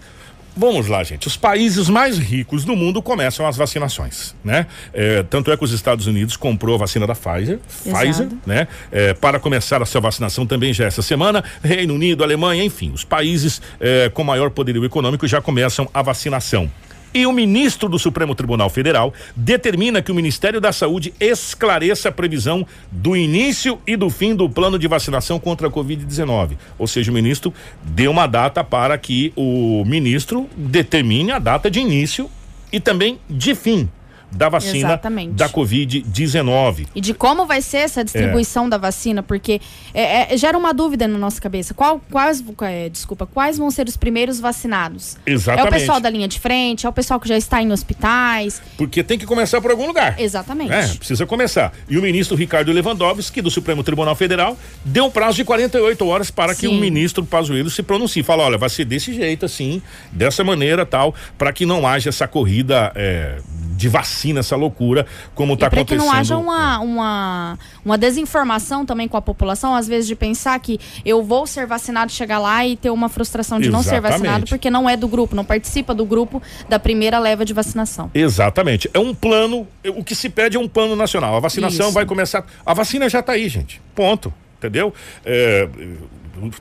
Vamos 0.55 0.87
lá, 0.87 1.03
gente. 1.03 1.27
Os 1.27 1.35
países 1.35 1.89
mais 1.89 2.17
ricos 2.17 2.63
do 2.63 2.75
mundo 2.75 3.01
começam 3.01 3.45
as 3.47 3.57
vacinações, 3.57 4.35
né? 4.43 4.67
É, 4.93 5.23
tanto 5.23 5.51
é 5.51 5.57
que 5.57 5.63
os 5.63 5.71
Estados 5.71 6.05
Unidos 6.05 6.37
comprou 6.37 6.75
a 6.75 6.77
vacina 6.77 7.07
da 7.07 7.15
Pfizer, 7.15 7.59
Exato. 7.85 7.99
Pfizer, 7.99 8.27
né? 8.45 8.67
É, 8.91 9.13
para 9.15 9.39
começar 9.39 9.81
a 9.81 9.85
sua 9.85 10.01
vacinação 10.01 10.45
também 10.45 10.71
já 10.71 10.85
essa 10.85 11.01
semana. 11.01 11.43
Reino 11.63 11.95
Unido, 11.95 12.23
Alemanha, 12.23 12.63
enfim, 12.63 12.91
os 12.93 13.03
países 13.03 13.61
é, 13.79 14.09
com 14.09 14.23
maior 14.23 14.51
poderio 14.51 14.85
econômico 14.85 15.27
já 15.27 15.41
começam 15.41 15.89
a 15.91 16.01
vacinação. 16.03 16.69
E 17.13 17.27
o 17.27 17.31
ministro 17.31 17.87
do 17.87 17.99
Supremo 17.99 18.33
Tribunal 18.33 18.69
Federal 18.69 19.13
determina 19.35 20.01
que 20.01 20.11
o 20.11 20.15
Ministério 20.15 20.59
da 20.59 20.71
Saúde 20.71 21.13
esclareça 21.19 22.09
a 22.09 22.11
previsão 22.11 22.65
do 22.91 23.15
início 23.15 23.79
e 23.85 23.95
do 23.95 24.09
fim 24.09 24.35
do 24.35 24.49
plano 24.49 24.79
de 24.79 24.87
vacinação 24.87 25.39
contra 25.39 25.67
a 25.67 25.71
Covid-19. 25.71 26.57
Ou 26.77 26.87
seja, 26.87 27.11
o 27.11 27.13
ministro 27.13 27.53
deu 27.83 28.09
uma 28.09 28.25
data 28.25 28.63
para 28.63 28.97
que 28.97 29.31
o 29.35 29.83
ministro 29.85 30.49
determine 30.57 31.31
a 31.31 31.39
data 31.39 31.69
de 31.69 31.79
início 31.79 32.29
e 32.71 32.79
também 32.79 33.19
de 33.29 33.53
fim 33.53 33.87
da 34.33 34.49
vacina 34.49 34.89
Exatamente. 34.89 35.33
da 35.33 35.47
Covid-19. 35.49 36.87
E 36.95 37.01
de 37.01 37.13
como 37.13 37.45
vai 37.45 37.61
ser 37.61 37.77
essa 37.77 38.03
distribuição 38.03 38.67
da 38.67 38.77
vacina, 38.77 39.21
porque 39.21 39.61
é, 39.93 40.33
é, 40.33 40.37
gera 40.37 40.57
uma 40.57 40.73
dúvida 40.73 41.07
na 41.07 41.17
nossa 41.17 41.39
cabeça. 41.39 41.73
Qual, 41.73 42.01
quais, 42.11 42.43
é, 42.61 42.89
desculpa, 42.89 43.25
quais 43.25 43.57
vão 43.57 43.69
ser 43.69 43.87
os 43.87 43.97
primeiros 43.97 44.39
vacinados? 44.39 45.17
É 45.25 45.31
o 45.31 45.33
Exatamente. 45.33 45.73
pessoal 45.73 45.99
da 45.99 46.09
linha 46.09 46.27
de 46.27 46.39
frente, 46.39 46.85
é 46.85 46.89
o 46.89 46.93
pessoal 46.93 47.19
que 47.19 47.27
já 47.27 47.37
está 47.37 47.61
em 47.61 47.71
hospitais. 47.71 48.61
Porque 48.77 49.03
tem 49.03 49.17
que 49.17 49.25
começar 49.25 49.61
por 49.61 49.71
algum 49.71 49.87
lugar. 49.87 50.19
Exatamente. 50.19 50.73
É, 50.73 50.87
precisa 50.87 51.25
começar. 51.25 51.73
E 51.87 51.97
o 51.97 52.01
ministro 52.01 52.35
Ricardo 52.35 52.71
Lewandowski, 52.71 53.41
do 53.41 53.51
Supremo 53.51 53.83
Tribunal 53.83 54.15
Federal, 54.15 54.57
deu 54.83 55.05
um 55.05 55.11
prazo 55.11 55.37
de 55.37 55.43
48 55.43 56.07
horas 56.07 56.31
para 56.31 56.55
que 56.55 56.67
Sim. 56.67 56.77
o 56.77 56.79
ministro 56.79 57.23
Pazuello 57.23 57.69
se 57.69 57.83
pronuncie. 57.83 58.23
Fala, 58.23 58.43
olha, 58.43 58.57
vai 58.57 58.69
ser 58.69 58.85
desse 58.85 59.13
jeito, 59.13 59.45
assim, 59.45 59.81
dessa 60.11 60.43
maneira, 60.43 60.85
tal, 60.85 61.13
para 61.37 61.53
que 61.53 61.65
não 61.65 61.87
haja 61.87 62.09
essa 62.09 62.27
corrida 62.27 62.91
é, 62.95 63.37
de 63.75 63.89
vacina, 63.89 64.22
essa 64.39 64.55
loucura, 64.55 65.05
como 65.35 65.53
está 65.53 65.69
para 65.69 65.83
que 65.83 65.93
acontecendo. 65.93 66.11
não 66.11 66.19
haja 66.19 66.37
uma, 66.37 66.79
uma, 66.79 67.59
uma 67.83 67.97
desinformação 67.97 68.85
também 68.85 69.07
com 69.07 69.17
a 69.17 69.21
população, 69.21 69.75
às 69.75 69.87
vezes 69.87 70.07
de 70.07 70.15
pensar 70.15 70.59
que 70.59 70.79
eu 71.05 71.23
vou 71.23 71.45
ser 71.45 71.67
vacinado, 71.67 72.11
chegar 72.11 72.39
lá 72.39 72.65
e 72.65 72.75
ter 72.75 72.89
uma 72.89 73.09
frustração 73.09 73.59
de 73.59 73.69
não 73.69 73.83
ser 73.83 73.95
Exatamente. 73.95 74.21
vacinado, 74.21 74.45
porque 74.47 74.69
não 74.69 74.89
é 74.89 74.95
do 74.95 75.07
grupo, 75.07 75.35
não 75.35 75.45
participa 75.45 75.93
do 75.93 76.05
grupo 76.05 76.41
da 76.69 76.79
primeira 76.79 77.19
leva 77.19 77.43
de 77.43 77.53
vacinação. 77.53 78.09
Exatamente. 78.13 78.89
É 78.93 78.99
um 78.99 79.13
plano, 79.13 79.67
o 79.95 80.03
que 80.03 80.15
se 80.15 80.29
pede 80.29 80.57
é 80.57 80.59
um 80.59 80.67
plano 80.67 80.95
nacional. 80.95 81.35
A 81.35 81.39
vacinação 81.39 81.87
Isso. 81.87 81.93
vai 81.93 82.05
começar. 82.05 82.45
A 82.65 82.73
vacina 82.73 83.09
já 83.09 83.19
está 83.19 83.33
aí, 83.33 83.49
gente. 83.49 83.81
Ponto. 83.95 84.33
Entendeu? 84.57 84.93
É, 85.25 85.67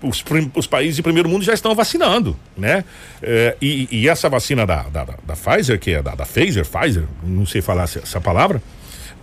os, 0.02 0.22
os 0.54 0.66
países 0.66 0.96
de 0.96 1.02
primeiro 1.02 1.28
mundo 1.28 1.44
já 1.44 1.54
estão 1.54 1.74
vacinando, 1.74 2.36
né? 2.56 2.84
É, 3.22 3.56
e, 3.60 3.88
e 3.90 4.08
essa 4.08 4.28
vacina 4.28 4.66
da, 4.66 4.82
da, 4.84 5.04
da- 5.04 5.34
Pfizer, 5.36 5.78
que 5.78 5.92
é 5.92 6.02
da, 6.02 6.14
da 6.14 6.24
Pfizer, 6.26 6.64
Pfizer, 6.66 7.04
não 7.22 7.46
sei 7.46 7.60
falar 7.62 7.84
essa, 7.84 7.98
essa 8.00 8.20
palavra, 8.20 8.62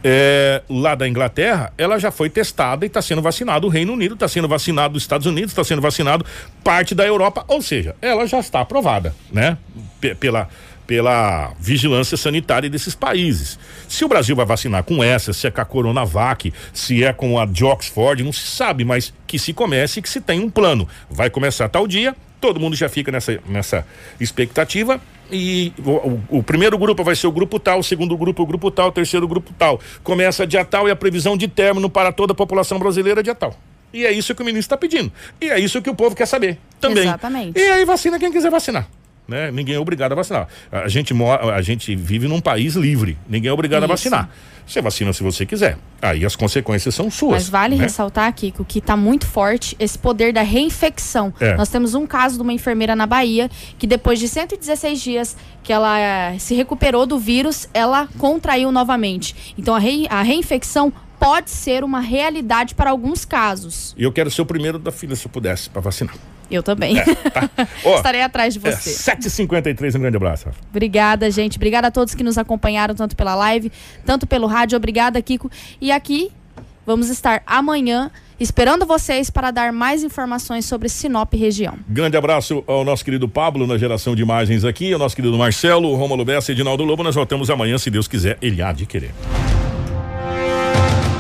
é, 0.04 0.62
lá 0.70 0.96
da 0.96 1.08
Inglaterra, 1.08 1.74
ela 1.78 2.00
já 2.00 2.10
foi 2.10 2.30
testada 2.30 2.86
e 2.86 2.88
está 2.88 3.02
sendo 3.02 3.22
vacinado 3.22 3.68
o 3.68 3.70
Reino 3.70 3.92
Unido, 3.94 4.14
está 4.14 4.28
sendo 4.28 4.48
vacinado 4.48 4.96
os 4.98 5.04
Estados 5.04 5.28
Unidos, 5.28 5.52
está 5.52 5.64
sendo 5.64 5.82
vacinado 5.82 6.26
parte 6.64 6.96
da 6.96 7.06
Europa, 7.06 7.44
ou 7.48 7.62
seja, 7.62 7.96
ela 8.02 8.26
já 8.26 8.40
está 8.40 8.62
aprovada, 8.62 9.14
né? 9.32 9.58
P- 10.00 10.16
pela, 10.16 10.48
pela 10.90 11.54
vigilância 11.60 12.18
sanitária 12.18 12.68
desses 12.68 12.96
países. 12.96 13.60
Se 13.88 14.04
o 14.04 14.08
Brasil 14.08 14.36
vai 14.36 14.44
vacinar 14.44 14.84
com 14.84 15.04
essa, 15.04 15.32
se 15.32 15.46
é 15.46 15.52
com 15.52 15.62
a 15.62 15.66
Coronavac, 15.66 16.52
se 16.74 17.04
é 17.04 17.14
com 17.14 17.38
a 17.40 17.46
de 17.46 17.64
Oxford, 17.64 18.24
não 18.24 18.34
se 18.34 18.48
sabe, 18.48 18.84
mas 18.84 19.14
que 19.28 19.38
se 19.38 19.54
comece 19.54 20.00
e 20.00 20.02
que 20.02 20.10
se 20.10 20.20
tem 20.20 20.40
um 20.40 20.50
plano. 20.50 20.90
Vai 21.08 21.30
começar 21.30 21.70
tal 21.70 21.86
dia, 21.86 22.16
todo 22.42 22.60
mundo 22.60 22.76
já 22.76 22.90
fica 22.90 23.12
nessa, 23.12 23.40
nessa 23.48 23.86
expectativa. 24.20 25.00
E 25.32 25.72
o, 25.86 25.92
o- 25.92 26.24
o 26.40 26.44
primeiro 26.44 26.76
grupo 26.76 27.04
vai 27.04 27.16
ser 27.16 27.28
o 27.28 27.32
grupo 27.32 27.60
tal, 27.60 27.78
o 27.78 27.84
segundo 27.84 28.18
grupo 28.18 28.42
o 28.42 28.46
grupo 28.48 28.72
tal, 28.72 28.88
o 28.88 28.92
terceiro 28.92 29.28
grupo 29.28 29.54
tal. 29.60 29.80
Começa 30.04 30.48
dia 30.48 30.66
tal 30.66 30.88
e 30.88 30.92
a 30.92 30.96
previsão 30.96 31.38
de 31.38 31.48
término 31.48 31.88
para 31.88 32.12
toda 32.12 32.34
a 32.34 32.36
população 32.36 32.80
brasileira 32.80 33.20
é 33.20 33.24
dia 33.24 33.36
tal. 33.36 33.56
E 33.94 34.08
é 34.08 34.12
isso 34.12 34.34
que 34.34 34.42
o 34.42 34.46
ministro 34.46 34.66
está 34.74 34.78
pedindo. 34.78 35.12
E 35.40 35.52
é 35.52 35.60
isso 35.60 35.84
que 35.84 35.90
o 35.90 35.94
povo 35.94 36.16
quer 36.16 36.26
saber 36.26 36.58
também. 36.82 37.04
Exatamente. 37.04 37.60
E 37.60 37.62
aí 37.70 37.86
vacina 37.86 38.18
quem 38.18 38.32
quiser 38.32 38.50
vacinar. 38.50 38.88
Né? 39.30 39.52
Ninguém 39.52 39.76
é 39.76 39.80
obrigado 39.80 40.12
a 40.12 40.16
vacinar. 40.16 40.48
A 40.72 40.88
gente 40.88 41.14
mora, 41.14 41.54
a 41.56 41.62
gente 41.62 41.96
vive 41.96 42.28
num 42.28 42.42
país 42.42 42.76
livre. 42.76 43.18
Ninguém 43.30 43.50
é 43.50 43.54
obrigado 43.54 43.84
Isso. 43.84 43.92
a 43.92 43.96
vacinar. 43.96 44.30
Você 44.66 44.82
vacina 44.82 45.12
se 45.14 45.24
você 45.24 45.46
quiser. 45.48 45.78
Aí 46.00 46.24
as 46.24 46.36
consequências 46.36 46.94
são 46.94 47.10
suas. 47.10 47.34
Mas 47.34 47.50
vale 47.50 47.76
né? 47.76 47.84
ressaltar, 47.86 48.32
Kiko, 48.34 48.64
que 48.64 48.78
está 48.80 48.96
muito 48.96 49.26
forte 49.26 49.76
esse 49.80 49.98
poder 49.98 50.32
da 50.32 50.44
reinfecção. 50.44 51.34
É. 51.40 51.56
Nós 51.56 51.70
temos 51.70 51.96
um 51.96 52.06
caso 52.06 52.36
de 52.36 52.44
uma 52.44 52.54
enfermeira 52.54 52.96
na 52.96 53.06
Bahia 53.08 53.50
que 53.80 53.88
depois 53.88 54.20
de 54.20 54.28
116 54.28 55.02
dias 55.02 55.36
que 55.64 55.74
ela 55.74 56.00
eh, 56.00 56.38
se 56.38 56.54
recuperou 56.54 57.08
do 57.08 57.18
vírus, 57.18 57.68
ela 57.74 58.08
contraiu 58.20 58.72
novamente. 58.72 59.54
Então 59.58 59.74
a, 59.74 59.80
rei- 59.80 60.06
a 60.10 60.22
reinfecção 60.22 60.94
pode 61.20 61.50
ser 61.50 61.84
uma 61.84 62.00
realidade 62.00 62.76
para 62.76 62.92
alguns 62.92 63.26
casos. 63.26 63.96
E 63.98 64.04
eu 64.04 64.12
quero 64.12 64.30
ser 64.30 64.42
o 64.44 64.46
primeiro 64.46 64.78
da 64.78 64.92
fila, 64.92 65.16
se 65.16 65.26
eu 65.26 65.32
pudesse, 65.32 65.68
para 65.70 65.82
vacinar. 65.82 66.14
Eu 66.50 66.64
também. 66.64 66.96
Ó, 67.86 67.98
Estarei 67.98 68.22
atrás 68.22 68.54
de 68.54 68.68
É, 68.68 68.72
você. 68.72 68.90
7h53, 69.12 69.96
um 69.96 70.00
grande 70.00 70.18
abraço. 70.18 70.48
Obrigada, 70.70 71.30
gente. 71.30 71.58
Obrigada 71.58 71.88
a 71.88 71.92
todos 71.92 72.16
que 72.16 72.24
nos 72.24 72.38
acompanharam, 72.38 72.96
tanto 72.96 73.16
pela 73.16 73.36
live, 73.36 73.72
tanto 74.06 74.26
pelo 74.26 74.48
rádio. 74.48 74.76
Obrigada, 74.78 75.22
Kiko. 75.22 75.50
E 75.80 75.92
aqui 75.92 76.32
vamos 76.86 77.10
estar 77.10 77.44
amanhã 77.46 78.10
esperando 78.40 78.86
vocês 78.86 79.30
para 79.30 79.52
dar 79.52 79.72
mais 79.74 80.02
informações 80.04 80.66
sobre 80.66 80.88
Sinop 80.90 81.34
região. 81.34 81.76
Grande 81.88 82.16
abraço 82.18 82.64
ao 82.66 82.84
nosso 82.86 83.04
querido 83.06 83.28
Pablo 83.28 83.68
na 83.68 83.78
geração 83.78 84.16
de 84.16 84.22
imagens 84.22 84.64
aqui, 84.66 84.92
ao 84.94 84.98
nosso 84.98 85.16
querido 85.16 85.38
Marcelo, 85.38 85.94
Romulo 85.96 86.24
Bessa 86.26 86.52
e 86.52 86.56
Edinaldo 86.56 86.84
Lobo. 86.84 87.04
Nós 87.04 87.14
voltamos 87.16 87.50
amanhã, 87.50 87.78
se 87.78 87.90
Deus 87.92 88.08
quiser, 88.08 88.38
ele 88.42 88.62
há 88.62 88.72
de 88.72 88.86
querer. 88.86 89.12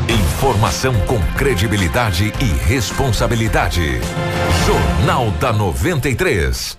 Informação 0.07 0.93
com 1.05 1.19
credibilidade 1.37 2.31
e 2.39 2.45
responsabilidade. 2.67 3.99
Jornal 4.65 5.31
da 5.39 5.51
93. 5.51 6.77